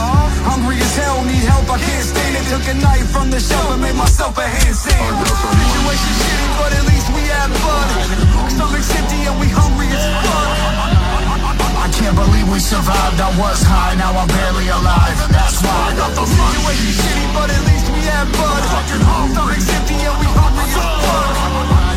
Hungry 0.47 0.77
as 0.77 0.95
hell, 0.95 1.21
need 1.25 1.45
help, 1.45 1.69
I 1.69 1.77
can't 1.77 2.05
stand 2.05 2.33
it. 2.37 2.45
Took 2.49 2.65
a 2.71 2.75
knife 2.77 3.09
from 3.11 3.29
the 3.29 3.39
shelf 3.39 3.73
and 3.73 3.81
made 3.81 3.95
myself 3.95 4.37
a 4.37 4.45
hand 4.47 4.75
sandwich. 4.75 5.29
Situation 5.29 6.13
shitty, 6.23 6.47
but 6.57 6.71
at 6.77 6.85
least 6.87 7.07
we 7.13 7.23
have 7.35 7.51
fun. 7.61 7.87
Stomach's 8.53 8.80
we 13.11 13.17
survived. 13.17 13.21
I 13.21 13.39
was 13.39 13.63
high, 13.63 13.95
now 13.95 14.17
I'm 14.17 14.27
barely 14.27 14.67
alive. 14.69 15.17
That's 15.31 15.61
why 15.61 15.91
I 15.91 15.95
got 15.95 16.11
the 16.15 16.25
Situation 16.25 16.91
shitty, 16.95 17.33
but 17.33 17.49
at 17.49 17.61
least 17.67 17.87
we 17.91 18.01
have 18.07 18.29
fun. 18.35 18.61
Fucking 18.71 19.03
hungry 19.05 19.59
Stomach's 19.59 19.69
empty 19.69 19.95
and 19.95 20.17
we 20.19 20.27
hungry 20.31 20.67
as 20.67 20.79
fuck. 20.79 21.41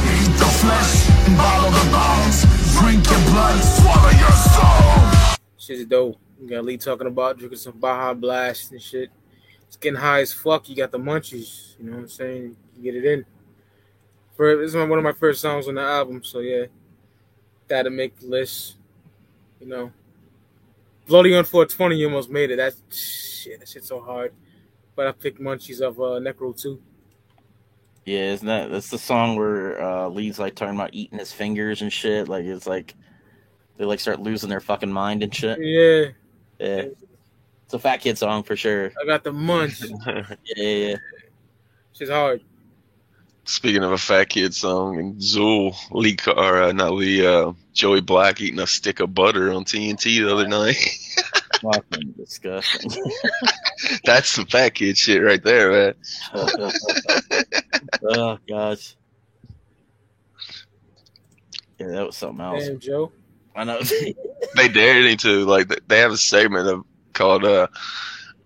Eat 0.04 0.32
the 0.38 0.50
flesh 0.62 0.94
and 1.26 1.36
follow 1.36 1.70
the 1.70 1.84
bones. 1.90 2.38
Drink 2.78 3.02
your 3.06 3.22
blood, 3.30 3.58
swallow 3.62 4.14
your 4.18 4.36
soul. 4.54 5.38
Shit's 5.56 5.84
dope. 5.86 6.18
You 6.40 6.48
got 6.48 6.64
Lee 6.64 6.76
talking 6.76 7.06
about 7.06 7.38
drinking 7.38 7.58
some 7.58 7.78
Baja 7.78 8.12
Blast 8.14 8.72
and 8.72 8.82
shit. 8.82 9.10
It's 9.66 9.76
getting 9.76 9.98
high 9.98 10.20
as 10.20 10.32
fuck. 10.32 10.68
You 10.68 10.76
got 10.76 10.90
the 10.90 10.98
munchies. 10.98 11.78
You 11.78 11.86
know 11.86 11.92
what 11.92 12.02
I'm 12.02 12.08
saying? 12.08 12.56
You 12.76 12.82
get 12.82 12.96
it 12.96 13.04
in. 13.04 13.24
For 14.36 14.56
this 14.56 14.70
is 14.70 14.76
one 14.76 14.90
of 14.92 15.04
my 15.04 15.12
first 15.12 15.40
songs 15.40 15.68
on 15.68 15.76
the 15.76 15.80
album, 15.80 16.24
so 16.24 16.40
yeah, 16.40 16.66
that'll 17.68 17.92
make 17.92 18.18
the 18.18 18.26
list. 18.26 18.76
You 19.60 19.68
know, 19.68 19.92
Bloody 21.06 21.34
on 21.36 21.44
420 21.44 21.96
you 21.96 22.06
almost 22.06 22.30
made 22.30 22.50
it. 22.50 22.56
That 22.56 22.74
shit, 22.90 23.60
that 23.60 23.68
shit's 23.68 23.88
so 23.88 24.00
hard. 24.00 24.32
But 24.96 25.06
I 25.06 25.12
picked 25.12 25.40
Munchies 25.40 25.80
of 25.80 26.00
uh, 26.00 26.20
Necro 26.20 26.58
too. 26.58 26.80
Yeah, 28.04 28.32
isn't 28.32 28.46
that 28.46 28.70
that's 28.70 28.90
the 28.90 28.98
song 28.98 29.36
where 29.36 29.80
uh 29.82 30.08
Lee's 30.08 30.38
like 30.38 30.54
talking 30.54 30.74
about 30.74 30.90
eating 30.92 31.18
his 31.18 31.32
fingers 31.32 31.82
and 31.82 31.92
shit? 31.92 32.28
Like 32.28 32.44
it's 32.44 32.66
like 32.66 32.94
they 33.76 33.84
like 33.84 34.00
start 34.00 34.20
losing 34.20 34.50
their 34.50 34.60
fucking 34.60 34.92
mind 34.92 35.22
and 35.22 35.34
shit. 35.34 35.58
Yeah, 35.60 36.10
Yeah. 36.58 36.84
It's 37.64 37.72
a 37.72 37.78
fat 37.78 37.98
kid 37.98 38.18
song 38.18 38.42
for 38.42 38.56
sure. 38.56 38.92
I 39.00 39.06
got 39.06 39.24
the 39.24 39.32
munch. 39.32 39.82
Yeah, 40.06 40.34
yeah, 40.56 40.88
yeah. 40.88 40.96
Shit's 41.94 42.10
hard. 42.10 42.42
Speaking 43.46 43.84
of 43.84 43.92
a 43.92 43.98
fat 43.98 44.30
kid 44.30 44.54
song, 44.54 44.98
and 44.98 45.16
Zool, 45.16 45.76
Lee, 45.90 46.16
or 46.26 46.62
uh, 46.62 46.72
not 46.72 46.92
Lee, 46.92 47.26
uh, 47.26 47.52
Joey 47.74 48.00
Black 48.00 48.40
eating 48.40 48.58
a 48.58 48.66
stick 48.66 49.00
of 49.00 49.14
butter 49.14 49.52
on 49.52 49.64
TNT 49.64 50.02
the 50.02 50.32
other 50.32 50.48
night. 50.48 50.76
Fucking 51.60 52.14
disgusting. 52.16 52.90
That's 54.04 54.30
some 54.30 54.46
fat 54.46 54.70
kid 54.70 54.96
shit 54.96 55.22
right 55.22 55.42
there, 55.42 55.70
man. 55.72 55.94
oh 58.02 58.38
gosh. 58.48 58.96
Yeah, 61.78 61.88
that 61.88 62.06
was 62.06 62.16
something 62.16 62.44
else. 62.44 62.66
Damn, 62.66 62.78
Joe. 62.80 63.12
I 63.54 63.64
know. 63.64 63.80
they 64.56 64.68
dared 64.68 65.06
him 65.06 65.16
to 65.18 65.44
like 65.44 65.68
they 65.86 65.98
have 65.98 66.12
a 66.12 66.16
segment 66.16 66.68
of 66.68 66.84
called 67.12 67.44
uh 67.44 67.68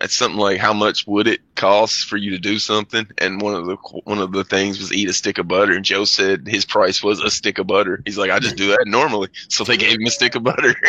it's 0.00 0.14
something 0.14 0.38
like 0.38 0.58
how 0.58 0.72
much 0.72 1.06
would 1.06 1.26
it 1.26 1.40
cost 1.56 2.04
for 2.04 2.16
you 2.16 2.30
to 2.30 2.38
do 2.38 2.58
something 2.58 3.06
and 3.18 3.42
one 3.42 3.54
of 3.54 3.66
the 3.66 3.76
one 4.04 4.18
of 4.18 4.32
the 4.32 4.44
things 4.44 4.78
was 4.78 4.92
eat 4.92 5.08
a 5.08 5.12
stick 5.12 5.38
of 5.38 5.48
butter 5.48 5.72
and 5.72 5.84
joe 5.84 6.04
said 6.04 6.46
his 6.46 6.64
price 6.64 7.02
was 7.02 7.20
a 7.20 7.30
stick 7.30 7.58
of 7.58 7.66
butter 7.66 8.00
he's 8.04 8.18
like 8.18 8.30
i 8.30 8.38
just 8.38 8.56
do 8.56 8.68
that 8.68 8.84
normally 8.86 9.28
so 9.48 9.64
they 9.64 9.76
gave 9.76 9.94
him 9.94 10.06
a 10.06 10.10
stick 10.10 10.34
of 10.34 10.44
butter 10.44 10.74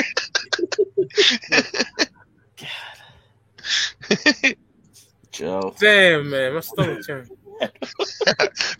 Joe. 5.32 5.74
Damn, 5.80 6.30
man, 6.30 6.54
my 6.54 6.60
stomach 6.60 7.00
turned. 7.08 7.30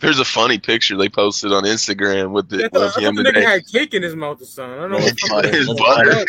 there's 0.00 0.18
a 0.18 0.24
funny 0.24 0.58
picture 0.58 0.96
they 0.96 1.08
posted 1.08 1.52
on 1.52 1.64
instagram 1.64 2.32
with 2.32 2.52
I 2.52 2.56
the 2.56 2.68
thought, 2.70 2.82
of 2.82 2.92
I 2.96 3.00
him 3.08 3.16
thought 3.16 3.24
the 3.24 3.30
nigga 3.30 3.44
had 3.44 3.66
cake 3.66 3.94
in 3.94 4.02
his 4.02 4.16
mouth 4.16 4.40
or 4.40 4.44
something. 4.46 4.78
I 4.78 4.82
don't 4.82 4.90
know 4.90 4.98
what 4.98 5.16
the 5.16 5.28
fuck 5.28 5.44
His 5.44 5.66
that 5.66 6.26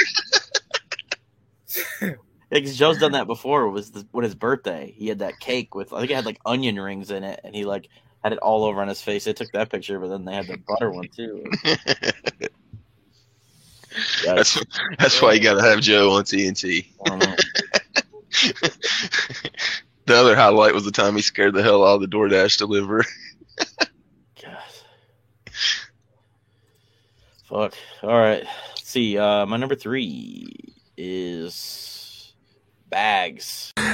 butter. 2.00 2.20
Because 2.60 2.78
Joe's 2.78 2.98
done 2.98 3.14
that 3.14 3.28
before. 3.28 3.70
Was 3.70 3.92
the, 3.92 4.06
when 4.12 4.24
his 4.24 4.36
birthday, 4.36 4.94
he 4.96 5.08
had 5.08 5.20
that 5.20 5.40
cake 5.40 5.74
with 5.74 5.94
I 5.94 6.00
think 6.00 6.12
it 6.12 6.16
had 6.16 6.26
like 6.26 6.40
onion 6.46 6.80
rings 6.80 7.12
in 7.12 7.24
it, 7.24 7.40
and 7.44 7.56
he 7.56 7.66
like 7.66 7.88
had 8.24 8.34
it 8.34 8.40
all 8.40 8.64
over 8.66 8.82
on 8.82 8.88
his 8.88 9.02
face. 9.02 9.24
They 9.24 9.34
took 9.34 9.52
that 9.54 9.70
picture, 9.70 10.00
but 10.00 10.10
then 10.10 10.26
they 10.26 10.34
had 10.34 10.48
the 10.48 10.58
butter 10.68 10.92
one 10.92 11.08
too. 11.08 11.44
that's 14.26 14.58
that's 15.00 15.22
why 15.22 15.34
you 15.34 15.42
gotta 15.42 15.62
have 15.62 15.82
joe 15.82 16.12
on 16.12 16.24
tnt 16.24 16.86
the 20.06 20.16
other 20.16 20.36
highlight 20.36 20.74
was 20.74 20.86
the 20.86 20.92
time 20.92 21.16
he 21.16 21.22
scared 21.22 21.54
the 21.54 21.64
hell 21.64 21.86
out 21.86 21.96
of 21.96 22.02
the 22.02 22.08
DoorDash 22.08 22.58
deliverer. 22.58 23.06
God, 24.42 24.58
fuck. 27.44 27.74
All 28.04 28.20
right. 28.20 28.44
Let's 28.70 28.90
see. 28.90 29.18
Uh, 29.18 29.46
my 29.46 29.58
number 29.58 29.76
three 29.76 30.54
is 30.98 32.01
bags. 32.92 33.72
If 33.78 33.88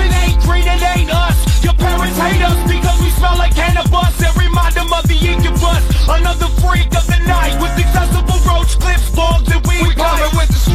it 0.00 0.12
ain't 0.24 0.40
green, 0.40 0.64
it 0.66 0.82
ain't 0.82 1.12
us. 1.12 1.62
Your 1.62 1.74
parents 1.74 2.16
hate 2.16 2.40
us 2.40 2.56
because 2.66 3.00
we 3.02 3.10
smell 3.10 3.36
like 3.36 3.54
cannabis 3.54 4.22
and 4.24 4.36
remind 4.40 4.74
them 4.74 4.90
of 4.90 5.06
the 5.06 5.18
incubus. 5.20 5.84
Another 6.08 6.48
freak 6.64 6.86
of 6.96 7.06
the 7.06 7.20
night 7.28 7.60
with 7.60 7.76
accessible 7.76 8.40
roach 8.48 8.78
clips, 8.80 9.14
logs, 9.14 9.52
and 9.54 9.66
We 9.66 9.75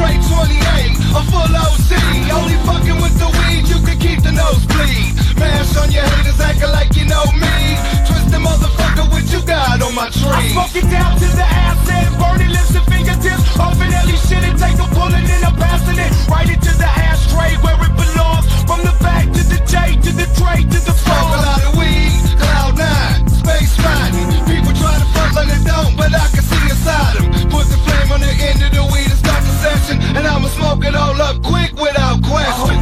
straight 0.02 0.22
28, 0.26 0.98
a 1.14 1.22
full 1.30 1.54
OC. 1.54 1.92
Only 2.34 2.58
fucking 2.66 2.98
with 3.02 3.16
the 3.22 3.30
weed, 3.38 3.64
you 3.70 3.80
can 3.86 3.98
keep 4.00 4.20
the 4.24 4.32
nosebleed. 4.32 5.14
Mash 5.38 5.78
on 5.78 5.92
your 5.92 6.04
haters, 6.04 6.40
acting 6.42 6.72
like 6.72 6.96
you 6.98 7.06
know 7.06 7.26
me. 7.38 7.78
Twist 8.10 8.32
the 8.34 8.42
motherfucker, 8.42 9.06
what 9.12 9.26
you 9.32 9.42
got 9.46 9.82
on 9.82 9.94
my 9.94 10.08
I 10.08 10.10
tree? 10.10 10.50
smoke 10.58 10.76
it 10.76 10.90
down 10.90 11.14
to 11.22 11.28
the 11.38 11.46
acid, 11.46 12.08
burning 12.18 12.50
lips 12.50 12.74
and 12.74 12.86
fingertips. 12.90 13.46
Open 13.62 13.90
every 13.94 14.18
shit 14.26 14.42
and 14.42 14.58
take 14.58 14.78
a 14.82 14.88
pulling 14.96 15.26
and 15.26 15.44
I'm 15.46 15.56
passing 15.58 16.00
it 16.02 16.12
right 16.28 16.50
into 16.50 16.72
the 16.82 16.90
ashtray 16.90 17.54
where 17.62 17.78
it 17.86 17.94
belongs. 17.94 18.46
From 18.66 18.82
the 18.82 18.96
back 19.06 19.30
to 19.30 19.42
the 19.54 19.60
J 19.70 20.02
to 20.02 20.12
the 20.18 20.28
tray 20.40 20.66
to 20.66 20.80
the 20.82 20.94
Smoke 21.02 21.34
a 21.38 21.42
lot 21.46 21.62
of 21.62 21.74
weed, 21.78 22.26
cloud 22.42 22.74
nine, 22.78 23.22
space 23.30 23.78
riding. 23.78 24.30
People 24.50 24.74
try 24.74 24.98
to 24.98 25.08
front 25.14 25.34
like 25.38 25.50
they 25.54 25.62
don't, 25.62 25.94
but 25.98 26.10
I 26.14 26.26
can 26.34 26.42
see 26.50 26.64
inside 26.74 27.14
them. 27.22 27.26
Put 27.54 27.66
the 27.70 27.78
flame 27.86 28.10
on 28.16 28.22
the 28.22 28.34
end 28.50 28.62
of 28.66 28.72
the 28.74 28.84
weed 28.94 29.10
and 29.10 29.20
start 29.20 29.30
the 29.30 29.31
session. 29.62 30.02
And 30.18 30.26
I'ma 30.26 30.48
smoke 30.48 30.84
it 30.86 30.96
all 30.96 31.22
up 31.22 31.42
quick 31.44 31.72
without 31.74 32.24
question. 32.24 32.78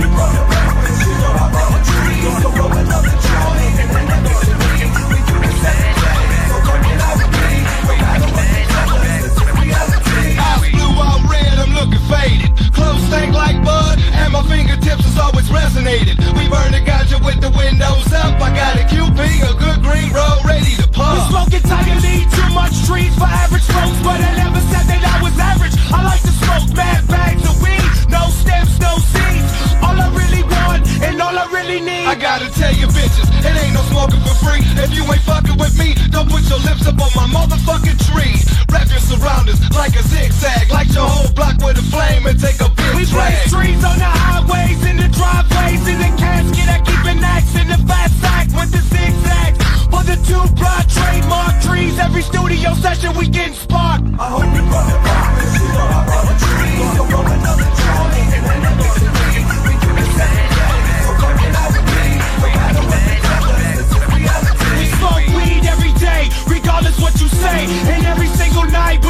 Eyes 10.39 10.71
blue, 10.71 10.91
red, 11.30 11.59
I'm 11.59 11.71
looking 11.75 12.03
faded. 12.07 12.78
Stank 13.10 13.34
like 13.34 13.57
bud, 13.66 13.97
and 14.22 14.34
my 14.34 14.43
fingertips 14.43 15.05
is 15.05 15.18
always 15.18 15.49
resonated. 15.49 16.22
We 16.38 16.45
burn 16.47 16.72
the 16.72 16.82
ganja 16.86 17.18
with 17.26 17.41
the 17.41 17.49
windows 17.57 18.05
up. 18.14 18.38
I 18.39 18.53
got 18.53 18.78
a 18.78 18.86
QP, 18.86 19.18
a 19.49 19.53
good 19.57 19.82
green 19.82 20.14
roll, 20.14 20.38
ready 20.45 20.76
to 20.78 20.86
We 20.86 20.93
pump. 20.93 21.30
smoking 21.34 21.66
tiger 21.66 21.97
lead, 22.05 22.30
too 22.30 22.49
much 22.53 22.86
trees 22.86 23.14
for 23.18 23.26
average 23.26 23.66
folks, 23.66 23.97
but 24.05 24.22
I 24.22 24.30
never 24.38 24.62
said 24.70 24.86
that 24.93 25.01
I 25.01 25.18
was 25.26 25.34
average. 25.39 25.74
I 25.89 26.03
like 26.05 26.22
to 26.22 26.34
smoke 26.38 26.70
mad 26.78 27.07
bags 27.07 27.43
of 27.49 27.57
weed, 27.66 27.89
no 28.14 28.30
stems, 28.30 28.78
no 28.80 28.93
seeds. 29.01 29.49
All 29.82 29.97
I 29.97 30.07
really 30.14 30.43
really 31.70 31.86
need. 31.86 32.05
I 32.05 32.15
gotta 32.15 32.49
tell 32.49 32.74
you 32.74 32.88
bitches, 32.88 33.30
it 33.45 33.53
ain't 33.53 33.74
no 33.74 33.82
smoking 33.93 34.20
for 34.26 34.34
free. 34.41 34.61
If 34.82 34.93
you 34.93 35.05
ain't 35.05 35.22
fucking 35.22 35.57
with 35.57 35.78
me, 35.78 35.93
don't 36.09 36.30
put 36.30 36.41
your 36.49 36.59
lips 36.65 36.88
up 36.88 36.97
on 36.97 37.11
my 37.13 37.28
motherfucking 37.30 37.99
tree. 38.09 38.41
Wrap 38.72 38.89
your 38.89 38.99
surroundings 38.99 39.61
like 39.76 39.95
a 39.95 40.03
zigzag, 40.03 40.72
light 40.72 40.89
your 40.93 41.07
whole 41.07 41.32
block 41.34 41.61
with 41.61 41.78
a 41.78 41.86
flame 41.93 42.26
and 42.26 42.39
take 42.39 42.59
a 42.61 42.70
big 42.70 42.95
We 42.97 43.05
blaze 43.05 43.53
trees 43.53 43.84
on 43.86 43.97
the 44.01 44.09
highways, 44.09 44.82
in 44.86 44.97
the 44.97 45.09
driveways, 45.13 45.86
in 45.86 45.97
the 46.01 46.11
casket. 46.17 46.67
I 46.70 46.80
keep 46.82 47.03
an 47.05 47.24
axe 47.24 47.53
in 47.55 47.67
the 47.70 47.80
fat 47.86 48.09
sack 48.17 48.47
with 48.57 48.72
the 48.74 48.82
zigzags. 48.89 49.57
For 49.93 50.03
the 50.03 50.17
two 50.26 50.41
block 50.57 50.89
trademark 50.89 51.61
trees, 51.61 51.99
every 51.99 52.24
studio 52.24 52.74
session 52.82 53.13
we 53.17 53.28
getting 53.28 53.53
sparked. 53.53 54.05
I 54.17 54.28
hope 54.34 54.49
you 54.57 54.63
run 54.74 54.89
it 54.89 55.01
back. 55.05 55.38
We 55.38 55.45
smoke 55.70 56.09
weed 56.59 56.80
every 57.49 57.70
day, 66.00 66.30
regardless 66.47 67.00
what 67.00 67.20
you 67.22 67.28
say. 67.28 67.66
And 67.93 68.06
every 68.06 68.28
single 68.28 68.66
night 68.66 69.04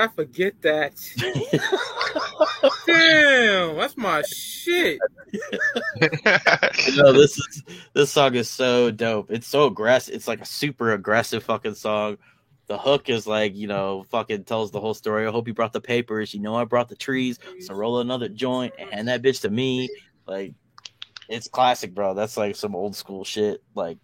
I 0.00 0.08
forget 0.08 0.60
that? 0.62 0.94
Damn, 2.86 3.76
that's 3.76 3.96
my 3.96 4.22
shit. 4.22 4.98
no, 6.96 7.12
this 7.12 7.38
is 7.38 7.62
this 7.92 8.10
song 8.10 8.34
is 8.34 8.48
so 8.48 8.90
dope. 8.90 9.30
It's 9.30 9.46
so 9.46 9.66
aggressive. 9.66 10.14
It's 10.14 10.26
like 10.26 10.40
a 10.40 10.46
super 10.46 10.92
aggressive 10.92 11.44
fucking 11.44 11.74
song. 11.74 12.18
The 12.66 12.78
hook 12.78 13.08
is 13.08 13.26
like, 13.26 13.56
you 13.56 13.66
know, 13.66 14.04
fucking 14.10 14.44
tells 14.44 14.70
the 14.70 14.80
whole 14.80 14.94
story. 14.94 15.26
I 15.26 15.30
hope 15.30 15.48
you 15.48 15.54
brought 15.54 15.72
the 15.72 15.80
papers. 15.80 16.32
You 16.32 16.40
know, 16.40 16.54
I 16.54 16.64
brought 16.64 16.88
the 16.88 16.96
trees. 16.96 17.38
So 17.60 17.74
roll 17.74 18.00
another 18.00 18.28
joint 18.28 18.74
and 18.78 18.90
hand 18.90 19.08
that 19.08 19.22
bitch 19.22 19.40
to 19.42 19.50
me. 19.50 19.88
Like, 20.26 20.54
it's 21.28 21.48
classic, 21.48 21.94
bro. 21.94 22.14
That's 22.14 22.36
like 22.36 22.56
some 22.56 22.76
old 22.76 22.94
school 22.94 23.24
shit. 23.24 23.62
Like, 23.74 23.98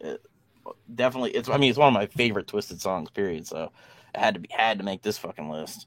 it, 0.00 0.20
definitely. 0.94 1.32
It's. 1.32 1.48
I 1.48 1.56
mean, 1.56 1.70
it's 1.70 1.78
one 1.78 1.88
of 1.88 1.94
my 1.94 2.06
favorite 2.06 2.46
Twiztid 2.46 2.80
songs. 2.80 3.10
Period. 3.10 3.46
So, 3.46 3.64
I 3.66 3.68
had 4.16 4.34
to 4.34 4.40
be 4.40 4.48
had 4.50 4.78
to 4.78 4.84
make 4.84 5.02
this 5.02 5.18
fucking 5.18 5.50
list. 5.50 5.86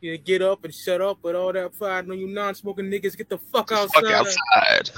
Yeah, 0.00 0.14
get 0.16 0.42
up 0.42 0.64
and 0.64 0.72
shut 0.72 1.00
up 1.00 1.18
with 1.22 1.34
all 1.34 1.52
that 1.52 1.76
pride. 1.76 2.06
No, 2.06 2.14
you 2.14 2.28
non-smoking 2.28 2.84
niggas, 2.86 3.16
get 3.16 3.28
the 3.28 3.38
fuck 3.38 3.70
Fuck 3.70 4.04
outside. 4.04 4.12
outside. 4.12 4.90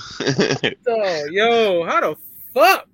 Oh, 0.86 1.24
yo, 1.30 1.84
how 1.86 2.00
the 2.00 2.16
fuck? 2.52 2.86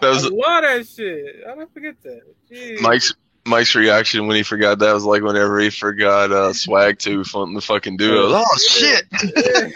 that 0.00 0.08
was 0.10 0.26
I 0.26 0.28
love 0.28 0.62
that 0.62 0.86
shit. 0.86 1.24
How 1.46 1.54
did 1.54 1.62
I 1.62 1.66
forget 1.72 1.94
that? 2.02 2.20
Jeez. 2.50 2.80
Mike's 2.80 3.14
Mike's 3.46 3.74
reaction 3.74 4.26
when 4.26 4.36
he 4.36 4.42
forgot 4.42 4.78
that 4.78 4.92
was 4.92 5.04
like 5.04 5.22
whenever 5.22 5.58
he 5.58 5.70
forgot 5.70 6.30
uh, 6.32 6.52
swag 6.52 6.98
tooth 6.98 7.34
on 7.34 7.54
the 7.54 7.60
fucking 7.62 7.96
duo. 7.96 8.32
Oh 8.34 8.58
shit! 8.58 9.04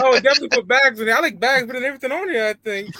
Oh, 0.00 0.06
I 0.06 0.10
would 0.10 0.22
definitely 0.22 0.56
put 0.56 0.68
bags 0.68 1.00
in 1.00 1.06
there. 1.06 1.16
I 1.16 1.20
like 1.20 1.40
bags 1.40 1.66
putting 1.66 1.84
everything 1.84 2.12
on 2.12 2.28
here, 2.28 2.46
I 2.46 2.54
think. 2.54 2.94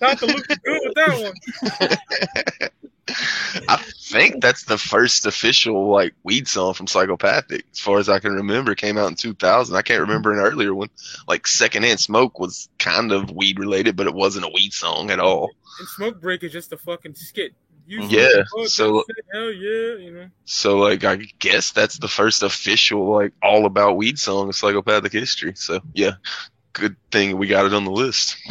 Not 0.00 0.18
to 0.18 0.26
look 0.26 0.46
good 0.46 0.58
with 0.64 0.94
that 0.94 1.32
one. 1.80 2.70
I 3.68 3.76
think 4.02 4.42
that's 4.42 4.64
the 4.64 4.78
first 4.78 5.26
official 5.26 5.90
like 5.90 6.14
weed 6.22 6.46
song 6.46 6.74
from 6.74 6.86
Psychopathic, 6.86 7.64
as 7.72 7.78
far 7.78 7.98
as 7.98 8.08
I 8.08 8.18
can 8.18 8.32
remember. 8.32 8.72
It 8.72 8.78
came 8.78 8.98
out 8.98 9.08
in 9.08 9.14
2000. 9.14 9.74
I 9.74 9.82
can't 9.82 10.02
remember 10.02 10.32
an 10.32 10.38
earlier 10.40 10.74
one. 10.74 10.90
Like 11.26 11.46
Secondhand 11.46 12.00
Smoke 12.00 12.38
was 12.38 12.68
kind 12.78 13.12
of 13.12 13.30
weed 13.30 13.58
related, 13.58 13.96
but 13.96 14.06
it 14.06 14.14
wasn't 14.14 14.44
a 14.44 14.50
weed 14.54 14.72
song 14.72 15.10
at 15.10 15.20
all. 15.20 15.50
And 15.78 15.88
Smoke 15.88 16.20
Break 16.20 16.42
is 16.44 16.52
just 16.52 16.72
a 16.72 16.76
fucking 16.76 17.14
skit. 17.14 17.54
You 17.88 18.02
Yeah, 18.02 18.42
so- 18.66 19.02
shit, 19.06 19.24
hell 19.32 19.50
yeah, 19.50 19.94
you 19.96 20.10
know. 20.12 20.26
So 20.44 20.76
like 20.76 21.04
I 21.04 21.16
guess 21.38 21.72
that's 21.72 21.98
the 21.98 22.06
first 22.06 22.42
official 22.42 23.10
like 23.10 23.32
all 23.42 23.64
about 23.64 23.96
weed 23.96 24.18
song 24.18 24.50
of 24.50 24.54
Psychopathic 24.56 25.10
history. 25.10 25.54
So 25.56 25.80
yeah, 25.94 26.12
good 26.74 26.96
thing 27.10 27.38
we 27.38 27.46
got 27.46 27.64
it 27.64 27.72
on 27.72 27.86
the 27.86 27.90
list. 27.90 28.36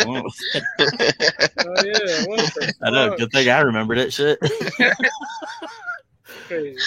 Oh 0.00 0.22
yeah, 1.84 2.24
the 2.24 2.74
I 2.82 2.90
know. 2.90 3.16
Good 3.16 3.32
thing 3.32 3.48
I 3.48 3.60
remembered 3.60 3.98
it. 3.98 4.12
Shit. 4.12 4.38
Crazy. 6.46 6.78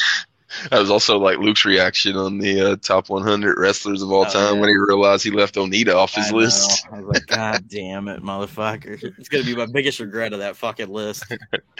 That 0.69 0.79
was 0.79 0.89
also 0.91 1.17
like 1.17 1.37
Luke's 1.39 1.65
reaction 1.65 2.15
on 2.15 2.37
the 2.37 2.61
uh, 2.61 2.75
top 2.77 3.09
100 3.09 3.57
wrestlers 3.57 4.01
of 4.01 4.11
all 4.11 4.25
Oh, 4.27 4.29
time 4.29 4.55
yeah. 4.55 4.59
when 4.61 4.69
he 4.69 4.75
realized 4.75 5.23
he 5.23 5.31
left 5.31 5.55
Onita 5.55 5.95
off 5.95 6.13
his 6.13 6.31
I 6.31 6.35
list. 6.35 6.85
I 6.91 6.99
was 7.01 7.05
like, 7.07 7.25
God 7.27 7.67
damn 7.67 8.07
it, 8.07 8.21
motherfucker! 8.21 9.01
It's 9.17 9.29
gonna 9.29 9.43
be 9.43 9.55
my 9.55 9.65
biggest 9.65 9.99
regret 9.99 10.33
of 10.33 10.39
that 10.39 10.55
fucking 10.57 10.89
list. 10.89 11.25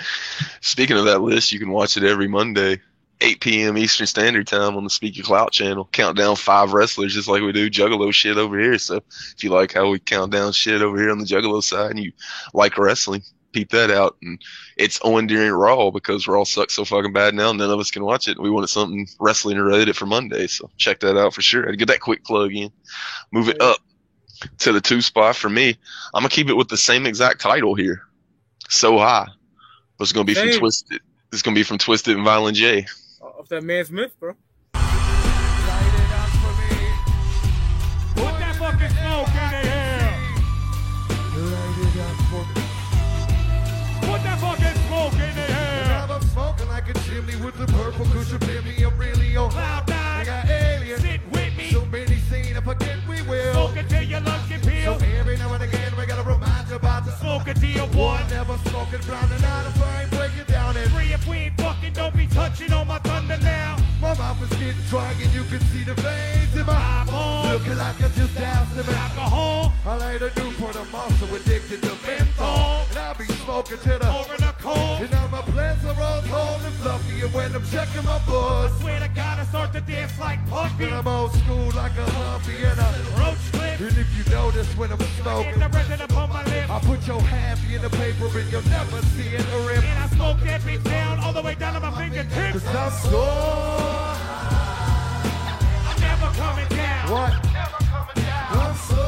Speaking 0.61 0.97
of 0.97 1.05
that 1.05 1.21
list, 1.21 1.51
you 1.51 1.59
can 1.59 1.69
watch 1.71 1.97
it 1.97 2.03
every 2.03 2.27
Monday, 2.27 2.79
8 3.19 3.39
p.m. 3.41 3.77
Eastern 3.77 4.07
Standard 4.07 4.47
Time 4.47 4.75
on 4.75 4.83
the 4.83 4.89
Speak 4.89 5.17
Your 5.17 5.25
Clout 5.25 5.51
channel. 5.51 5.87
Count 5.91 6.17
down 6.17 6.35
five 6.35 6.73
wrestlers 6.73 7.13
just 7.13 7.27
like 7.27 7.41
we 7.41 7.51
do 7.51 7.69
Juggalo 7.69 8.11
shit 8.13 8.37
over 8.37 8.59
here. 8.59 8.77
So 8.77 8.97
if 9.35 9.43
you 9.43 9.49
like 9.51 9.73
how 9.73 9.89
we 9.89 9.99
count 9.99 10.31
down 10.31 10.51
shit 10.53 10.81
over 10.81 10.97
here 10.97 11.11
on 11.11 11.19
the 11.19 11.25
Juggalo 11.25 11.61
side 11.63 11.91
and 11.91 11.99
you 11.99 12.11
like 12.53 12.77
wrestling, 12.77 13.21
peep 13.51 13.69
that 13.71 13.91
out. 13.91 14.17
And 14.21 14.41
it's 14.77 14.99
on 15.01 15.27
during 15.27 15.51
Raw 15.51 15.91
because 15.91 16.27
Raw 16.27 16.43
sucks 16.43 16.75
so 16.75 16.85
fucking 16.85 17.13
bad 17.13 17.35
now. 17.35 17.51
None 17.51 17.69
of 17.69 17.79
us 17.79 17.91
can 17.91 18.03
watch 18.03 18.27
it. 18.27 18.39
We 18.39 18.49
wanted 18.49 18.67
something 18.67 19.07
wrestling 19.19 19.57
related 19.57 19.95
for 19.95 20.05
Monday. 20.05 20.47
So 20.47 20.69
check 20.77 20.99
that 21.01 21.17
out 21.17 21.33
for 21.33 21.41
sure. 21.41 21.67
I'd 21.67 21.77
get 21.77 21.87
that 21.87 21.99
quick 21.99 22.23
plug 22.23 22.53
in. 22.53 22.71
Move 23.31 23.49
it 23.49 23.61
up 23.61 23.79
to 24.59 24.71
the 24.71 24.81
two 24.81 25.01
spot 25.01 25.35
for 25.35 25.49
me. 25.49 25.77
I'm 26.13 26.21
going 26.21 26.29
to 26.29 26.35
keep 26.35 26.49
it 26.49 26.55
with 26.57 26.69
the 26.69 26.77
same 26.77 27.05
exact 27.05 27.41
title 27.41 27.75
here. 27.75 28.03
So 28.69 28.97
high. 28.97 29.27
But 29.97 30.03
it's 30.03 30.13
going 30.13 30.25
to 30.25 30.33
be 30.33 30.39
from 30.39 30.49
Twiztid. 30.61 30.99
It's 31.31 31.41
going 31.41 31.55
to 31.55 31.59
be 31.59 31.63
from 31.63 31.77
Twiztid 31.77 32.15
and 32.15 32.25
Violent 32.25 32.57
J. 32.57 32.85
Off 33.21 33.49
that 33.49 33.63
man 33.63 33.85
Smith, 33.85 34.19
bro. 34.19 34.35
The 47.65 47.73
purple 47.73 48.05
cushion. 48.07 48.39
Baby, 48.39 48.83
I'm 48.83 48.97
really 48.97 49.35
on. 49.37 49.53
Loud 49.53 49.89
I 49.89 49.93
nine. 49.93 50.25
got 50.25 50.49
alien. 50.49 50.99
Sit 50.99 51.21
with 51.31 51.57
me. 51.57 51.69
So 51.71 51.85
many 51.85 52.17
seen, 52.29 52.57
I 52.57 52.61
forget 52.61 52.97
we 53.07 53.21
will. 53.23 53.53
Smoke 53.53 53.77
until 53.77 54.03
your 54.03 54.21
lungs 54.21 54.49
get 54.49 54.63
So 54.63 54.97
every 55.19 55.37
now 55.37 55.53
and 55.53 55.63
again, 55.63 55.91
we 55.97 56.05
gotta 56.05 56.27
remind 56.27 56.69
you 56.69 56.75
about 56.75 57.05
the 57.05 57.11
Smoke 57.17 57.47
until 57.47 57.69
you 57.69 57.85
one. 57.97 58.23
Never 58.29 58.57
smoking, 58.69 58.99
drowning 59.01 59.43
out 59.43 59.67
of 59.67 59.73
flame, 59.73 60.09
break 60.09 60.31
it 60.39 60.47
down 60.47 60.75
and 60.77 60.89
Three 60.91 61.13
if 61.13 61.27
we 61.27 61.37
ain't 61.37 61.61
fucking, 61.61 61.93
don't 61.93 62.15
be 62.15 62.27
touching 62.27 62.73
on 62.73 62.87
my 62.87 62.99
thunder 62.99 63.37
now. 63.37 63.77
My 64.01 64.17
mouth 64.17 64.41
is 64.41 64.49
getting 64.57 64.81
dry 64.89 65.11
and 65.11 65.31
you 65.31 65.43
can 65.43 65.59
see 65.69 65.83
the 65.83 65.93
veins 65.93 66.55
in 66.57 66.65
my 66.65 67.05
on 67.11 67.53
Looking 67.53 67.77
like 67.77 68.01
I 68.01 68.09
just 68.09 68.33
doused 68.33 68.73
them 68.73 68.89
in 68.89 68.95
alcohol 68.95 69.73
I 69.85 69.97
laid 69.97 70.21
a 70.23 70.33
new 70.41 70.49
for 70.57 70.73
the 70.73 70.83
muscle 70.85 71.35
addicted 71.35 71.83
to 71.83 71.93
menthol 72.07 72.81
And 72.89 72.97
I'll 72.97 73.13
be 73.13 73.25
smoking 73.45 73.77
to 73.77 73.99
the 74.01 74.09
over 74.09 74.37
the 74.37 74.53
cold. 74.57 75.01
And 75.01 75.11
now 75.11 75.27
my 75.27 75.41
plants 75.41 75.85
are 75.85 76.01
all 76.01 76.21
tall 76.23 76.55
and 76.65 76.73
fluffy 76.81 77.21
And 77.21 77.31
when 77.31 77.53
I'm 77.53 77.63
checking 77.69 78.03
my 78.03 78.17
buzz 78.25 78.73
Swear 78.81 78.99
to 79.01 79.07
God, 79.09 79.37
I 79.37 79.45
start 79.45 79.71
to 79.73 79.81
dance 79.81 80.17
like 80.19 80.39
Puffy. 80.49 80.85
And 80.85 80.95
I'm 80.95 81.07
old 81.07 81.33
school 81.33 81.69
like 81.75 81.95
a 81.97 82.09
humpy 82.17 82.57
and 82.57 82.79
a 82.79 82.89
Roach 83.21 83.37
clip. 83.53 83.79
And 83.81 83.97
if 84.01 84.09
you 84.17 84.23
notice 84.33 84.75
when 84.77 84.91
I'm 84.91 84.97
Get 84.97 85.09
smoking 85.21 85.59
the 85.59 85.69
resin 85.69 86.01
upon 86.01 86.29
my 86.29 86.43
lip. 86.45 86.69
I 86.71 86.79
put 86.79 87.05
your 87.05 87.21
happy 87.21 87.75
in 87.75 87.83
the 87.83 87.89
paper 87.91 88.25
and 88.33 88.51
you'll 88.51 88.65
never 88.65 88.99
see 89.13 89.29
it 89.29 89.45
rip 89.67 89.83
And 89.83 89.99
I 89.99 90.07
smoke 90.15 90.39
that 90.41 90.61
bitch 90.61 90.83
down 90.83 91.19
all 91.19 91.33
the 91.33 91.43
way 91.43 91.53
down 91.53 91.75
to 91.75 91.79
my 91.79 91.91
fingertips. 91.91 92.63
Cause 92.63 92.75
I'm 92.75 92.91
so 93.11 93.90
I'm 96.41 96.55
never 96.55 96.67
coming 96.67 96.69
down. 96.69 97.11
What? 97.11 97.33
I'm 98.51 98.75
so 98.75 99.03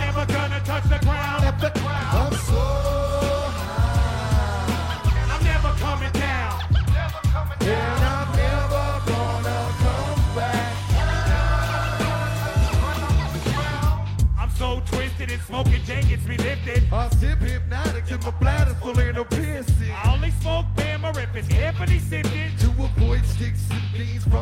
Never 0.00 0.26
gonna 0.32 0.60
touch 0.64 0.84
the 0.84 0.98
ground. 1.04 1.44
I'm 1.44 2.32
so 2.32 2.62
I'm 5.32 5.42
never 5.44 5.72
coming 5.78 6.12
down. 6.12 6.60
And 7.60 8.04
I'm 8.04 8.36
never 8.36 8.84
gonna 9.10 9.58
come 9.82 10.22
back 10.36 10.72
I'm 14.38 14.50
so 14.50 14.80
twisted 14.86 15.30
and 15.30 15.42
smoking 15.42 15.82
J 15.84 16.02
gets 16.02 16.26
me 16.26 16.36
lifted. 16.36 16.84
I 16.92 17.08
sip 17.10 17.40
hypnotic 17.40 18.06
till 18.06 18.18
my 18.18 18.30
bladder's 18.32 18.76
full 18.78 18.98
and 18.98 19.18
I'm 19.18 19.24
pissing 19.24 19.90
I 19.90 20.14
only 20.14 20.30
smoke 20.30 20.66
Bama 20.76 21.10
if 21.22 21.34
it's 21.34 21.48
heavily 21.48 21.98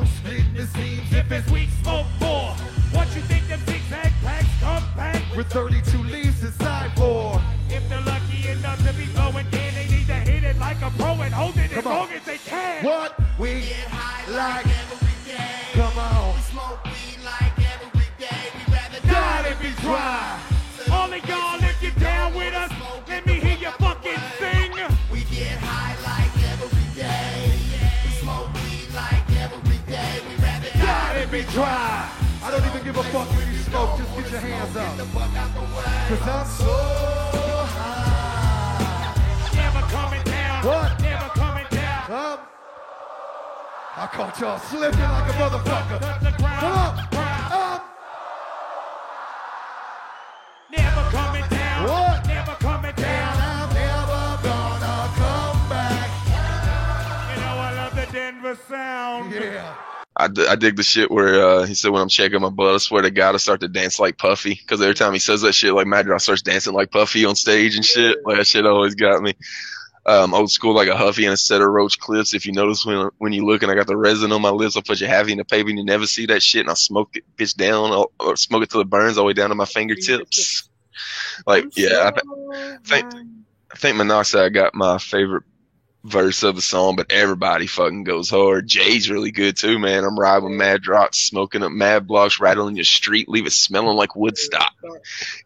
splitting 0.00 0.54
the 0.54 0.66
seams 0.66 1.12
If 1.12 1.30
it's 1.30 1.50
weak, 1.50 1.68
smoke 1.82 2.06
more. 2.20 2.50
What 2.92 3.08
you 3.14 3.22
think 3.22 3.46
them 3.48 3.60
zigzag 3.66 4.12
packs 4.22 4.46
come 4.60 4.84
back 4.96 5.22
With 5.36 5.48
32 5.48 5.98
leaves 6.04 6.42
inside 6.42 6.92
for. 6.96 7.40
If 7.68 7.88
they're 7.88 8.00
lucky 8.02 8.48
enough 8.48 8.78
to 8.86 8.92
be 8.94 9.06
going 9.14 9.46
in, 9.46 9.74
they 9.74 9.86
need 9.90 10.06
to 10.06 10.14
hit 10.14 10.44
it 10.44 10.58
like 10.58 10.80
a 10.82 10.90
pro 10.98 11.12
and 11.22 11.32
hold 11.32 11.56
it 11.56 11.72
as 11.72 11.86
on. 11.86 11.92
long 11.92 12.08
as 12.12 12.21
don't 33.10 33.10
even 33.10 33.10
give 33.10 33.10
a 33.10 33.10
fuck 33.10 33.28
if 33.32 33.48
you 33.52 33.58
smoke, 33.58 33.98
just 33.98 34.14
get 34.16 34.30
your 34.30 34.40
hands 34.40 34.76
up. 34.76 34.96
Cause 36.08 36.28
I'm 36.28 36.46
so 36.46 36.72
high. 37.74 39.14
Never 39.54 39.82
coming 39.88 40.24
down. 40.24 40.66
What? 40.66 41.00
Never 41.00 41.28
coming 41.30 41.66
down. 41.70 42.06
Come. 42.06 42.40
I 43.94 44.06
caught 44.06 44.40
y'all 44.40 44.58
slipping 44.58 45.00
like 45.00 45.28
a 45.28 45.34
motherfucker. 45.36 46.00
Come 46.38 46.44
on. 46.44 46.64
Up. 46.64 47.14
Um. 47.52 47.80
Never 50.70 51.10
coming 51.10 51.48
down. 51.48 51.88
What? 51.88 52.26
Never 52.26 52.54
coming 52.56 52.94
down. 52.94 53.36
I'm 53.38 53.74
never 53.74 54.38
gonna 54.42 55.08
come 55.16 55.68
back. 55.68 56.10
You 57.34 57.40
know 57.42 57.56
I 57.56 57.72
love 57.76 57.94
the 57.94 58.06
Denver 58.12 58.56
sound. 58.68 59.32
Yeah. 59.32 59.91
I, 60.16 60.28
d- 60.28 60.46
I 60.46 60.56
dig 60.56 60.76
the 60.76 60.82
shit 60.82 61.10
where 61.10 61.42
uh, 61.42 61.64
he 61.64 61.74
said 61.74 61.90
when 61.90 62.02
I'm 62.02 62.08
checking 62.08 62.40
my 62.40 62.50
butt, 62.50 62.74
I 62.74 62.78
swear 62.78 63.02
to 63.02 63.10
God, 63.10 63.34
I 63.34 63.38
start 63.38 63.60
to 63.60 63.68
dance 63.68 63.98
like 63.98 64.18
Puffy. 64.18 64.54
Because 64.54 64.80
every 64.82 64.94
time 64.94 65.12
he 65.12 65.18
says 65.18 65.40
that 65.40 65.54
shit, 65.54 65.72
like 65.72 65.86
Mad 65.86 66.06
Dog 66.06 66.20
starts 66.20 66.42
dancing 66.42 66.74
like 66.74 66.90
Puffy 66.90 67.24
on 67.24 67.34
stage 67.34 67.76
and 67.76 67.84
shit. 67.84 68.18
Like 68.24 68.38
that 68.38 68.46
shit 68.46 68.66
always 68.66 68.94
got 68.94 69.22
me. 69.22 69.34
Um, 70.04 70.34
old 70.34 70.50
school 70.50 70.74
like 70.74 70.88
a 70.88 70.96
Huffy 70.96 71.24
and 71.24 71.32
a 71.32 71.36
set 71.36 71.62
of 71.62 71.68
Roach 71.68 71.98
clips. 71.98 72.34
If 72.34 72.44
you 72.44 72.52
notice 72.52 72.84
when 72.84 73.08
when 73.18 73.32
you 73.32 73.46
look 73.46 73.62
and 73.62 73.70
I 73.70 73.74
got 73.74 73.86
the 73.86 73.96
resin 73.96 74.32
on 74.32 74.42
my 74.42 74.50
lips, 74.50 74.76
I'll 74.76 74.82
put 74.82 75.00
your 75.00 75.08
Happy 75.08 75.32
in 75.32 75.38
the 75.38 75.44
paper 75.44 75.70
and 75.70 75.78
you 75.78 75.84
never 75.84 76.06
see 76.06 76.26
that 76.26 76.42
shit. 76.42 76.62
And 76.62 76.68
I'll 76.68 76.76
smoke 76.76 77.10
it 77.14 77.24
bitch 77.36 77.56
down 77.56 77.92
or, 77.92 78.08
or 78.18 78.36
smoke 78.36 78.64
it 78.64 78.70
till 78.70 78.80
it 78.80 78.90
burns 78.90 79.16
all 79.16 79.24
the 79.24 79.28
way 79.28 79.32
down 79.32 79.50
to 79.50 79.54
my 79.54 79.64
fingertips. 79.64 80.68
Like 81.46 81.66
yeah, 81.76 82.08
I, 82.08 82.10
th- 82.10 82.80
think 82.84 83.06
I 83.72 83.76
think 83.76 83.96
Monoxide 83.96 84.52
got 84.52 84.74
my 84.74 84.98
favorite 84.98 85.44
verse 86.04 86.42
of 86.42 86.56
the 86.56 86.62
song, 86.62 86.96
but 86.96 87.12
everybody 87.12 87.66
fucking 87.66 88.04
goes 88.04 88.28
hard. 88.28 88.66
Jay's 88.66 89.10
really 89.10 89.30
good 89.30 89.56
too, 89.56 89.78
man. 89.78 90.04
I'm 90.04 90.18
riding 90.18 90.50
with 90.50 90.58
Madrox, 90.58 91.14
smoking 91.14 91.62
up 91.62 91.70
Mad 91.70 92.06
Blocks, 92.06 92.40
rattling 92.40 92.76
your 92.76 92.84
street, 92.84 93.28
leave 93.28 93.46
it 93.46 93.52
smelling 93.52 93.96
like 93.96 94.16
Woodstock. 94.16 94.72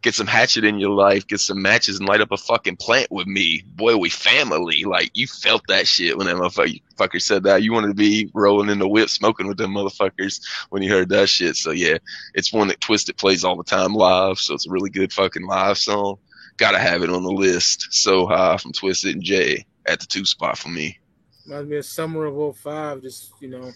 Get 0.03 0.15
some 0.15 0.27
hatchet 0.27 0.65
in 0.65 0.79
your 0.79 0.91
life, 0.91 1.27
get 1.27 1.41
some 1.41 1.61
matches, 1.61 1.99
and 1.99 2.09
light 2.09 2.21
up 2.21 2.33
a 2.33 2.37
fucking 2.37 2.77
plant 2.77 3.11
with 3.11 3.27
me. 3.27 3.63
Boy, 3.67 3.97
we 3.97 4.09
family. 4.09 4.85
Like 4.85 5.11
you 5.15 5.27
felt 5.27 5.63
that 5.69 5.87
shit 5.87 6.17
when 6.17 6.27
that 6.27 6.37
motherfucker 6.37 6.81
fucker 6.97 7.21
said 7.21 7.45
that. 7.45 7.63
You 7.63 7.73
wanted 7.73 7.89
to 7.89 7.95
be 7.95 8.31
rolling 8.33 8.71
in 8.71 8.79
the 8.79 8.89
whip, 8.89 9.11
smoking 9.11 9.47
with 9.47 9.59
them 9.59 9.73
motherfuckers 9.73 10.41
when 10.71 10.83
you 10.83 10.91
heard 10.91 11.11
that 11.11 11.29
shit. 11.29 11.57
So 11.57 11.71
yeah, 11.71 11.99
it's 12.35 12.53
one 12.53 12.69
that 12.69 12.81
Twiztid 12.81 13.19
plays 13.19 13.45
all 13.45 13.57
the 13.57 13.65
time 13.65 13.95
live. 13.95 14.39
So 14.39 14.55
it's 14.55 14.67
a 14.67 14.71
really 14.71 14.91
good 14.91 15.13
fucking 15.13 15.47
live 15.47 15.77
song. 15.77 16.17
Gotta 16.57 16.79
have 16.79 17.03
it 17.03 17.11
on 17.11 17.23
the 17.23 17.31
list. 17.31 17.89
So 17.91 18.27
high 18.27 18.57
from 18.57 18.73
Twiztid 18.73 19.13
and 19.13 19.23
Jay 19.23 19.67
at 19.87 20.01
the 20.01 20.07
two 20.07 20.25
spot 20.25 20.59
for 20.59 20.69
me. 20.69 20.99
Reminds 21.47 21.71
me 21.71 21.77
of 21.77 21.85
summer 21.85 22.25
of 22.27 22.57
05, 22.57 23.03
just, 23.03 23.33
you 23.41 23.49
know, 23.49 23.71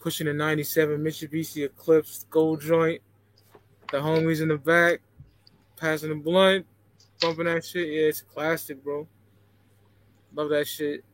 pushing 0.00 0.28
a 0.28 0.32
97 0.32 0.98
Mitsubishi 0.98 1.64
Eclipse 1.64 2.26
gold 2.30 2.60
joint. 2.60 3.00
The 3.90 3.98
homies 3.98 4.40
in 4.42 4.48
the 4.48 4.56
back, 4.58 5.00
passing 5.76 6.08
the 6.08 6.16
blunt, 6.16 6.66
bumping 7.20 7.44
that 7.44 7.64
shit. 7.64 7.86
Yeah, 7.88 8.08
it's 8.08 8.20
classic, 8.22 8.82
bro. 8.82 9.06
Love 10.34 10.48
that 10.50 10.66
shit. 10.66 11.04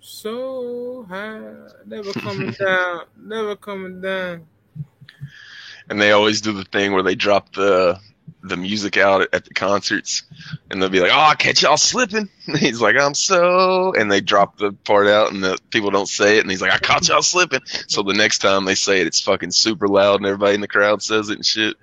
So 0.00 1.06
high, 1.08 1.40
never 1.86 2.12
coming 2.12 2.50
down, 2.58 3.04
never 3.16 3.56
coming 3.56 4.00
down. 4.00 4.46
and 5.88 6.00
they 6.00 6.12
always 6.12 6.40
do 6.40 6.52
the 6.52 6.64
thing 6.64 6.92
where 6.92 7.02
they 7.02 7.14
drop 7.14 7.52
the 7.54 7.98
the 8.42 8.56
music 8.56 8.96
out 8.96 9.28
at, 9.32 9.44
the 9.44 9.54
concerts, 9.54 10.22
and 10.70 10.80
they'll 10.80 10.88
be 10.88 11.00
like, 11.00 11.12
"Oh, 11.12 11.18
I 11.18 11.34
catch 11.34 11.62
y'all 11.62 11.76
slipping." 11.76 12.28
And 12.46 12.56
he's 12.58 12.80
like, 12.80 12.96
"I'm 12.96 13.14
so," 13.14 13.92
and 13.92 14.10
they 14.10 14.20
drop 14.20 14.58
the 14.58 14.72
part 14.72 15.06
out, 15.06 15.32
and 15.32 15.42
the 15.42 15.58
people 15.70 15.90
don't 15.90 16.08
say 16.08 16.38
it, 16.38 16.40
and 16.40 16.50
he's 16.50 16.62
like, 16.62 16.72
"I 16.72 16.78
caught 16.78 17.08
y'all 17.08 17.22
slipping." 17.22 17.60
So 17.88 18.02
the 18.02 18.14
next 18.14 18.38
time 18.38 18.64
they 18.64 18.74
say 18.74 19.00
it, 19.00 19.06
it's 19.06 19.20
fucking 19.20 19.50
super 19.50 19.88
loud, 19.88 20.16
and 20.16 20.26
everybody 20.26 20.54
in 20.54 20.60
the 20.60 20.68
crowd 20.68 21.02
says 21.02 21.28
it 21.30 21.36
and 21.36 21.46
shit. 21.46 21.76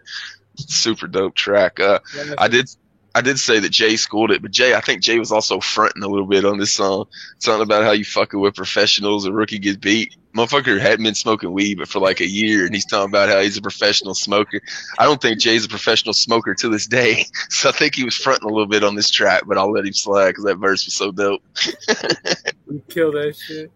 Super 0.55 1.07
dope 1.07 1.35
track. 1.35 1.79
Uh, 1.79 1.99
I 2.37 2.47
did. 2.47 2.69
I 3.17 3.21
did 3.21 3.39
say 3.39 3.57
that 3.57 3.69
Jay 3.69 3.95
schooled 3.95 4.29
it, 4.29 4.43
but 4.43 4.51
Jay, 4.51 4.75
I 4.75 4.79
think 4.79 5.01
Jay 5.01 5.17
was 5.17 5.31
also 5.31 5.59
fronting 5.59 6.03
a 6.03 6.07
little 6.07 6.27
bit 6.27 6.45
on 6.45 6.59
this 6.59 6.75
song. 6.75 7.05
Something 7.39 7.63
about 7.63 7.83
how 7.83 7.91
you 7.93 8.05
fucking 8.05 8.39
with 8.39 8.53
professionals, 8.53 9.25
a 9.25 9.31
rookie 9.31 9.57
gets 9.57 9.77
beat. 9.77 10.15
Motherfucker 10.35 10.79
hadn't 10.79 11.03
been 11.03 11.15
smoking 11.15 11.51
weed, 11.51 11.79
but 11.79 11.87
for 11.87 11.97
like 11.97 12.19
a 12.19 12.27
year, 12.27 12.67
and 12.67 12.75
he's 12.75 12.85
talking 12.85 13.09
about 13.09 13.27
how 13.27 13.41
he's 13.41 13.57
a 13.57 13.61
professional 13.63 14.13
smoker. 14.13 14.61
I 14.99 15.05
don't 15.05 15.19
think 15.19 15.39
Jay's 15.39 15.65
a 15.65 15.67
professional 15.67 16.13
smoker 16.13 16.53
to 16.53 16.69
this 16.69 16.85
day, 16.85 17.25
so 17.49 17.69
I 17.69 17.71
think 17.71 17.95
he 17.95 18.03
was 18.03 18.15
fronting 18.15 18.47
a 18.47 18.53
little 18.53 18.67
bit 18.67 18.83
on 18.83 18.93
this 18.93 19.09
track, 19.09 19.45
but 19.47 19.57
I'll 19.57 19.71
let 19.71 19.87
him 19.87 19.93
slide 19.93 20.27
because 20.27 20.43
that 20.43 20.57
verse 20.57 20.85
was 20.85 20.93
so 20.93 21.11
dope. 21.11 21.41
Kill 22.89 23.13
that 23.13 23.35
shit. 23.35 23.71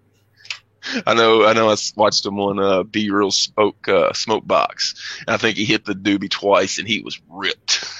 I 1.05 1.13
know, 1.13 1.45
I 1.45 1.53
know. 1.53 1.69
I 1.69 1.75
watched 1.95 2.25
him 2.25 2.39
on 2.39 2.59
uh, 2.59 2.83
B 2.83 3.09
Real 3.11 3.31
Smoke 3.31 3.87
uh, 3.87 4.13
Smoke 4.13 4.47
Box, 4.47 4.95
and 5.27 5.33
I 5.33 5.37
think 5.37 5.57
he 5.57 5.65
hit 5.65 5.85
the 5.85 5.93
doobie 5.93 6.29
twice, 6.29 6.79
and 6.79 6.87
he 6.87 7.01
was 7.01 7.21
ripped. 7.29 7.85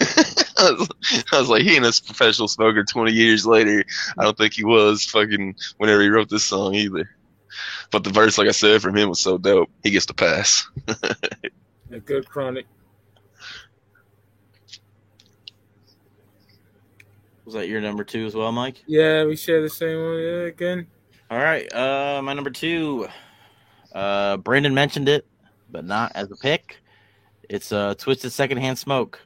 I, 0.58 0.72
was, 0.72 0.90
I 1.32 1.40
was 1.40 1.50
like, 1.50 1.62
he 1.62 1.76
ain't 1.76 1.86
a 1.86 2.02
professional 2.04 2.48
smoker. 2.48 2.84
Twenty 2.84 3.12
years 3.12 3.46
later, 3.46 3.84
I 4.18 4.24
don't 4.24 4.38
think 4.38 4.54
he 4.54 4.66
was 4.66 5.06
fucking 5.06 5.56
whenever 5.78 6.02
he 6.02 6.10
wrote 6.10 6.30
this 6.30 6.44
song 6.44 6.74
either. 6.74 7.10
But 7.92 8.04
the 8.04 8.10
verse, 8.10 8.38
like 8.38 8.48
I 8.48 8.52
said, 8.52 8.82
from 8.82 8.98
him 8.98 9.10
was 9.10 9.20
so 9.20 9.38
dope. 9.38 9.70
He 9.84 9.92
gets 9.92 10.06
the 10.06 10.14
pass. 10.14 10.68
A 11.92 12.00
good 12.00 12.28
chronic. 12.28 12.66
Was 17.46 17.54
that 17.56 17.68
your 17.68 17.82
number 17.82 18.04
two 18.04 18.26
as 18.26 18.34
well, 18.34 18.52
Mike? 18.52 18.82
Yeah, 18.88 19.26
we 19.26 19.36
share 19.36 19.62
the 19.62 19.70
same 19.70 20.02
one. 20.02 20.20
Yeah, 20.20 20.48
again. 20.48 20.88
All 21.32 21.38
right. 21.38 21.74
Uh, 21.74 22.22
my 22.22 22.34
number 22.34 22.50
two. 22.50 23.08
Uh, 23.96 24.36
Brandon 24.36 24.74
mentioned 24.74 25.08
it, 25.08 25.26
but 25.72 25.86
not 25.86 26.12
as 26.14 26.30
a 26.30 26.36
pick. 26.36 26.82
It's 27.50 27.72
uh, 27.72 27.96
Twiztid 27.96 28.32
Secondhand 28.32 28.78
Smoke. 28.78 29.22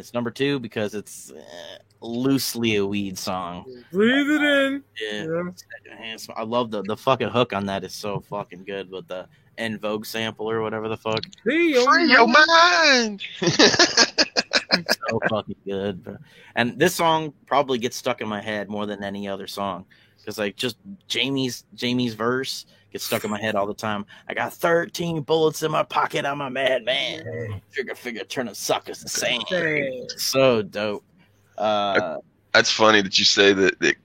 It's 0.00 0.12
number 0.14 0.30
two 0.30 0.58
because 0.58 0.94
it's 0.94 1.30
uh, 1.30 1.78
loosely 2.00 2.76
a 2.76 2.84
weed 2.86 3.16
song. 3.16 3.64
Breathe 3.92 4.28
it 4.30 4.42
in. 4.42 4.84
Yeah, 5.00 5.42
Yeah. 5.88 6.16
I 6.36 6.42
love 6.42 6.70
the 6.70 6.82
the 6.82 6.96
fucking 6.96 7.28
hook 7.28 7.52
on 7.52 7.66
that 7.66 7.84
is 7.84 7.94
so 7.94 8.20
fucking 8.20 8.64
good 8.64 8.90
with 8.90 9.06
the 9.08 9.28
En 9.58 9.78
Vogue 9.78 10.06
sample 10.06 10.50
or 10.50 10.60
whatever 10.62 10.88
the 10.88 10.96
fuck. 10.96 11.20
Free 11.42 11.74
your 11.74 11.92
Free 11.92 12.10
your 12.10 12.26
mind. 12.26 13.22
so 13.40 15.20
fucking 15.28 15.56
good. 15.66 16.02
bro. 16.02 16.16
And 16.56 16.78
this 16.78 16.94
song 16.94 17.32
probably 17.46 17.78
gets 17.78 17.96
stuck 17.96 18.20
in 18.20 18.28
my 18.28 18.40
head 18.40 18.68
more 18.68 18.86
than 18.86 19.02
any 19.04 19.28
other 19.28 19.46
song 19.46 19.84
because 20.18 20.38
like 20.38 20.56
just 20.56 20.76
Jamie's 21.08 21.64
Jamie's 21.74 22.14
verse 22.14 22.66
gets 22.92 23.04
stuck 23.04 23.24
in 23.24 23.30
my 23.30 23.40
head 23.40 23.54
all 23.54 23.66
the 23.66 23.74
time. 23.74 24.04
I 24.28 24.34
got 24.34 24.52
13 24.52 25.22
bullets 25.22 25.62
in 25.62 25.70
my 25.70 25.82
pocket. 25.82 26.24
I'm 26.24 26.40
a 26.40 26.50
madman. 26.50 27.60
Trigger 27.72 27.94
figure 27.94 28.24
turning 28.24 28.54
suckers 28.54 29.00
to 29.00 29.08
sand. 29.08 29.44
Dang. 29.48 30.08
So 30.16 30.62
dope. 30.62 31.04
Uh, 31.56 32.18
That's 32.52 32.70
funny 32.70 33.02
that 33.02 33.18
you 33.18 33.24
say 33.24 33.52
that 33.52 33.78
that 33.80 33.96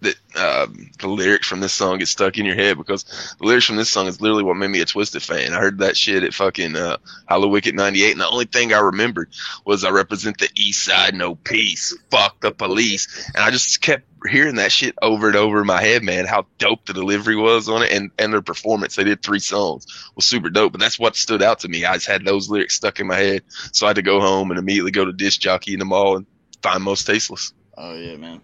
that 0.00 0.16
um, 0.36 0.90
the 0.98 1.08
lyrics 1.08 1.46
from 1.46 1.60
this 1.60 1.72
song 1.72 1.98
get 1.98 2.08
stuck 2.08 2.36
in 2.36 2.44
your 2.44 2.54
head 2.54 2.76
because 2.76 3.04
the 3.38 3.46
lyrics 3.46 3.66
from 3.66 3.76
this 3.76 3.88
song 3.88 4.06
is 4.06 4.20
literally 4.20 4.42
what 4.42 4.56
made 4.56 4.68
me 4.68 4.80
a 4.80 4.84
Twiztid 4.84 5.24
fan. 5.24 5.52
I 5.52 5.58
heard 5.58 5.78
that 5.78 5.96
shit 5.96 6.22
at 6.22 6.34
fucking 6.34 6.76
uh, 6.76 6.98
Hallowicked 7.30 7.74
'98, 7.74 8.12
and 8.12 8.20
the 8.20 8.28
only 8.28 8.44
thing 8.44 8.72
I 8.72 8.80
remembered 8.80 9.30
was 9.64 9.84
I 9.84 9.90
represent 9.90 10.38
the 10.38 10.50
East 10.54 10.84
Side, 10.84 11.14
no 11.14 11.34
peace, 11.34 11.96
fuck 12.10 12.40
the 12.40 12.52
police, 12.52 13.30
and 13.34 13.42
I 13.42 13.50
just 13.50 13.80
kept 13.80 14.04
hearing 14.28 14.56
that 14.56 14.72
shit 14.72 14.94
over 15.00 15.28
and 15.28 15.36
over 15.36 15.60
in 15.60 15.66
my 15.66 15.80
head, 15.80 16.02
man. 16.02 16.26
How 16.26 16.46
dope 16.58 16.84
the 16.86 16.92
delivery 16.92 17.36
was 17.36 17.68
on 17.68 17.82
it, 17.82 17.92
and 17.92 18.10
and 18.18 18.32
their 18.32 18.42
performance. 18.42 18.96
They 18.96 19.04
did 19.04 19.22
three 19.22 19.38
songs 19.38 19.86
was 20.14 20.24
super 20.24 20.50
dope, 20.50 20.74
and 20.74 20.82
that's 20.82 20.98
what 20.98 21.16
stood 21.16 21.42
out 21.42 21.60
to 21.60 21.68
me. 21.68 21.84
I 21.84 21.94
just 21.94 22.06
had 22.06 22.24
those 22.24 22.50
lyrics 22.50 22.74
stuck 22.74 23.00
in 23.00 23.06
my 23.06 23.16
head, 23.16 23.42
so 23.72 23.86
I 23.86 23.90
had 23.90 23.96
to 23.96 24.02
go 24.02 24.20
home 24.20 24.50
and 24.50 24.58
immediately 24.58 24.90
go 24.90 25.04
to 25.04 25.12
disc 25.12 25.40
jockey 25.40 25.72
in 25.72 25.78
the 25.78 25.84
mall 25.84 26.16
and 26.16 26.26
find 26.62 26.82
most 26.82 27.06
tasteless. 27.06 27.52
oh 27.78 27.94
yeah, 27.94 28.16
man. 28.16 28.40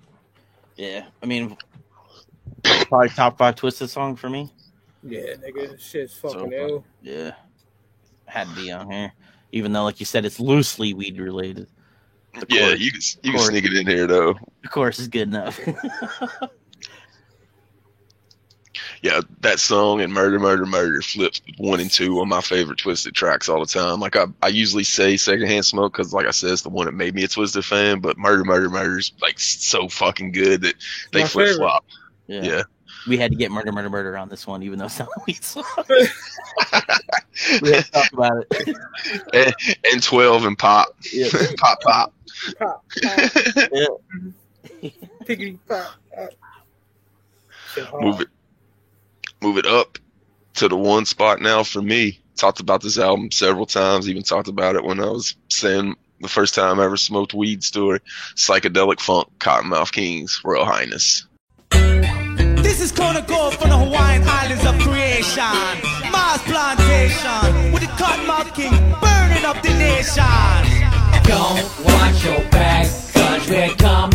Yeah, 0.77 1.07
I 1.23 1.27
mean, 1.27 1.57
probably 2.89 3.09
top 3.11 3.39
five 3.39 3.55
Twiztid 3.57 3.89
song 3.89 4.17
for 4.17 4.29
me. 4.31 4.53
Yeah, 5.03 5.35
nigga, 5.35 5.79
shit's 5.81 6.17
fucking 6.17 6.41
fun. 6.41 6.53
ill. 6.53 6.85
Yeah, 7.03 7.33
had 8.27 8.49
to 8.49 8.55
be 8.55 8.71
on 8.73 8.91
here, 8.91 9.13
even 9.53 9.73
though, 9.73 9.85
like 9.85 10.01
you 10.01 10.07
said, 10.07 10.25
it's 10.25 10.39
loosely 10.41 10.95
weed 10.95 11.19
related. 11.19 11.67
The 12.39 12.47
Yeah, 12.49 12.61
chorus- 12.69 12.81
you 12.81 12.91
can 12.93 13.01
you 13.23 13.33
can 13.33 13.41
sneak 13.41 13.65
it 13.65 13.75
in 13.75 13.87
here 13.87 14.07
though. 14.07 14.35
The 14.63 14.69
course 14.69 14.99
is 14.99 15.09
good 15.09 15.29
enough. 15.29 15.59
Yeah, 19.03 19.21
that 19.41 19.59
song 19.59 20.01
and 20.01 20.13
Murder, 20.13 20.39
Murder, 20.39 20.65
Murder 20.65 21.03
flips 21.03 21.41
one 21.59 21.81
and 21.81 21.91
two 21.91 22.21
on 22.21 22.29
my 22.29 22.41
favorite 22.41 22.79
Twiztid 22.79 23.15
tracks 23.15 23.49
all 23.49 23.59
the 23.59 23.67
time. 23.67 23.99
Like 23.99 24.15
I, 24.15 24.27
I 24.43 24.47
usually 24.49 24.85
say 24.85 25.17
Secondhand 25.17 25.67
Smoke 25.67 25.93
because, 25.93 26.13
like 26.13 26.27
I 26.27 26.31
said, 26.31 26.51
it's 26.51 26.63
the 26.63 26.69
one 26.69 26.87
that 26.87 26.93
made 26.93 27.13
me 27.15 27.25
a 27.25 27.29
Twiztid 27.29 27.65
fan. 27.65 27.99
But 27.99 28.17
Murder, 28.17 28.45
Murder, 28.45 28.71
Murder 28.71 28.99
is 28.99 29.11
like 29.21 29.41
so 29.41 29.89
fucking 29.89 30.31
good 30.31 30.61
that 30.63 30.75
they 31.13 31.23
My 31.23 31.27
flip 31.27 31.57
flop. 31.57 31.85
yeah. 32.29 32.43
Yeah. 32.43 32.63
we 33.09 33.17
had 33.19 33.33
to 33.33 33.37
get 33.37 33.51
murder, 33.51 33.73
murder, 33.73 33.91
murder 33.91 34.17
on 34.17 34.29
this 34.29 34.47
one, 34.47 34.63
even 34.63 34.79
though 34.79 34.85
it's 34.85 35.01
not 35.01 35.09
a 35.17 35.21
weed 35.27 35.43
song. 35.43 35.65
we 37.61 37.73
had 37.73 37.85
to 37.85 37.91
talk 37.91 38.13
about 38.13 38.47
it. 38.53 38.77
and, 39.35 39.55
and 39.93 40.01
twelve 40.03 40.45
and 40.45 40.57
pop, 40.57 40.95
Yeah. 41.13 41.27
pop, 41.59 41.81
pop. 41.81 42.15
Pop, 42.61 42.85
pop, 43.03 43.29
Yeah. 43.73 43.87
piggity, 45.25 45.59
pop, 45.69 45.95
pop. 46.15 46.31
Shit 47.75 47.85
hard. 47.87 48.29
Move 49.43 49.59
it, 49.59 49.67
up 49.67 49.99
to 50.55 50.69
the 50.69 50.77
one 50.77 51.05
spot 51.05 51.41
now 51.41 51.65
for 51.65 51.83
me. 51.83 52.21
Talked 52.37 52.61
about 52.61 52.81
this 52.81 52.97
album 52.97 53.33
several 53.33 53.67
times. 53.67 54.09
Even 54.09 54.23
talked 54.23 54.47
about 54.47 54.77
it 54.77 54.85
when 54.85 55.01
I 55.01 55.07
was 55.07 55.35
saying 55.51 55.97
the 56.21 56.29
first 56.29 56.55
time 56.55 56.79
I 56.79 56.85
ever 56.85 56.97
smoked 56.97 57.35
weed 57.35 57.65
story. 57.65 57.99
Psychedelic 58.37 59.01
Funk, 59.01 59.27
Kottonmouth 59.41 59.91
Kings, 59.91 60.41
Royal 60.45 60.65
Highness. 60.65 61.27
This 61.71 62.81
is 62.81 62.93
gonna 62.93 63.23
go 63.23 63.51
from 63.51 63.71
the 63.71 63.77
Hawaiian 63.77 64.23
Islands 64.25 64.65
of 64.65 64.79
creation. 64.79 65.43
Mars 66.13 66.41
plantation 66.43 67.73
with 67.73 67.83
the 67.83 67.89
Kottonmouth 67.99 68.55
King 68.55 68.71
burning 69.01 69.45
up 69.45 69.61
the 69.61 69.75
nation. 69.75 70.23
Don't 71.25 71.85
watch 71.85 72.25
your 72.25 72.49
back, 72.51 72.87
cause 73.13 73.51
we're 73.51 73.75
coming 73.75 74.12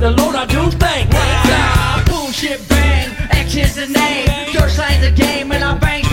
the 0.00 0.12
puppy. 0.12 0.16
Heard 0.16 0.16
the 0.16 0.22
Lord 0.22 0.36
I 0.36 0.46
do 0.46 0.70
thank. 0.78 1.10
Ah, 1.14 2.02
boom 2.06 2.32
bang, 2.68 3.10
X 3.30 3.54
is 3.56 3.74
the 3.74 3.86
name. 3.86 4.52
Dirt 4.52 4.70
slay's 4.70 5.00
the 5.00 5.10
game, 5.10 5.52
and 5.52 5.64
I 5.64 5.76
bang 5.78 6.09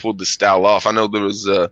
pulled 0.00 0.18
this 0.18 0.30
style 0.30 0.66
off. 0.66 0.86
I 0.86 0.92
know 0.92 1.06
there 1.06 1.22
was 1.22 1.48
uh, 1.48 1.68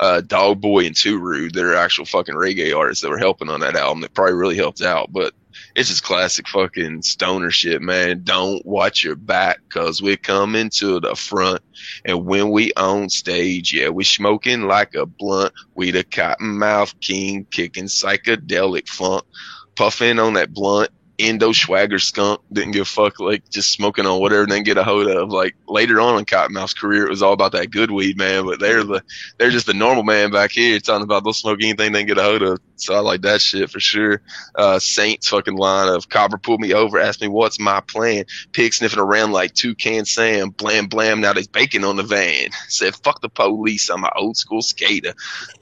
uh, 0.00 0.20
Dog 0.22 0.60
Boy 0.60 0.86
and 0.86 0.94
Turu 0.94 1.52
that 1.52 1.64
are 1.64 1.74
actual 1.74 2.04
fucking 2.04 2.34
reggae 2.34 2.76
artists 2.76 3.02
that 3.02 3.10
were 3.10 3.18
helping 3.18 3.48
on 3.48 3.60
that 3.60 3.76
album 3.76 4.00
that 4.02 4.14
probably 4.14 4.34
really 4.34 4.56
helped 4.56 4.82
out. 4.82 5.12
But 5.12 5.34
it's 5.74 5.88
just 5.88 6.02
classic 6.02 6.48
fucking 6.48 7.02
stoner 7.02 7.50
shit, 7.50 7.82
man. 7.82 8.22
Don't 8.24 8.64
watch 8.64 9.04
your 9.04 9.16
back 9.16 9.58
cause 9.68 10.02
we're 10.02 10.16
coming 10.16 10.70
to 10.70 11.00
the 11.00 11.14
front. 11.14 11.62
And 12.04 12.26
when 12.26 12.50
we 12.50 12.72
on 12.74 13.08
stage, 13.08 13.72
yeah, 13.72 13.88
we 13.88 14.04
smoking 14.04 14.62
like 14.62 14.94
a 14.94 15.06
blunt. 15.06 15.52
We 15.74 15.90
the 15.90 16.04
Kottonmouth 16.04 16.98
King 17.00 17.46
kicking 17.50 17.84
psychedelic 17.84 18.88
funk, 18.88 19.24
puffing 19.76 20.18
on 20.18 20.34
that 20.34 20.52
blunt. 20.52 20.90
Endo 21.18 21.52
swagger 21.52 21.98
skunk 21.98 22.40
didn't 22.52 22.72
give 22.72 22.82
a 22.82 22.84
fuck, 22.84 23.18
like 23.20 23.48
just 23.48 23.70
smoking 23.70 24.06
on 24.06 24.20
whatever 24.20 24.46
they 24.46 24.56
can 24.56 24.64
get 24.64 24.76
a 24.76 24.84
hold 24.84 25.06
of. 25.06 25.30
Like 25.30 25.56
later 25.66 26.00
on 26.00 26.18
in 26.18 26.24
Kottonmouth's 26.24 26.74
career, 26.74 27.06
it 27.06 27.10
was 27.10 27.22
all 27.22 27.32
about 27.32 27.52
that 27.52 27.70
good 27.70 27.90
weed, 27.90 28.18
man. 28.18 28.44
But 28.44 28.60
they're 28.60 28.84
the 28.84 29.02
they're 29.38 29.50
just 29.50 29.66
the 29.66 29.74
normal 29.74 30.02
man 30.02 30.30
back 30.30 30.50
here 30.50 30.78
talking 30.78 31.04
about 31.04 31.24
they'll 31.24 31.32
smoke 31.32 31.58
anything 31.62 31.92
they 31.92 32.00
can 32.00 32.08
get 32.08 32.18
a 32.18 32.22
hold 32.22 32.42
of. 32.42 32.60
So 32.76 32.94
I 32.94 32.98
like 33.00 33.22
that 33.22 33.40
shit 33.40 33.70
for 33.70 33.80
sure. 33.80 34.20
Uh, 34.54 34.78
Saints 34.78 35.28
fucking 35.28 35.56
line 35.56 35.88
of 35.88 36.08
Copper 36.08 36.38
pulled 36.38 36.60
me 36.60 36.74
over, 36.74 36.98
asked 36.98 37.22
me 37.22 37.28
what's 37.28 37.58
my 37.58 37.80
plan. 37.80 38.24
Pig 38.52 38.74
sniffing 38.74 38.98
around 38.98 39.32
like 39.32 39.54
toucan 39.54 40.04
Sam. 40.04 40.50
Blam 40.50 40.86
blam. 40.86 41.20
Now 41.20 41.32
there's 41.32 41.48
bacon 41.48 41.84
on 41.84 41.96
the 41.96 42.02
van. 42.02 42.50
Said 42.68 42.94
fuck 42.94 43.20
the 43.20 43.28
police. 43.30 43.88
I'm 43.88 44.04
an 44.04 44.10
old 44.16 44.36
school 44.36 44.62
skater. 44.62 45.14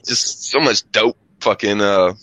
Just 0.05 0.45
so 0.45 0.59
much 0.59 0.89
dope 0.91 1.17
fucking 1.39 1.79
uh 1.79 2.13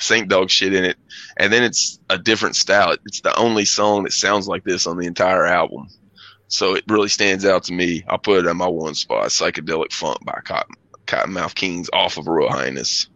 Saint 0.00 0.28
Dog 0.28 0.50
shit 0.50 0.74
in 0.74 0.84
it. 0.84 0.96
And 1.36 1.52
then 1.52 1.62
it's 1.62 1.98
a 2.10 2.18
different 2.18 2.56
style. 2.56 2.96
It's 3.04 3.20
the 3.20 3.36
only 3.36 3.64
song 3.64 4.04
that 4.04 4.12
sounds 4.12 4.48
like 4.48 4.64
this 4.64 4.86
on 4.86 4.98
the 4.98 5.06
entire 5.06 5.46
album. 5.46 5.88
So 6.48 6.74
it 6.74 6.84
really 6.88 7.08
stands 7.08 7.44
out 7.44 7.64
to 7.64 7.72
me. 7.72 8.04
I'll 8.08 8.18
put 8.18 8.44
it 8.44 8.48
at 8.48 8.56
my 8.56 8.66
one 8.66 8.94
spot. 8.94 9.28
Psychedelic 9.28 9.92
Funk 9.92 10.24
by 10.24 10.40
Cotton, 10.44 10.74
Kottonmouth 11.06 11.54
Kings 11.54 11.90
off 11.92 12.16
of 12.16 12.26
Royal 12.26 12.50
Highness. 12.50 13.08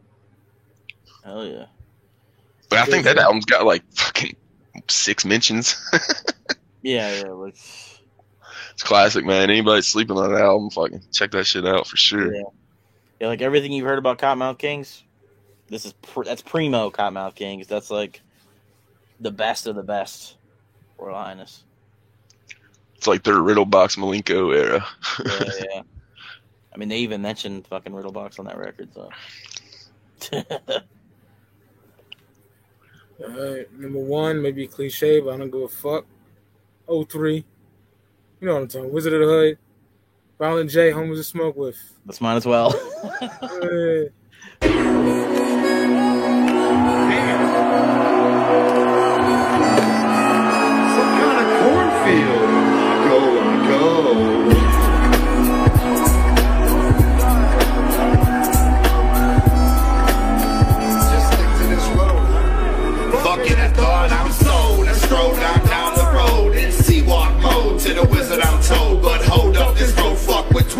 Hell 1.24 1.47
yeah. 1.47 1.66
But 2.68 2.80
I 2.80 2.85
think 2.87 3.05
that 3.05 3.18
album's 3.18 3.45
got 3.45 3.64
like 3.64 3.83
fucking 3.93 4.37
six 4.89 5.24
mentions. 5.24 5.76
Yeah, 6.83 7.14
yeah. 7.14 7.30
Like, 7.30 7.55
it's 7.55 8.83
classic, 8.83 9.24
man. 9.24 9.51
Anybody 9.51 9.83
sleeping 9.83 10.16
on 10.16 10.33
that 10.33 10.43
album, 10.43 10.70
fucking 10.70 11.03
check 11.12 11.30
that 11.30 11.47
shit 11.47 11.66
out 11.66 11.87
for 11.87 11.97
sure. 11.97 12.35
yeah. 12.35 12.43
yeah, 13.20 13.28
like 13.28 13.41
everything 13.41 13.72
you've 13.72 13.87
heard 13.87 13.99
about 13.99 14.18
Kottonmouth 14.18 14.59
Kings, 14.59 15.03
this 15.73 15.87
is 15.87 15.95
pr- 15.95 16.25
that's 16.25 16.43
primo 16.43 16.91
Kottonmouth 16.91 17.35
Kings. 17.35 17.66
That's 17.66 17.91
like 17.91 18.20
the 19.20 19.31
best 19.31 19.66
of 19.66 19.75
the 19.75 19.83
best. 19.83 20.37
Royal 20.99 21.16
Highness. 21.16 21.64
It's 22.95 23.07
like 23.09 23.25
their 23.25 23.41
Riddle 23.41 23.64
Box 23.64 23.97
Malenko 23.97 24.55
era. 24.55 24.87
Yeah, 25.25 25.51
yeah. 25.75 25.83
I 26.75 26.79
mean, 26.79 26.89
they 26.89 26.99
even 26.99 27.20
mentioned 27.20 27.66
fucking 27.66 27.93
Riddlebox 27.93 28.39
on 28.39 28.47
that 28.47 28.57
record, 28.57 28.89
so. 28.95 29.11
Alright, 33.23 33.73
number 33.79 33.99
one, 33.99 34.41
maybe 34.41 34.66
cliche, 34.66 35.20
but 35.20 35.35
I 35.35 35.37
don't 35.37 35.51
give 35.51 35.62
a 35.62 35.68
fuck. 35.68 36.07
03. 36.89 37.45
You 38.41 38.47
know 38.47 38.55
what 38.55 38.62
I'm 38.62 38.68
talking 38.68 38.93
Wizard 38.93 39.12
of 39.14 39.20
the 39.20 39.27
Hood. 39.27 39.59
Violent 40.39 40.70
J, 40.70 40.93
Homies 40.93 41.16
to 41.16 41.25
Smoke 41.25 41.57
with. 41.57 41.77
That's 42.07 42.20
mine 42.20 42.37
as 42.37 42.47
well. 42.47 42.73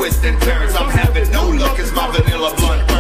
twists 0.03 0.25
and 0.25 0.41
turns. 0.43 0.75
I'm 0.75 0.91
having 0.91 1.31
no 1.31 1.49
luck 1.49 1.79
as 1.79 1.93
my 1.93 2.11
vanilla 2.11 2.53
blunt 2.57 2.92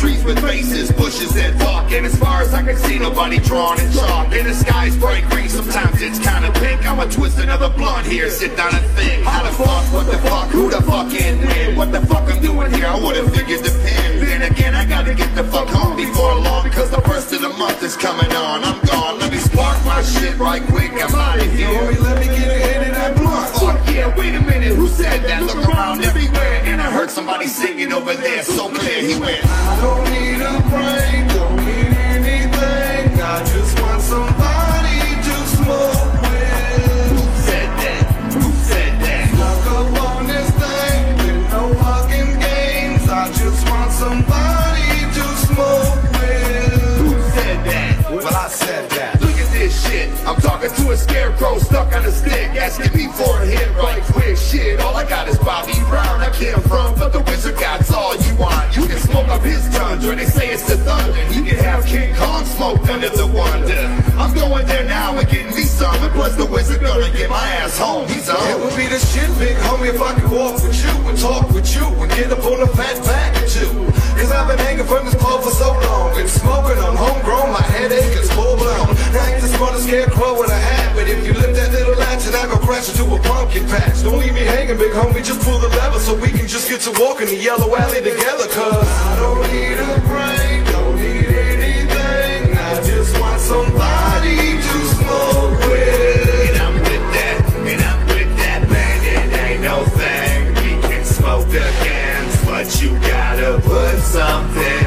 trees 0.00 0.24
with 0.24 0.38
faces, 0.40 0.92
bushes 0.92 1.32
that 1.34 1.58
talk. 1.58 1.90
And 1.92 2.06
as 2.06 2.16
far 2.18 2.42
as 2.42 2.52
I 2.52 2.62
can 2.62 2.76
see, 2.76 2.98
nobody 2.98 3.38
drawn 3.38 3.80
in 3.80 3.90
chalk. 3.92 4.32
And 4.32 4.46
the 4.46 4.54
sky's 4.54 4.96
bright 4.96 5.28
green, 5.30 5.48
sometimes 5.48 6.00
it's 6.02 6.18
kinda 6.18 6.52
pink. 6.60 6.86
I'ma 6.86 7.04
twist 7.04 7.38
another 7.38 7.68
blunt 7.68 8.06
here, 8.06 8.28
sit 8.30 8.56
down 8.56 8.74
and 8.74 8.86
think. 8.96 9.24
How 9.24 9.42
the 9.42 9.52
fuck, 9.52 9.84
what 9.92 10.06
the 10.06 10.18
fuck, 10.18 10.48
who 10.48 10.70
the 10.70 10.82
fuck 10.82 11.12
and 11.20 11.44
when? 11.44 11.76
What 11.76 11.92
the 11.92 12.00
fuck 12.06 12.30
I'm 12.30 12.40
doing 12.40 12.72
here? 12.72 12.86
I 12.86 12.98
would've 12.98 13.32
figured 13.34 13.64
the 13.64 13.72
pen. 13.84 14.20
Then 14.20 14.42
again, 14.42 14.74
I 14.74 14.84
gotta 14.84 15.14
get 15.14 15.34
the 15.34 15.44
fuck 15.44 15.68
home 15.68 15.96
before 15.96 16.34
long. 16.34 16.70
Cause 16.70 16.90
the 16.90 17.00
first 17.02 17.32
of 17.32 17.40
the 17.40 17.50
month 17.50 17.82
is 17.82 17.96
coming 17.96 18.32
on. 18.32 18.64
I'm 18.64 18.80
gone, 18.84 19.18
let 19.18 19.32
me 19.32 19.38
spark 19.38 19.78
my 19.84 20.02
shit 20.02 20.36
right 20.38 20.62
quick. 20.66 20.92
I'm 20.92 21.14
out 21.14 21.40
of 21.40 21.52
here. 21.52 21.68
Homie, 21.68 22.00
let 22.02 22.18
me 22.20 22.26
get 22.26 22.48
a 22.48 22.58
hit 22.66 22.88
of 22.88 22.94
that 22.94 23.16
blunt. 23.16 23.48
Fuck 23.56 23.94
yeah, 23.94 24.14
wait 24.16 24.34
a 24.34 24.40
minute, 24.40 24.74
who 24.74 24.88
said 24.88 25.22
that? 25.22 25.42
Look 25.42 25.68
around 25.68 26.04
everywhere. 26.04 26.62
And 26.64 26.80
I 26.82 26.90
heard 26.90 27.10
somebody 27.10 27.46
singing 27.46 27.92
over 27.92 28.14
there 28.14 28.42
so 28.42 28.68
clear. 28.68 29.00
He 29.00 29.18
went, 29.18 29.40
I 29.86 29.88
don't 29.88 30.10
need 30.10 30.42
a 30.42 30.58
break, 30.66 31.28
don't 31.30 31.56
need 31.64 31.94
anything. 32.10 33.20
I 33.22 33.38
just 33.46 33.80
want 33.80 34.02
somebody 34.02 34.98
to 35.22 35.34
smoke 35.54 36.22
with. 36.26 37.12
Who 37.14 37.22
said 37.46 37.70
that? 37.78 38.02
Who 38.34 38.42
said 38.66 39.00
that? 39.00 39.30
Snuck 39.30 39.66
up 39.78 40.02
on 40.10 40.26
this 40.26 40.50
thing 40.58 41.16
with 41.22 41.52
no 41.52 41.62
fucking 41.84 42.32
games. 42.40 43.08
I 43.08 43.30
just 43.30 43.62
want 43.70 43.92
somebody 43.92 45.06
to 45.14 45.24
smoke 45.46 46.02
with. 46.18 46.98
Who 46.98 47.10
said 47.38 47.58
that? 47.70 48.10
Well, 48.10 48.26
I 48.34 48.48
said 48.48 48.90
that. 48.90 49.20
Look 49.20 49.38
at 49.38 49.52
this 49.52 49.86
shit. 49.86 50.10
I'm 50.26 50.40
talking 50.40 50.70
to 50.70 50.90
a 50.90 50.96
scarecrow 50.96 51.58
stuck 51.58 51.94
on 51.94 52.04
a 52.04 52.10
stick, 52.10 52.56
asking 52.56 52.92
me 52.92 53.06
for 53.12 53.40
a 53.40 53.46
hit 53.46 53.70
right 53.76 54.02
quick. 54.02 54.36
Shit, 54.36 54.80
all 54.80 54.96
I 54.96 55.08
got 55.08 55.28
is 55.28 55.38
Bobby 55.38 55.78
Brown. 55.88 56.20
I 56.22 56.30
can't 56.30 56.55
it's 60.56 60.68
the 60.68 60.76
thunder. 60.88 61.12
You 61.34 61.44
can 61.44 61.58
have 61.64 61.84
King 61.84 62.14
Kong 62.16 62.44
smoked 62.44 62.88
under 62.88 63.10
the 63.10 63.26
wonder. 63.26 63.76
I'm 64.16 64.32
going 64.32 64.66
there 64.66 64.84
now 64.84 65.12
and 65.18 65.28
getting 65.28 65.54
me 65.54 65.62
some. 65.62 65.94
And 66.02 66.12
plus 66.12 66.34
the 66.34 66.46
wizard 66.46 66.80
gonna 66.80 67.12
get 67.12 67.28
my 67.28 67.46
ass 67.60 67.76
home. 67.78 68.08
He's 68.08 68.28
on. 68.30 68.40
It 68.48 68.58
would 68.58 68.76
be 68.76 68.86
the 68.88 68.98
shit, 68.98 69.28
big 69.38 69.56
homie, 69.68 69.92
if 69.92 70.00
I 70.00 70.18
could 70.18 70.30
walk 70.30 70.54
with 70.64 70.80
you 70.80 70.94
and 71.08 71.18
talk 71.18 71.52
with 71.52 71.68
you 71.76 71.84
and 71.84 72.10
get 72.12 72.32
up 72.32 72.44
on 72.44 72.62
a 72.62 72.68
fat 72.72 72.96
back 73.04 73.36
or 73.36 73.46
two. 73.48 73.72
Cause 74.16 74.32
I've 74.32 74.48
been 74.48 74.58
hanging 74.58 74.86
from 74.86 75.04
this 75.04 75.14
pole 75.20 75.40
for 75.44 75.50
so 75.50 75.68
long. 75.76 76.16
Been 76.16 76.28
smoking, 76.28 76.78
I'm 76.80 76.96
crash 82.76 82.88
into 82.90 83.14
a 83.14 83.18
pumpkin 83.20 83.64
patch. 83.68 84.02
Don't 84.02 84.18
leave 84.18 84.34
me 84.34 84.40
hanging, 84.40 84.76
big 84.76 84.92
homie, 84.92 85.24
just 85.24 85.40
pull 85.40 85.58
the 85.58 85.68
lever 85.68 85.98
so 85.98 86.14
we 86.14 86.28
can 86.28 86.46
just 86.46 86.68
get 86.68 86.80
to 86.82 86.92
walking 87.00 87.26
the 87.26 87.36
yellow 87.36 87.74
alley 87.74 88.02
together. 88.02 88.46
Cause 88.48 88.86
I 88.86 89.16
don't 89.16 89.42
need 89.52 89.78
a 89.80 89.94
break, 90.10 90.60
don't 90.72 90.96
need 90.96 91.30
anything. 91.52 92.56
I 92.56 92.82
just 92.84 93.18
want 93.18 93.40
somebody 93.40 94.60
to 94.68 94.78
smoke 95.00 95.58
with. 95.70 96.48
And 96.48 96.56
I'm 96.64 96.74
with 96.74 97.06
that, 97.16 97.38
and 97.72 97.82
I'm 97.90 98.00
with 98.12 98.36
that, 98.42 98.68
man. 98.68 98.98
It 99.14 99.32
ain't 99.46 99.62
no 99.62 99.84
thing. 100.00 100.54
We 100.60 100.82
can 100.88 101.04
smoke 101.04 101.48
the 101.48 101.66
cans, 101.84 102.44
but 102.44 102.66
you 102.82 102.90
gotta 103.00 103.60
put 103.62 103.98
something 104.00 104.85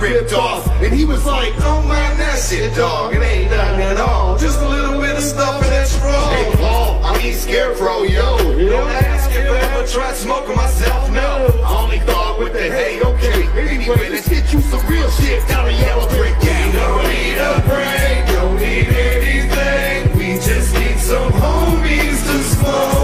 ripped 0.00 0.32
off. 0.32 0.66
And 0.82 0.92
he 0.92 1.04
was 1.04 1.24
like, 1.24 1.52
oh, 1.58 1.60
Don't 1.60 1.88
mind 1.88 2.18
that 2.20 2.38
shit, 2.38 2.74
dog. 2.74 3.14
It 3.14 3.22
ain't 3.22 3.50
nothing 3.50 3.82
at 3.82 3.98
all. 3.98 4.38
Just 4.38 4.60
a 4.60 4.68
little 4.68 5.00
bit 5.00 5.16
of 5.16 5.22
stuff 5.22 5.62
in 5.64 5.70
that 5.70 5.86
straw. 5.86 6.30
Hey, 6.30 6.52
Paul, 6.56 7.04
I 7.04 7.18
mean 7.18 7.34
Scarecrow, 7.34 8.02
yo. 8.02 8.56
You 8.56 8.68
don't 8.70 8.90
ask 8.90 9.30
if 9.30 9.50
I 9.50 9.58
ever 9.58 9.86
tried 9.86 10.14
smoking 10.14 10.56
myself, 10.56 11.10
no. 11.10 11.62
I 11.64 11.82
only 11.82 12.00
thought 12.00 12.38
with 12.38 12.52
the 12.52 12.70
hey, 12.70 13.00
okay. 13.00 13.48
Anyway, 13.58 14.08
let's 14.10 14.28
get 14.28 14.52
you 14.52 14.60
some 14.60 14.84
real 14.86 15.10
shit 15.10 15.46
down 15.48 15.66
the 15.66 15.72
yellow 15.72 16.08
brick 16.08 16.36
We 16.40 16.72
don't 16.72 17.04
need 17.08 17.38
a 17.38 17.52
break, 17.66 18.26
don't 18.34 18.56
need 18.56 18.88
anything. 18.88 20.16
We 20.18 20.34
just 20.34 20.74
need 20.74 20.98
some 20.98 21.32
homies 21.32 22.20
to 22.28 22.42
smoke 22.54 22.97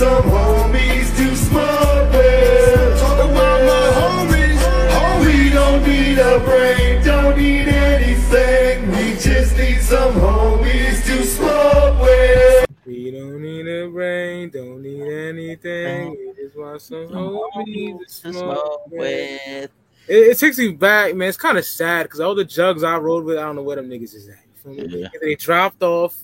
some 0.00 0.22
homies 0.30 1.14
to 1.14 1.36
smoke 1.36 2.10
with. 2.14 3.00
Talk 3.00 3.18
about 3.18 3.60
my 3.68 3.86
homies. 4.00 4.56
homies. 4.56 5.26
We 5.26 5.50
don't 5.50 5.86
need 5.86 6.18
a 6.18 6.40
brain, 6.40 7.04
don't 7.04 7.36
need 7.36 7.68
anything. 7.68 8.90
We 8.92 9.12
just 9.20 9.58
need 9.58 9.82
some 9.82 10.14
homies 10.14 11.04
to 11.04 11.22
smoke 11.22 12.00
with. 12.00 12.66
We 12.86 13.10
don't 13.10 13.42
need 13.42 13.68
a 13.68 13.90
brain, 13.90 14.48
don't 14.48 14.80
need 14.80 15.02
anything. 15.02 16.12
We 16.12 16.44
just 16.44 16.56
want 16.56 16.80
some 16.80 17.08
homies 17.08 18.22
to 18.22 18.32
smoke 18.32 18.86
with. 18.86 19.04
It, 19.04 19.70
it 20.08 20.38
takes 20.38 20.56
me 20.56 20.70
back, 20.70 21.14
man. 21.14 21.28
It's 21.28 21.36
kind 21.36 21.58
of 21.58 21.66
sad 21.66 22.04
because 22.04 22.20
all 22.20 22.34
the 22.34 22.46
jugs 22.46 22.82
I 22.82 22.96
rode 22.96 23.26
with, 23.26 23.36
I 23.36 23.42
don't 23.42 23.56
know 23.56 23.62
where 23.62 23.76
them 23.76 23.90
niggas 23.90 24.14
is 24.14 24.30
at. 24.30 24.38
Yeah. 24.64 25.08
They 25.20 25.34
dropped 25.34 25.82
off, 25.82 26.16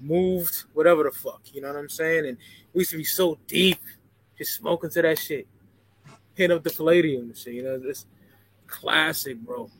moved, 0.00 0.64
whatever 0.74 1.04
the 1.04 1.12
fuck. 1.12 1.40
You 1.54 1.62
know 1.62 1.68
what 1.68 1.78
I'm 1.78 1.88
saying? 1.88 2.26
And 2.26 2.36
we 2.74 2.80
used 2.80 2.90
to 2.92 2.96
be 2.96 3.04
so 3.04 3.38
deep, 3.46 3.78
just 4.36 4.54
smoking 4.54 4.90
to 4.90 5.02
that 5.02 5.18
shit, 5.18 5.46
hitting 6.34 6.56
up 6.56 6.62
the 6.62 6.70
Palladium 6.70 7.24
and 7.24 7.36
shit. 7.36 7.54
You 7.54 7.62
know, 7.62 7.78
this 7.78 8.06
classic, 8.66 9.38
bro. 9.38 9.70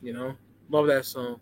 You 0.00 0.12
know, 0.12 0.34
love 0.68 0.86
that 0.88 1.04
song. 1.04 1.40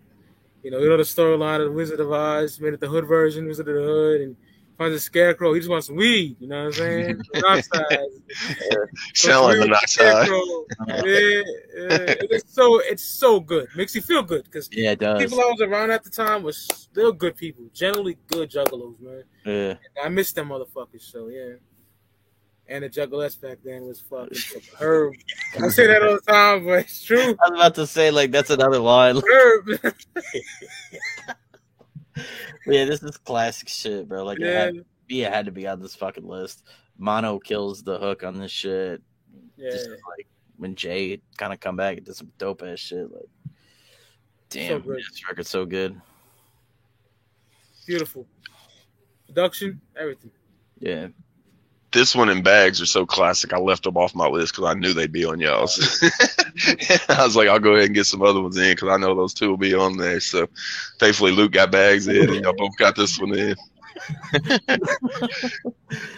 You 0.63 0.71
know, 0.71 0.79
you 0.79 0.89
know 0.89 0.99
the 0.99 1.05
storyline 1.05 1.67
of 1.67 1.73
Wizard 1.73 2.01
of 2.01 2.13
Oz, 2.13 2.61
made 2.61 2.75
it 2.75 2.81
the 2.81 2.89
hood 2.89 3.07
version, 3.07 3.47
Wizard 3.47 3.69
of 3.69 3.75
the 3.75 3.83
Hood, 3.83 4.21
and 4.21 4.37
finds 4.81 4.97
a 4.97 5.01
scarecrow. 5.01 5.53
He 5.53 5.61
just 5.61 5.69
wants 5.69 5.89
some 5.89 5.97
weed. 5.97 6.37
You 6.41 6.49
know 6.49 6.65
what 6.65 6.67
I'm 6.69 6.73
saying? 6.73 7.21
Rock 7.43 7.63
size. 7.63 7.99
Sound 9.15 9.45
like 9.45 9.59
the 9.59 9.67
knock 9.67 9.87
side. 9.89 10.27
Yeah, 10.89 10.95
yeah. 11.05 12.15
It's 12.31 12.55
so 12.55 12.81
it's 12.81 13.05
so 13.05 13.41
good. 13.41 13.69
Makes 13.77 13.95
you 13.95 14.01
feel 14.01 14.23
good 14.23 14.45
because 14.45 14.71
Yeah, 14.73 14.93
it 14.93 15.01
does. 15.01 15.23
people 15.23 15.39
I 15.39 15.51
was 15.51 15.61
around 15.61 15.91
at 15.91 16.03
the 16.03 16.09
time 16.09 16.43
was 16.43 16.57
still 16.57 17.13
good 17.13 17.37
people, 17.37 17.65
generally 17.75 18.17
good 18.29 18.51
juggalos, 18.51 18.99
man. 19.01 19.25
Yeah. 19.45 19.75
I 20.03 20.09
miss 20.09 20.33
them 20.33 20.49
motherfuckers. 20.49 21.03
So 21.03 21.29
yeah. 21.29 21.57
And 22.67 22.83
the 22.85 22.89
juggaless 22.89 23.39
back 23.39 23.59
then 23.63 23.85
was 23.85 24.01
fucking 24.01 24.33
superb. 24.33 25.13
I 25.63 25.69
say 25.69 25.89
that 25.89 26.03
all 26.03 26.15
the 26.15 26.21
time, 26.33 26.65
but 26.65 26.79
it's 26.79 27.05
true. 27.05 27.37
I 27.45 27.51
was 27.51 27.61
about 27.61 27.75
to 27.75 27.87
say 27.87 28.11
like 28.11 28.31
that's 28.31 28.49
another 28.49 28.79
line. 28.79 29.21
Yeah, 32.67 32.85
this 32.85 33.03
is 33.03 33.17
classic 33.19 33.69
shit, 33.69 34.09
bro. 34.09 34.25
Like 34.25 34.39
it 34.41 34.47
Yeah. 34.47 34.65
had, 34.65 34.85
yeah, 35.09 35.27
it 35.29 35.33
had 35.33 35.47
to 35.47 35.53
be 35.53 35.67
on 35.67 35.81
this 35.81 35.95
fucking 35.95 36.27
list. 36.27 36.65
Mono 36.99 37.39
kills 37.39 37.83
the 37.83 37.99
hook 37.99 38.23
on 38.25 38.39
this 38.39 38.51
shit. 38.51 39.03
Yeah. 39.57 39.71
Just 39.71 39.89
like 39.89 40.27
when 40.57 40.75
Jay 40.75 41.21
kind 41.39 41.53
of 41.53 41.61
come 41.61 41.77
back 41.77 41.97
and 41.97 42.07
did 42.07 42.15
some 42.17 42.31
dope 42.39 42.63
ass 42.63 42.79
shit. 42.79 43.11
Like, 43.11 43.25
damn, 44.51 44.81
good. 44.81 44.99
this 44.99 45.23
record's 45.29 45.49
so 45.49 45.65
good. 45.65 46.01
Beautiful. 47.87 48.27
Production, 49.27 49.81
everything. 49.97 50.31
Yeah, 50.79 51.09
This 51.93 52.15
one 52.15 52.29
and 52.29 52.45
bags 52.45 52.81
are 52.81 52.87
so 52.87 53.05
classic. 53.05 53.53
I 53.53 53.59
left 53.59 53.83
them 53.83 53.97
off 53.97 54.15
my 54.15 54.29
list 54.29 54.55
because 54.55 54.71
I 54.71 54.75
knew 54.79 54.93
they'd 54.93 55.13
be 55.13 55.25
on 55.25 55.41
y'all's. 55.41 56.01
I 57.09 57.25
was 57.25 57.37
like, 57.37 57.49
I'll 57.49 57.59
go 57.59 57.73
ahead 57.73 57.87
and 57.87 57.95
get 57.95 58.07
some 58.07 58.23
other 58.23 58.41
ones 58.41 58.57
in 58.57 58.73
because 58.73 58.89
I 58.89 58.97
know 58.97 59.15
those 59.15 59.35
two 59.35 59.51
will 59.51 59.57
be 59.57 59.75
on 59.75 59.97
there. 59.97 60.21
So 60.21 60.49
thankfully, 60.99 61.33
Luke 61.33 61.53
got 61.53 61.73
bags 61.73 62.07
in, 62.07 62.31
and 62.31 62.45
y'all 62.45 62.55
both 62.57 62.77
got 62.77 62.97
this 62.97 63.19
one 63.19 63.37
in. 63.37 63.57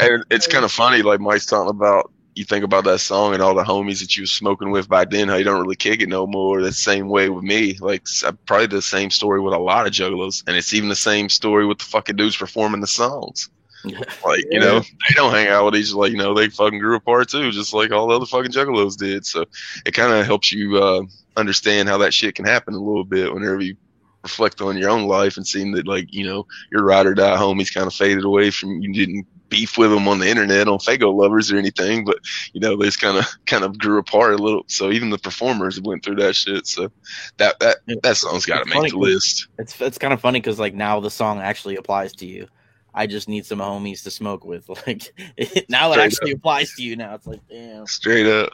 and 0.00 0.24
it's 0.30 0.46
kind 0.46 0.64
of 0.64 0.72
funny, 0.72 1.02
like 1.02 1.20
Mike's 1.20 1.46
talking 1.46 1.70
about. 1.70 2.12
You 2.34 2.44
think 2.44 2.64
about 2.64 2.84
that 2.84 3.00
song 3.00 3.34
and 3.34 3.42
all 3.42 3.54
the 3.54 3.62
homies 3.62 4.00
that 4.00 4.16
you 4.16 4.22
was 4.22 4.32
smoking 4.32 4.70
with 4.70 4.88
back 4.88 5.10
then, 5.10 5.28
how 5.28 5.36
you 5.36 5.44
don't 5.44 5.60
really 5.60 5.76
kick 5.76 6.00
it 6.00 6.08
no 6.08 6.26
more. 6.26 6.62
The 6.62 6.72
same 6.72 7.10
way 7.10 7.28
with 7.28 7.44
me, 7.44 7.76
like 7.78 8.04
uh, 8.24 8.32
probably 8.46 8.68
the 8.68 8.80
same 8.80 9.10
story 9.10 9.38
with 9.38 9.52
a 9.52 9.58
lot 9.58 9.86
of 9.86 9.92
juggalos, 9.92 10.42
and 10.46 10.56
it's 10.56 10.72
even 10.72 10.88
the 10.88 10.96
same 10.96 11.28
story 11.28 11.66
with 11.66 11.76
the 11.76 11.84
fucking 11.84 12.16
dudes 12.16 12.34
performing 12.34 12.80
the 12.80 12.86
songs. 12.86 13.50
Like, 13.84 14.44
you 14.50 14.60
know, 14.60 14.80
they 15.08 15.14
don't 15.14 15.32
hang 15.32 15.48
out 15.48 15.64
with 15.64 15.76
each 15.76 15.92
like, 15.92 16.12
you 16.12 16.18
know, 16.18 16.34
they 16.34 16.48
fucking 16.48 16.78
grew 16.78 16.96
apart 16.96 17.28
too, 17.28 17.50
just 17.50 17.72
like 17.72 17.90
all 17.90 18.08
the 18.08 18.16
other 18.16 18.26
fucking 18.26 18.52
juggalos 18.52 18.96
did. 18.96 19.26
So 19.26 19.44
it 19.84 19.92
kind 19.92 20.12
of 20.12 20.26
helps 20.26 20.52
you 20.52 20.78
uh, 20.78 21.02
understand 21.36 21.88
how 21.88 21.98
that 21.98 22.14
shit 22.14 22.34
can 22.34 22.44
happen 22.44 22.74
a 22.74 22.78
little 22.78 23.04
bit 23.04 23.32
whenever 23.32 23.60
you 23.60 23.76
reflect 24.22 24.60
on 24.60 24.78
your 24.78 24.90
own 24.90 25.06
life 25.06 25.36
and 25.36 25.46
seeing 25.46 25.72
that, 25.72 25.86
like, 25.86 26.12
you 26.12 26.24
know, 26.24 26.46
your 26.70 26.84
ride 26.84 27.06
or 27.06 27.14
die 27.14 27.36
homies 27.36 27.74
kind 27.74 27.86
of 27.86 27.94
faded 27.94 28.24
away 28.24 28.50
from 28.50 28.80
you 28.80 28.92
didn't 28.92 29.26
beef 29.52 29.76
with 29.76 29.90
them 29.90 30.08
on 30.08 30.18
the 30.18 30.26
internet 30.26 30.66
on 30.66 30.78
Faygo 30.78 31.14
lovers 31.14 31.52
or 31.52 31.58
anything, 31.58 32.06
but 32.06 32.16
you 32.54 32.60
know, 32.60 32.74
they 32.74 32.86
just 32.86 33.00
kind 33.00 33.18
of 33.18 33.26
kind 33.46 33.62
of 33.62 33.78
grew 33.78 33.98
apart 33.98 34.32
a 34.32 34.38
little. 34.38 34.64
So 34.66 34.90
even 34.90 35.10
the 35.10 35.18
performers 35.18 35.80
went 35.80 36.02
through 36.02 36.16
that 36.16 36.34
shit. 36.34 36.66
So 36.66 36.90
that 37.36 37.60
that 37.60 37.76
that 38.02 38.16
song's 38.16 38.46
got 38.46 38.64
to 38.66 38.80
make 38.80 38.92
the 38.92 38.98
list. 38.98 39.48
It's 39.58 39.78
it's 39.80 39.98
kind 39.98 40.14
of 40.14 40.20
funny 40.20 40.40
because 40.40 40.58
like 40.58 40.74
now 40.74 40.98
the 41.00 41.10
song 41.10 41.38
actually 41.40 41.76
applies 41.76 42.14
to 42.14 42.26
you. 42.26 42.48
I 42.94 43.06
just 43.06 43.28
need 43.28 43.46
some 43.46 43.58
homies 43.58 44.02
to 44.04 44.10
smoke 44.10 44.44
with. 44.44 44.68
Like 44.86 45.12
now 45.68 45.90
it 45.90 45.94
Straight 45.94 46.04
actually 46.04 46.32
applies 46.32 46.74
to 46.74 46.82
you. 46.82 46.96
Now 46.96 47.14
it's 47.14 47.26
like 47.26 47.40
damn. 47.48 47.86
Straight 47.86 48.26
up. 48.26 48.52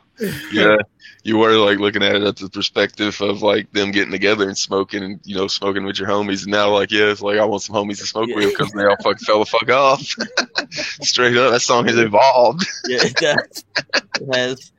Yeah. 0.52 0.76
you 1.22 1.38
were 1.38 1.56
like 1.56 1.78
looking 1.78 2.02
at 2.02 2.16
it 2.16 2.22
at 2.22 2.36
the 2.36 2.50
perspective 2.50 3.20
of 3.20 3.42
like 3.42 3.72
them 3.72 3.90
getting 3.90 4.12
together 4.12 4.48
and 4.48 4.58
smoking 4.58 5.02
and, 5.02 5.20
you 5.24 5.36
know, 5.36 5.46
smoking 5.46 5.84
with 5.84 5.98
your 5.98 6.08
homies. 6.08 6.42
And 6.42 6.52
now, 6.52 6.70
like, 6.70 6.90
yeah, 6.90 7.10
it's 7.10 7.22
like 7.22 7.38
I 7.38 7.44
want 7.44 7.62
some 7.62 7.76
homies 7.76 7.98
to 7.98 8.06
smoke 8.06 8.28
with 8.34 8.50
because 8.50 8.72
they 8.72 8.84
all 8.84 8.96
fucking 9.02 9.18
fell 9.18 9.38
the 9.40 9.46
fuck 9.46 9.70
off. 9.70 10.00
Straight 10.70 11.36
up. 11.36 11.52
That 11.52 11.60
song 11.60 11.86
has 11.86 11.96
evolved. 11.96 12.66
Yeah, 12.86 12.98
it 13.02 13.14
does. 13.14 13.64
It 14.20 14.34
has. 14.34 14.72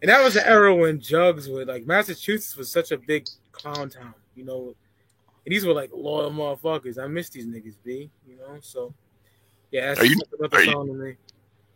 And 0.00 0.08
that 0.08 0.22
was 0.22 0.34
the 0.34 0.48
era 0.48 0.74
when 0.74 1.00
jugs 1.00 1.48
were 1.48 1.64
like 1.64 1.86
Massachusetts 1.86 2.56
was 2.56 2.70
such 2.70 2.92
a 2.92 2.98
big 2.98 3.26
clown 3.52 3.90
town, 3.90 4.14
you 4.34 4.44
know. 4.44 4.74
And 5.48 5.54
these 5.54 5.64
were 5.64 5.72
like 5.72 5.88
loyal 5.94 6.30
motherfuckers. 6.30 7.02
I 7.02 7.06
miss 7.06 7.30
these 7.30 7.46
niggas, 7.46 7.76
B. 7.82 8.10
You 8.28 8.36
know, 8.36 8.58
so 8.60 8.92
yeah, 9.70 9.86
that's 9.94 10.00
Are 10.00 10.04
you- 10.04 10.20
about 10.38 10.50
the 10.50 10.56
are 10.58 10.62
you- 10.62 10.72
to 10.72 10.84
me. 10.92 11.16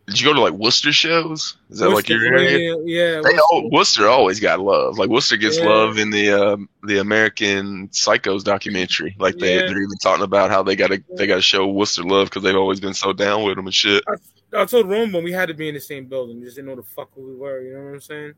Did 0.08 0.20
you 0.20 0.26
go 0.26 0.34
to 0.34 0.40
like 0.42 0.52
Worcester 0.52 0.92
shows? 0.92 1.56
Is 1.70 1.78
that 1.78 1.86
like 1.86 1.94
Worcester, 2.08 2.16
your 2.18 2.34
area? 2.36 2.58
yeah, 2.58 2.82
yeah, 2.84 3.10
They 3.12 3.20
Worcester. 3.20 3.40
all, 3.50 3.70
Worcester 3.70 4.08
always 4.08 4.40
got 4.40 4.60
love. 4.60 4.98
Like 4.98 5.08
Worcester 5.08 5.38
gets 5.38 5.56
Yeah. 5.58 5.64
love 5.70 5.96
in 5.96 6.10
the 6.10 6.32
um, 6.32 6.68
the 6.82 6.98
American 6.98 7.88
Psychos 7.88 8.44
documentary. 8.44 9.16
Like 9.18 9.38
they 9.38 9.54
Yeah. 9.54 9.60
they're 9.60 9.78
even 9.82 9.96
talking 10.02 10.22
about 10.24 10.50
how 10.50 10.62
they 10.62 10.76
got 10.76 10.88
to 10.88 11.02
they 11.16 11.26
got 11.26 11.36
to 11.36 11.40
show 11.40 11.66
Worcester 11.66 12.02
love 12.02 12.28
because 12.28 12.42
they've 12.42 12.54
always 12.54 12.78
been 12.78 12.92
so 12.92 13.14
down 13.14 13.42
with 13.44 13.56
them 13.56 13.64
and 13.64 13.74
shit. 13.74 14.04
I 14.52 14.66
told 14.66 14.90
Rome 14.90 15.12
when 15.12 15.24
we 15.24 15.32
had 15.32 15.46
to 15.48 15.54
be 15.54 15.68
in 15.68 15.74
the 15.74 15.80
same 15.80 16.04
building. 16.04 16.40
We 16.40 16.44
just 16.44 16.56
didn't 16.56 16.68
know 16.68 16.76
the 16.76 16.82
fuck 16.82 17.08
who 17.14 17.22
we 17.22 17.36
were. 17.36 17.62
You 17.62 17.72
know 17.72 17.84
what 17.84 17.94
I'm 17.94 18.00
saying? 18.02 18.34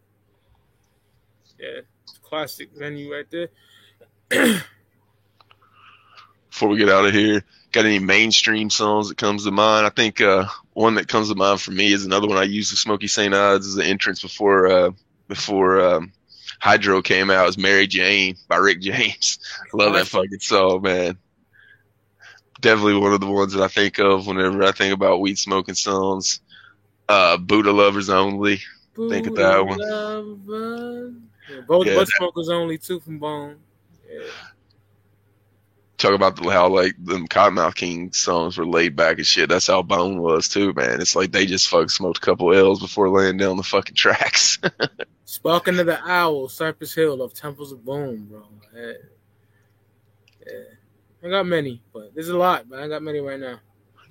Yeah, 1.59 1.81
classic 2.23 2.71
venue 2.77 3.13
right 3.13 3.27
there. 3.33 3.49
before 6.55 6.69
we 6.69 6.79
get 6.79 6.89
out 6.89 7.05
of 7.05 7.13
here. 7.13 7.43
Got 7.73 7.85
any 7.85 7.99
mainstream 7.99 8.71
songs 8.71 9.09
that 9.09 9.19
comes 9.19 9.45
to 9.45 9.51
mind? 9.51 9.85
I 9.85 9.91
think 9.91 10.21
uh, 10.21 10.47
one 10.73 10.95
that 10.95 11.09
comes 11.09 11.29
to 11.29 11.35
mind 11.35 11.61
for 11.61 11.73
me 11.73 11.93
is 11.93 12.05
another 12.05 12.29
one 12.29 12.39
I 12.39 12.45
used 12.45 12.73
the 12.73 12.77
Smoky 12.77 13.09
St. 13.09 13.35
Odds 13.35 13.67
as 13.67 13.75
an 13.75 13.83
entrance 13.83 14.23
before 14.23 14.69
uh, 14.69 14.91
before 15.27 15.81
um, 15.81 16.13
Hydro 16.61 17.03
came 17.03 17.29
out. 17.29 17.49
Is 17.49 17.59
Mary 17.59 17.89
Jane 17.89 18.37
by 18.47 18.59
Rick 18.59 18.81
James. 18.83 19.41
I 19.65 19.77
love 19.77 19.95
that 19.95 20.07
fucking 20.07 20.39
song, 20.39 20.83
man. 20.83 21.19
Definitely 22.61 22.99
one 22.99 23.13
of 23.13 23.21
the 23.21 23.27
ones 23.27 23.55
that 23.55 23.63
I 23.65 23.69
think 23.69 23.99
of 23.99 24.29
whenever 24.29 24.63
I 24.63 24.71
think 24.71 24.95
about 24.95 25.21
weed 25.21 25.37
smoking 25.37 25.75
songs. 25.75 26.41
Uh, 27.09 27.37
Buddha 27.37 27.73
Lovers 27.73 28.11
Only. 28.11 28.61
Think 28.95 29.27
of 29.27 29.35
that 29.35 29.67
one. 29.67 29.79
one. 29.81 31.29
Yeah, 31.51 31.61
both 31.67 31.87
Yeah, 31.87 31.95
Budsmokers 31.95 32.49
Only 32.49 32.79
two 32.79 33.01
from 33.01 33.19
Bone. 33.19 33.57
Yeah. 34.09 34.23
Talk 35.97 36.13
about 36.13 36.39
how 36.45 36.69
like 36.69 36.95
them 37.03 37.29
Kottonmouth 37.29 37.77
King 37.77 38.13
songs 38.13 38.59
were 38.59 38.67
laid 38.67 38.97
back 38.97 39.19
and 39.19 39.27
shit. 39.27 39.49
That's 39.49 39.69
how 39.69 39.81
Bone 39.83 40.21
was 40.21 40.49
too, 40.49 40.73
man. 40.75 41.01
It's 41.01 41.15
like 41.15 41.31
they 41.31 41.47
just 41.47 41.69
fucking 41.69 41.89
smoked 41.89 42.19
a 42.19 42.21
couple 42.21 42.53
L's 42.53 42.81
before 42.81 43.09
laying 43.09 43.37
down 43.37 43.57
the 43.57 43.63
fucking 43.63 43.95
tracks. 43.97 44.59
Spark 45.25 45.69
Another 45.69 46.01
Owl, 46.05 46.49
Cypress 46.49 46.95
Hill 46.95 47.23
of 47.23 47.33
Temples 47.33 47.71
of 47.73 47.85
Boom, 47.85 48.27
bro. 48.27 48.43
Yeah. 48.75 48.93
yeah. 50.47 50.53
I 51.25 51.29
got 51.31 51.47
many, 51.47 51.81
but 51.93 52.15
there's 52.15 52.29
a 52.29 52.37
lot, 52.37 52.69
but 52.69 52.81
I 52.81 52.89
got 52.89 53.03
many 53.03 53.21
right 53.21 53.41
now. 53.41 53.61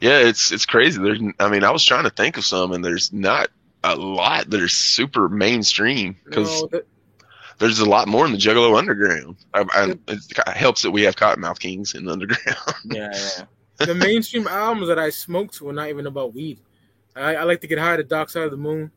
yeah, 0.02 0.20
it's 0.20 0.52
it's 0.52 0.66
crazy. 0.66 1.02
There's, 1.02 1.20
I 1.40 1.50
mean, 1.50 1.64
I 1.64 1.72
was 1.72 1.84
trying 1.84 2.06
to 2.06 2.10
think 2.10 2.38
of 2.38 2.46
some, 2.46 2.72
and 2.72 2.84
there's 2.84 3.14
not 3.14 3.50
a 3.84 3.96
lot 3.96 4.50
that 4.50 4.62
are 4.62 4.68
super 4.70 5.28
mainstream 5.30 6.16
because 6.26 6.62
No, 6.62 6.68
the- 6.72 6.86
there's 7.60 7.80
a 7.80 7.86
lot 7.90 8.08
more 8.08 8.26
in 8.26 8.32
the 8.32 8.38
Juggalo 8.38 8.78
Underground. 8.78 9.38
I, 9.54 9.66
I, 9.74 9.96
it 10.08 10.48
helps 10.48 10.82
that 10.82 10.92
we 10.92 11.04
have 11.04 11.16
Kottonmouth 11.16 11.60
Kings 11.60 11.96
in 11.96 12.06
the 12.06 12.12
underground. 12.12 12.58
Yeah, 12.86 13.12
yeah. 13.14 13.86
the 13.86 13.96
mainstream 13.96 14.48
albums 14.48 14.88
that 14.88 15.00
I 15.00 15.10
smoke 15.10 15.52
to 15.54 15.70
are 15.70 15.74
not 15.74 15.90
even 15.90 16.08
about 16.08 16.34
weed. 16.34 16.60
I, 17.16 17.36
I 17.36 17.44
like 17.44 17.62
to 17.62 17.68
get 17.68 17.80
high 17.80 17.98
to 17.98 18.04
Dark 18.04 18.30
Side 18.30 18.44
of 18.44 18.52
the 18.52 18.58
Moon. 18.58 18.92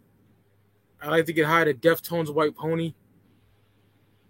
I 1.01 1.11
like 1.11 1.27
to 1.27 1.33
get 1.33 1.47
high 1.47 1.65
to 1.65 1.75
Deftones 1.75 2.33
White 2.33 2.57
Pony. 2.57 2.95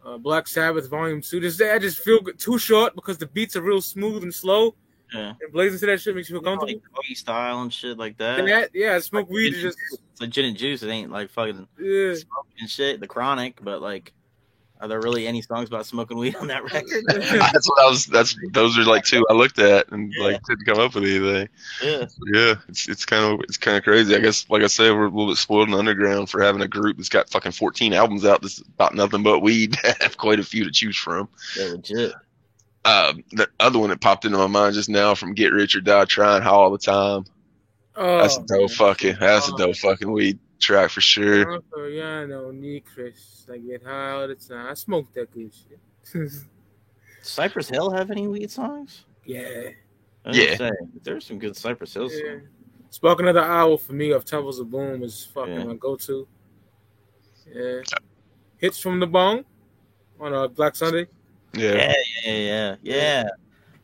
Uh, 0.05 0.18
Black 0.18 0.47
Sabbath 0.47 0.89
Volume 0.89 1.20
Two. 1.20 1.41
This 1.41 1.61
I 1.61 1.79
just 1.79 1.99
feel 1.99 2.20
good, 2.20 2.39
too 2.39 2.59
short 2.59 2.95
because 2.95 3.18
the 3.18 3.27
beats 3.27 3.57
are 3.57 3.62
real 3.62 3.81
smooth 3.81 4.22
and 4.22 4.33
slow. 4.33 4.77
Yeah. 5.12 5.34
And 5.40 5.52
blazing 5.52 5.78
to 5.80 5.86
that 5.86 6.00
shit 6.00 6.14
makes 6.14 6.28
you 6.28 6.36
feel 6.36 6.42
comfortable. 6.42 6.72
Like 6.72 6.82
Boogie 6.94 7.16
style 7.16 7.62
and 7.62 7.72
shit 7.72 7.96
like 7.98 8.18
that. 8.18 8.40
And 8.40 8.48
that, 8.48 8.70
yeah, 8.74 8.94
I 8.94 9.00
smoke 9.00 9.30
weed 9.30 9.52
to 9.52 9.61
just 9.61 9.78
It's 10.12 10.20
like 10.20 10.30
gin 10.30 10.46
and 10.46 10.57
juice. 10.57 10.82
It 10.82 10.88
ain't 10.88 11.11
like 11.11 11.30
fucking 11.30 11.68
yeah. 11.78 12.14
smoking 12.14 12.57
and 12.61 12.70
shit. 12.70 13.00
The 13.00 13.07
chronic, 13.07 13.62
but 13.62 13.80
like, 13.80 14.12
are 14.78 14.88
there 14.88 15.00
really 15.00 15.26
any 15.26 15.40
songs 15.40 15.68
about 15.68 15.86
smoking 15.86 16.18
weed 16.18 16.36
on 16.36 16.48
that 16.48 16.64
record? 16.72 17.04
that's 17.07 17.68
what 17.68 17.80
I 17.80 17.88
was. 17.88 18.07
That's 18.07 18.36
those 18.50 18.76
are 18.76 18.84
like 18.84 19.04
two 19.04 19.24
I 19.30 19.34
looked 19.34 19.59
at 19.59 19.90
and 19.92 20.12
like 20.18 20.42
didn't 20.42 20.66
come 20.66 20.78
up 20.78 20.94
with 20.94 21.04
anything. 21.04 21.48
yeah. 21.82 22.07
Yeah, 22.32 22.54
it's 22.68 22.88
it's 22.88 23.04
kind 23.04 23.32
of 23.32 23.40
it's 23.44 23.57
kind 23.57 23.76
of 23.76 23.84
crazy. 23.84 24.14
I 24.14 24.18
guess, 24.18 24.48
like 24.50 24.62
I 24.62 24.66
said, 24.66 24.92
we're 24.92 25.07
a 25.07 25.11
little 25.11 25.28
bit 25.28 25.36
spoiled 25.36 25.68
in 25.68 25.72
the 25.72 25.78
underground 25.78 26.30
for 26.30 26.42
having 26.42 26.62
a 26.62 26.68
group 26.68 26.96
that's 26.96 27.09
got 27.09 27.30
fucking 27.30 27.52
fourteen 27.52 27.92
albums 27.92 28.24
out 28.24 28.42
that's 28.42 28.59
about 28.61 28.94
nothing 28.94 29.22
but 29.22 29.40
weed. 29.40 29.76
have 30.00 30.18
quite 30.18 30.40
a 30.40 30.44
few 30.44 30.64
to 30.64 30.70
choose 30.70 30.96
from. 30.96 31.28
Yeah, 31.57 31.68
legit. 31.68 32.12
Uh, 32.87 33.14
the 33.32 33.49
other 33.61 33.78
one 33.78 33.91
that 33.91 34.01
popped 34.01 34.24
into 34.24 34.39
my 34.39 34.47
mind 34.47 34.74
just 34.74 34.89
now 34.89 35.14
from 35.14 35.34
Get 35.34 35.53
Rich 35.53 35.74
or 35.76 35.80
Die 35.80 36.05
Trying 36.07 36.41
High 36.43 36.51
All 36.51 36.70
the 36.70 36.78
Time. 36.78 37.24
Oh, 37.97 38.18
That's 38.18 38.37
a 38.39 38.43
dope 38.43 38.70
fucking. 38.70 39.16
That's 39.18 39.49
a 39.49 39.57
dope 39.57 39.76
fucking 39.76 40.11
weed 40.11 40.39
track 40.61 40.91
for 40.91 41.01
sure. 41.01 41.53
Uncle 41.55 41.78
Yano, 41.80 42.55
need 42.55 42.84
Chris. 42.84 43.47
I 43.53 43.59
get 43.59 43.82
high 43.82 44.11
all 44.12 44.28
the 44.28 44.34
time. 44.37 44.68
I 44.68 44.74
smoke 44.74 45.12
that 45.14 45.30
good 45.32 45.53
shit. 45.53 45.80
Cypress 47.22 47.68
Hill 47.68 47.91
have 47.91 48.11
any 48.11 48.28
weed 48.28 48.51
songs? 48.51 49.05
yeah. 49.24 49.70
I 50.24 50.28
was 50.28 50.37
gonna 50.39 50.51
Yeah. 50.51 50.57
say, 50.57 50.70
there's 51.03 51.24
some 51.26 51.39
good 51.39 51.57
Cypress 51.57 51.95
Hill 51.95 52.09
songs. 52.09 52.43
Spoke 52.91 53.20
another 53.20 53.43
hour 53.43 53.76
for 53.78 53.93
me 53.95 54.11
of 54.12 54.24
Temples 54.24 54.59
of 54.61 54.70
Boom 54.70 55.03
is 55.03 55.24
fucking 55.34 55.55
Yeah. 55.55 55.64
my 55.64 55.74
go 55.74 55.97
to. 55.97 56.26
Yeah. 57.52 57.81
Hits 58.59 58.78
from 58.78 59.01
the 59.01 59.06
bong 59.06 59.44
on 60.20 60.32
a 60.35 60.48
Black 60.48 60.74
Sunday. 60.77 61.06
Yeah. 61.57 61.74
Yeah, 61.74 61.95
yeah, 62.24 62.33
yeah, 62.33 62.77
yeah. 62.83 63.24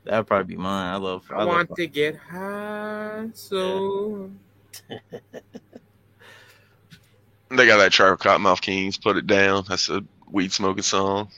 That 0.05 0.19
would 0.19 0.27
probably 0.27 0.57
be 0.57 0.61
mine. 0.61 0.95
I 0.95 0.97
love. 0.97 1.25
I, 1.31 1.35
I, 1.35 1.39
love 1.39 1.49
want 1.49 1.75
to 1.77 1.87
get 1.87 2.17
high, 2.17 3.29
so 3.35 4.31
They 7.57 7.67
got 7.67 7.77
that 7.79 7.93
track 7.93 8.13
with 8.13 8.21
Kottonmouth 8.21 8.63
Kings. 8.63 8.97
Put 8.97 9.19
it 9.19 9.27
down. 9.27 9.65
That's 9.69 9.91
a 9.91 10.03
weed 10.31 10.53
smoking 10.53 10.83
song. 10.83 11.29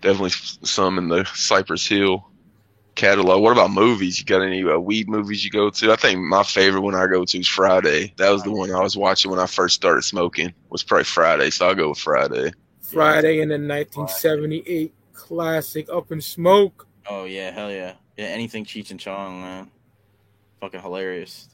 Definitely 0.00 0.30
some 0.30 0.98
in 0.98 1.08
the 1.08 1.24
Cypress 1.34 1.86
Hill 1.86 2.26
catalog. 2.96 3.40
What 3.40 3.52
about 3.52 3.70
movies? 3.70 4.18
You 4.18 4.24
got 4.24 4.42
any 4.42 4.64
uh, 4.64 4.78
weed 4.78 5.08
movies 5.08 5.44
you 5.44 5.50
go 5.50 5.70
to? 5.70 5.92
I 5.92 5.96
think 5.96 6.20
my 6.20 6.42
favorite 6.42 6.80
one 6.80 6.96
I 6.96 7.06
go 7.06 7.24
to 7.24 7.38
is 7.38 7.46
Friday. 7.46 8.14
That 8.16 8.30
was 8.30 8.42
the 8.42 8.50
one 8.50 8.72
I 8.72 8.80
was 8.80 8.96
watching 8.96 9.30
when 9.30 9.38
I 9.38 9.46
first 9.46 9.76
started 9.76 10.02
smoking. 10.02 10.52
Was 10.70 10.82
probably 10.82 11.04
Friday, 11.04 11.50
so 11.50 11.68
I'll 11.68 11.74
go 11.74 11.90
with 11.90 11.98
Friday. 11.98 12.52
Friday 12.80 13.40
in 13.40 13.48
the 13.48 13.54
1978 13.54 14.92
classic 15.16 15.88
Up 15.90 16.12
in 16.12 16.20
Smoke. 16.20 16.86
Oh 17.08 17.24
yeah, 17.24 17.50
hell 17.50 17.70
yeah, 17.72 17.94
yeah. 18.16 18.26
Anything 18.26 18.64
Cheech 18.64 18.90
and 18.90 19.00
Chong, 19.00 19.40
man, 19.40 19.70
fucking 20.60 20.80
hilarious. 20.80 21.48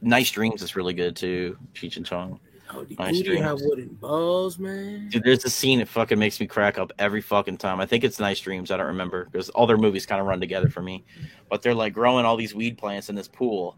Nice 0.00 0.30
Dreams 0.30 0.62
is 0.62 0.76
really 0.76 0.94
good 0.94 1.16
too. 1.16 1.56
Cheech 1.74 1.96
and 1.96 2.04
Chong. 2.06 2.38
Oh, 2.72 2.82
the 2.82 2.96
Nice 2.96 3.22
booty 3.22 3.36
have 3.36 3.58
Dreams. 3.58 3.62
wooden 3.70 3.88
balls, 3.94 4.58
man. 4.58 5.08
Dude, 5.08 5.22
there's 5.22 5.44
a 5.44 5.50
scene 5.50 5.78
that 5.78 5.88
fucking 5.88 6.18
makes 6.18 6.40
me 6.40 6.46
crack 6.48 6.78
up 6.78 6.92
every 6.98 7.20
fucking 7.20 7.58
time. 7.58 7.80
I 7.80 7.86
think 7.86 8.02
it's 8.02 8.18
Nice 8.18 8.40
Dreams. 8.40 8.70
I 8.70 8.76
don't 8.76 8.86
remember 8.88 9.24
because 9.26 9.48
all 9.50 9.66
their 9.68 9.78
movies 9.78 10.04
kind 10.04 10.20
of 10.20 10.26
run 10.26 10.40
together 10.40 10.68
for 10.68 10.82
me. 10.82 11.04
But 11.48 11.62
they're 11.62 11.74
like 11.74 11.92
growing 11.94 12.24
all 12.26 12.36
these 12.36 12.54
weed 12.54 12.76
plants 12.76 13.08
in 13.08 13.14
this 13.14 13.28
pool, 13.28 13.76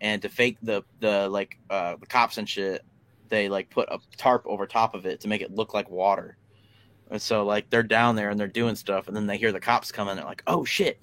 and 0.00 0.22
to 0.22 0.28
fake 0.28 0.56
the 0.62 0.82
the 1.00 1.28
like 1.28 1.58
uh 1.68 1.96
the 1.96 2.06
cops 2.06 2.38
and 2.38 2.48
shit, 2.48 2.84
they 3.28 3.48
like 3.48 3.70
put 3.70 3.88
a 3.90 3.98
tarp 4.16 4.44
over 4.46 4.66
top 4.66 4.94
of 4.94 5.04
it 5.04 5.20
to 5.22 5.28
make 5.28 5.42
it 5.42 5.52
look 5.52 5.74
like 5.74 5.90
water. 5.90 6.36
And 7.10 7.20
so 7.20 7.44
like 7.44 7.70
they're 7.70 7.82
down 7.82 8.16
there 8.16 8.30
and 8.30 8.38
they're 8.38 8.46
doing 8.46 8.76
stuff, 8.76 9.08
and 9.08 9.16
then 9.16 9.26
they 9.26 9.38
hear 9.38 9.52
the 9.52 9.60
cops 9.60 9.90
coming. 9.92 10.16
They're 10.16 10.24
like, 10.24 10.42
"Oh 10.46 10.64
shit!" 10.64 11.00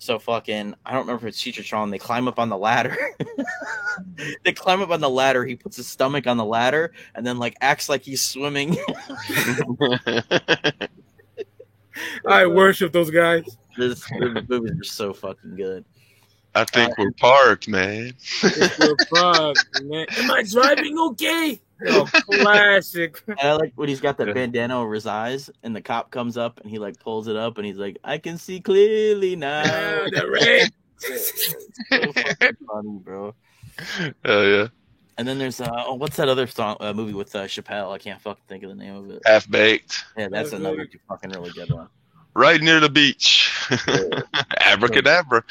So 0.00 0.18
fucking, 0.18 0.74
I 0.86 0.92
don't 0.92 1.02
remember 1.02 1.28
if 1.28 1.34
it's 1.34 1.42
Cheech 1.42 1.58
or 1.60 1.90
They 1.90 1.98
climb 1.98 2.26
up 2.26 2.38
on 2.38 2.48
the 2.48 2.56
ladder. 2.56 2.96
they 4.44 4.52
climb 4.52 4.80
up 4.80 4.88
on 4.88 5.02
the 5.02 5.10
ladder. 5.10 5.44
He 5.44 5.56
puts 5.56 5.76
his 5.76 5.88
stomach 5.88 6.26
on 6.26 6.38
the 6.38 6.44
ladder 6.44 6.94
and 7.14 7.26
then 7.26 7.38
like 7.38 7.54
acts 7.60 7.90
like 7.90 8.00
he's 8.00 8.24
swimming. 8.24 8.78
I 12.26 12.46
worship 12.46 12.92
those 12.92 13.10
guys. 13.10 13.44
this 13.76 14.00
the 14.08 14.42
movies 14.48 14.80
are 14.80 14.84
so 14.84 15.12
fucking 15.12 15.56
good. 15.56 15.84
I 16.54 16.64
think 16.64 16.92
uh, 16.92 16.94
we're 16.98 17.12
parked, 17.12 17.68
man. 17.68 18.14
It's 18.42 18.78
your 18.78 18.96
fuck, 19.14 19.56
man. 19.82 20.06
Am 20.16 20.30
I 20.30 20.42
driving 20.44 20.98
okay? 20.98 21.60
Yo, 21.84 22.04
classic. 22.30 23.22
And 23.26 23.38
I 23.40 23.52
like 23.54 23.72
when 23.76 23.88
he's 23.88 24.00
got 24.00 24.16
the 24.18 24.26
bandana 24.32 24.78
over 24.80 24.94
his 24.94 25.06
eyes, 25.06 25.50
and 25.62 25.74
the 25.74 25.80
cop 25.80 26.10
comes 26.10 26.36
up 26.36 26.60
and 26.60 26.70
he 26.70 26.78
like 26.78 26.98
pulls 27.00 27.26
it 27.28 27.36
up, 27.36 27.58
and 27.58 27.66
he's 27.66 27.76
like, 27.76 27.98
"I 28.04 28.18
can 28.18 28.38
see 28.38 28.60
clearly 28.60 29.36
now." 29.36 29.62
The 30.10 30.30
red. 30.30 30.72
so 31.88 32.52
funny, 32.66 32.98
bro. 32.98 33.34
Oh 34.24 34.42
yeah. 34.42 34.68
And 35.18 35.28
then 35.28 35.38
there's 35.38 35.60
uh, 35.60 35.70
oh, 35.86 35.94
what's 35.94 36.16
that 36.16 36.28
other 36.28 36.46
song 36.46 36.76
uh, 36.80 36.92
movie 36.92 37.12
with 37.14 37.34
uh, 37.34 37.44
Chappelle? 37.44 37.92
I 37.92 37.98
can't 37.98 38.20
fucking 38.20 38.44
think 38.48 38.62
of 38.64 38.70
the 38.70 38.74
name 38.76 38.94
of 38.96 39.10
it. 39.10 39.22
Half 39.26 39.50
baked. 39.50 40.04
Yeah, 40.16 40.28
that's 40.30 40.50
Half 40.52 40.60
another 40.60 40.78
Baked. 40.78 40.96
fucking 41.08 41.30
really 41.30 41.50
good 41.50 41.70
one. 41.72 41.88
Right 42.34 42.60
near 42.60 42.80
the 42.80 42.88
beach. 42.88 43.50
Abracadabra. 44.60 45.42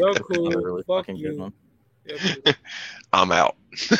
Yo, 0.00 0.14
cool. 0.14 0.50
Really 0.50 0.82
Fuck 0.82 1.06
fucking 1.06 1.16
you. 1.16 1.52
I'm 3.12 3.32
out. 3.32 3.56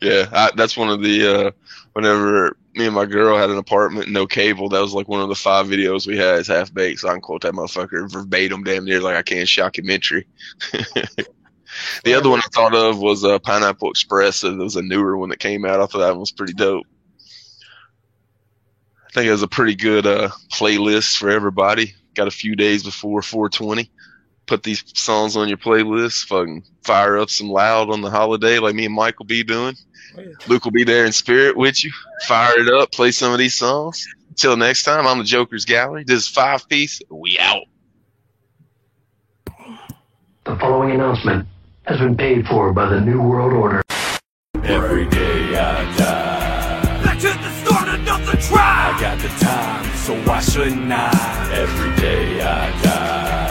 yeah, 0.00 0.26
I, 0.32 0.50
that's 0.54 0.76
one 0.76 0.90
of 0.90 1.02
the 1.02 1.46
uh, 1.46 1.50
whenever 1.92 2.56
me 2.74 2.86
and 2.86 2.94
my 2.94 3.06
girl 3.06 3.36
had 3.36 3.50
an 3.50 3.58
apartment, 3.58 4.08
no 4.08 4.26
cable. 4.26 4.68
That 4.68 4.80
was 4.80 4.94
like 4.94 5.08
one 5.08 5.20
of 5.20 5.28
the 5.28 5.34
five 5.34 5.66
videos 5.66 6.06
we 6.06 6.16
had. 6.16 6.38
Is 6.38 6.48
half 6.48 6.72
baked, 6.72 7.00
so 7.00 7.08
I 7.08 7.12
can 7.12 7.20
quote 7.20 7.42
that 7.42 7.54
motherfucker 7.54 8.10
verbatim, 8.10 8.62
damn 8.64 8.84
near 8.84 9.00
like 9.00 9.16
I 9.16 9.22
can 9.22 9.44
shockumentary. 9.44 10.24
the 12.04 12.14
other 12.14 12.30
one 12.30 12.40
I 12.40 12.48
thought 12.52 12.74
of 12.74 12.98
was 13.00 13.24
uh, 13.24 13.38
Pineapple 13.38 13.90
Express. 13.90 14.44
It 14.44 14.56
was 14.56 14.76
a 14.76 14.82
newer 14.82 15.16
one 15.16 15.30
that 15.30 15.40
came 15.40 15.64
out. 15.64 15.80
I 15.80 15.86
thought 15.86 15.98
that 15.98 16.10
one 16.10 16.20
was 16.20 16.32
pretty 16.32 16.54
dope. 16.54 16.86
I 19.06 19.12
think 19.12 19.26
it 19.26 19.32
was 19.32 19.42
a 19.42 19.48
pretty 19.48 19.74
good 19.74 20.06
uh, 20.06 20.28
playlist 20.52 21.16
for 21.16 21.30
everybody. 21.30 21.94
Got 22.14 22.28
a 22.28 22.32
few 22.32 22.54
days 22.54 22.84
before 22.84 23.22
420 23.22 23.90
put 24.50 24.64
these 24.64 24.82
songs 24.98 25.36
on 25.36 25.48
your 25.48 25.56
playlist. 25.56 26.26
Fucking 26.26 26.64
fire 26.82 27.16
up 27.16 27.30
some 27.30 27.48
loud 27.48 27.88
on 27.88 28.02
the 28.02 28.10
holiday, 28.10 28.58
like 28.58 28.74
me 28.74 28.84
and 28.84 28.94
Mike 28.94 29.18
will 29.18 29.26
be 29.26 29.44
doing. 29.44 29.76
Oh, 30.18 30.20
yeah. 30.20 30.32
Luke 30.48 30.64
will 30.64 30.72
be 30.72 30.82
there 30.82 31.06
in 31.06 31.12
spirit 31.12 31.56
with 31.56 31.84
you. 31.84 31.92
Fire 32.26 32.58
it 32.58 32.68
up, 32.68 32.90
play 32.90 33.12
some 33.12 33.32
of 33.32 33.38
these 33.38 33.54
songs. 33.54 34.06
Until 34.28 34.56
next 34.56 34.82
time, 34.82 35.06
I'm 35.06 35.18
the 35.18 35.24
Joker's 35.24 35.64
Gallery. 35.64 36.02
This 36.04 36.24
is 36.24 36.28
five 36.28 36.68
piece. 36.68 37.00
We 37.08 37.38
out. 37.38 37.62
The 40.44 40.56
following 40.56 40.90
announcement 40.90 41.46
has 41.84 42.00
been 42.00 42.16
paid 42.16 42.46
for 42.46 42.72
by 42.72 42.88
the 42.88 43.00
New 43.00 43.22
World 43.22 43.52
Order. 43.52 43.82
Every 44.64 45.08
day 45.08 45.56
I 45.56 45.96
die. 45.96 47.04
Back 47.04 47.18
to 47.20 47.28
the 47.28 47.50
start, 47.62 47.88
of 47.88 47.94
another 48.00 48.36
try. 48.40 48.94
I 48.96 49.00
got 49.00 49.18
the 49.20 49.28
time, 49.44 49.96
so 49.96 50.14
why 50.28 50.40
shouldn't 50.40 50.90
I? 50.90 51.50
Every 51.54 52.02
day 52.02 52.42
I 52.42 52.82
die. 52.82 53.49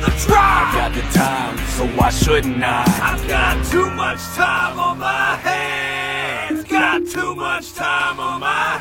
The 0.00 0.10
start, 0.16 0.38
I 0.38 0.72
got 0.74 0.94
the 0.94 1.02
time, 1.18 1.58
so 1.76 1.86
why 1.96 2.10
shouldn't 2.10 2.62
I? 2.62 2.84
I've 3.02 3.26
got 3.28 3.64
too 3.66 3.90
much 3.90 4.20
time 4.36 4.78
on 4.78 4.98
my 4.98 5.36
hands. 5.36 6.64
Got 6.64 7.06
too 7.06 7.34
much 7.34 7.74
time 7.74 8.20
on 8.20 8.40
my 8.40 8.78